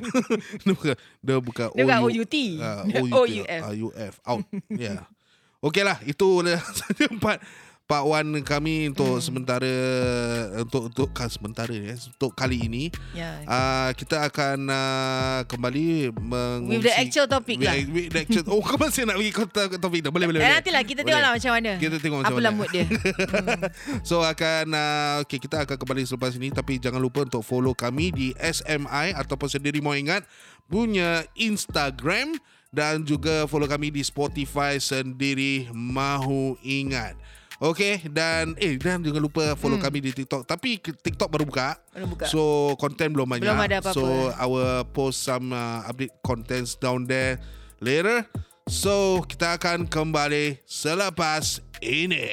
dia 0.65 0.73
bukan 0.73 0.95
dia 1.21 1.37
bukan 1.37 1.67
Dia 1.77 1.85
bukan 1.85 1.99
OU. 2.01 2.25
OUT. 2.25 2.35
Ah, 2.57 2.81
OUF. 3.21 3.61
Ah, 3.61 3.73
UF 3.77 4.13
out. 4.25 4.45
Yeah. 4.73 5.05
Okey 5.65 5.81
lah, 5.81 5.97
itu 6.05 6.45
saja 6.45 7.09
part 7.23 7.41
part 7.85 8.01
one 8.03 8.41
kami 8.41 8.89
untuk 8.89 9.05
Hmm. 9.11 9.21
sementara 9.21 9.73
untuk 10.57 10.89
untuk 10.89 11.09
kan 11.11 11.29
sementara 11.29 11.69
ya 11.69 11.93
untuk 11.93 12.33
kali 12.33 12.57
ini 12.59 12.89
Yeah. 13.11 13.45
uh, 13.45 13.89
kita 13.93 14.25
akan 14.25 14.57
uh, 14.65 15.39
kembali 15.45 16.09
mengungsi 16.11 16.71
With 16.71 16.83
the 16.83 16.95
actual 16.95 17.27
topic 17.27 17.55
with, 17.55 17.69
lah. 17.69 17.77
with 17.85 18.09
the 18.09 18.19
actual, 18.19 18.43
oh 18.49 18.59
kau 18.59 18.75
masih 18.75 19.05
nak 19.05 19.15
pergi 19.15 19.31
kota 19.31 19.61
topik 19.71 20.01
dah 20.01 20.09
boleh 20.09 20.25
boleh 20.25 20.39
Eh, 20.39 20.43
boleh. 20.43 20.57
nantilah 20.57 20.81
kita 20.83 20.93
Boleh. 20.97 21.13
tengoklah 21.13 21.31
macam 21.31 21.51
mana. 21.53 21.71
Kita 21.77 21.95
tengok 21.95 22.17
macam 22.19 22.33
Apalah 22.33 22.51
mana. 22.51 22.57
mood 22.57 22.69
dia. 22.69 22.85
Hmm. 23.85 24.01
So 24.01 24.19
akan 24.19 24.65
uh, 24.71 25.21
okay, 25.21 25.37
kita 25.37 25.61
akan 25.61 25.75
kembali 25.75 26.01
selepas 26.03 26.33
ini 26.33 26.49
tapi 26.49 26.77
jangan 26.77 26.97
lupa 26.97 27.21
untuk 27.21 27.41
follow 27.41 27.71
kami 27.71 28.09
di 28.09 28.27
SMI 28.35 29.13
ataupun 29.13 29.45
sendiri 29.47 29.77
mau 29.77 29.93
ingat 29.93 30.25
punya 30.65 31.21
Instagram 31.35 32.33
dan 32.69 33.01
juga 33.01 33.45
follow 33.45 33.65
kami 33.65 33.87
di 33.89 34.01
Spotify 34.01 34.75
sendiri 34.75 35.69
mahu 35.69 36.57
ingat. 36.59 37.13
Okay 37.55 38.03
dan 38.11 38.51
eh 38.59 38.75
dan 38.75 38.99
jangan 38.99 39.23
lupa 39.23 39.55
follow 39.55 39.79
Hmm. 39.79 39.87
kami 39.87 40.03
di 40.03 40.11
TikTok 40.11 40.43
tapi 40.43 40.75
TikTok 40.79 41.31
baru 41.31 41.47
buka. 41.47 41.79
Baru 41.95 42.07
buka. 42.11 42.25
So 42.27 42.73
content 42.75 43.15
belum 43.15 43.27
banyak. 43.31 43.47
Belum 43.47 43.59
ada 43.59 43.79
apa-apa. 43.79 43.95
So 43.95 44.03
I 44.35 44.45
will 44.45 44.83
post 44.91 45.23
some 45.23 45.55
uh, 45.55 45.87
update 45.87 46.11
contents 46.19 46.75
down 46.75 47.07
there 47.07 47.39
later. 47.79 48.27
So 48.67 49.23
kita 49.23 49.55
akan 49.55 49.87
kembali 49.87 50.65
selepas 50.65 51.63
ini. 51.79 52.27